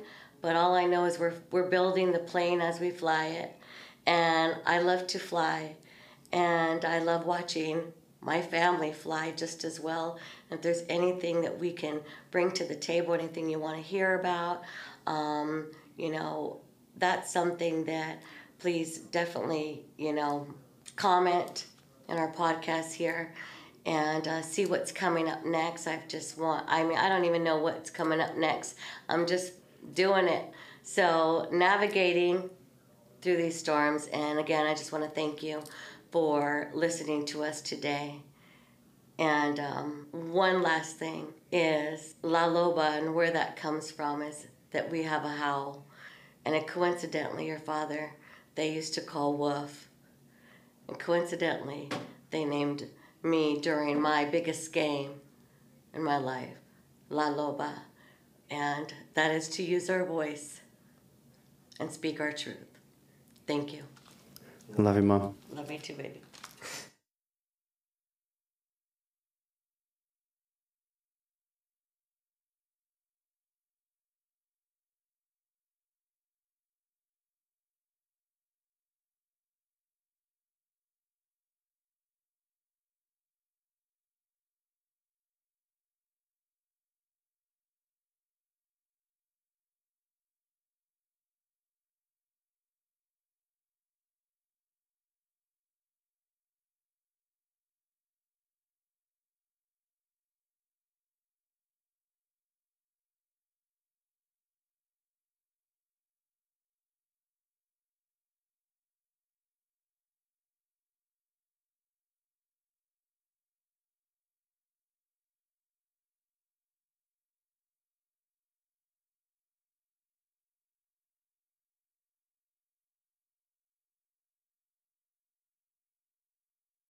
but 0.43 0.57
all 0.57 0.75
I 0.75 0.87
know 0.87 1.05
is 1.05 1.19
we're 1.19 1.35
we're 1.53 1.69
building 1.69 2.11
the 2.11 2.19
plane 2.19 2.61
as 2.61 2.81
we 2.81 2.91
fly 2.91 3.27
it. 3.27 3.57
And 4.07 4.57
I 4.67 4.81
love 4.81 5.07
to 5.09 5.19
fly 5.21 5.77
and 6.33 6.85
I 6.85 6.99
love 6.99 7.27
watching 7.27 7.93
my 8.21 8.43
family 8.43 8.93
fly 8.93 9.31
just 9.31 9.63
as 9.63 9.79
well. 9.79 10.19
If 10.51 10.61
there's 10.61 10.83
anything 10.89 11.43
that 11.43 11.59
we 11.59 11.73
can 11.73 12.01
bring 12.31 12.51
to 12.53 12.65
the 12.65 12.75
table, 12.75 13.15
anything 13.15 13.49
you 13.49 13.61
want 13.61 13.77
to 13.77 13.83
hear 13.83 14.19
about, 14.19 14.63
um, 15.07 15.71
you 15.97 16.11
know, 16.11 16.61
that's 16.97 17.33
something 17.33 17.85
that 17.85 18.21
please 18.59 18.99
definitely, 18.99 19.85
you 19.97 20.13
know, 20.13 20.47
comment 20.97 21.67
in 22.11 22.19
our 22.19 22.33
podcast 22.33 22.93
here 22.93 23.33
and 23.87 24.29
uh, 24.29 24.43
see 24.43 24.67
what's 24.67 24.93
coming 24.93 25.29
up 25.29 25.45
next. 25.45 25.87
I 25.87 26.03
just 26.09 26.37
want, 26.39 26.67
I 26.69 26.83
mean, 26.83 26.99
I 26.99 27.09
don't 27.09 27.25
even 27.25 27.43
know 27.45 27.59
what's 27.59 27.91
coming 27.91 28.21
up 28.21 28.37
next. 28.37 28.77
I'm 29.09 29.27
just 29.27 29.55
doing 29.95 30.27
it. 30.27 30.45
So, 30.83 31.49
navigating 31.53 32.51
through 33.23 33.37
these 33.37 33.59
storms. 33.59 34.09
And 34.09 34.39
again, 34.39 34.67
I 34.67 34.75
just 34.75 34.93
want 34.93 35.05
to 35.05 35.11
thank 35.11 35.43
you 35.43 35.63
for 36.11 36.71
listening 36.75 37.25
to 37.27 37.45
us 37.45 37.61
today. 37.61 38.17
And 39.19 39.61
um, 39.61 40.07
one 40.11 40.63
last 40.63 40.97
thing 40.97 41.29
is 41.53 42.15
La 42.23 42.45
Loba 42.45 42.99
and 42.99 43.15
where 43.15 43.31
that 43.31 43.57
comes 43.57 43.91
from 43.91 44.23
is 44.23 44.47
that 44.71 44.91
we 44.91 45.03
have 45.03 45.25
a 45.25 45.29
howl. 45.29 45.85
And 46.45 46.55
it, 46.55 46.67
coincidentally, 46.67 47.47
your 47.47 47.59
father, 47.59 48.15
they 48.55 48.73
used 48.73 48.95
to 48.95 49.03
call 49.03 49.35
Wolf. 49.37 49.90
And 50.91 50.99
coincidentally, 50.99 51.89
they 52.33 52.45
named 52.45 52.89
me 53.23 53.61
during 53.61 54.01
my 54.01 54.25
biggest 54.25 54.73
game 54.73 55.21
in 55.95 56.03
my 56.03 56.17
life, 56.17 56.57
La 57.09 57.27
Loba. 57.27 57.83
And 58.51 58.93
that 59.15 59.31
is 59.31 59.49
to 59.51 59.63
use 59.63 59.89
our 59.89 60.05
voice 60.05 60.63
and 61.79 61.93
speak 61.93 62.21
our 62.21 62.33
truth. 62.33 62.81
Thank 63.47 63.73
you. 63.73 63.85
Love 64.77 64.97
you, 64.97 65.03
Mom. 65.03 65.37
Love 65.53 65.71
you 65.71 65.79
too, 65.79 65.95
baby. 65.95 66.23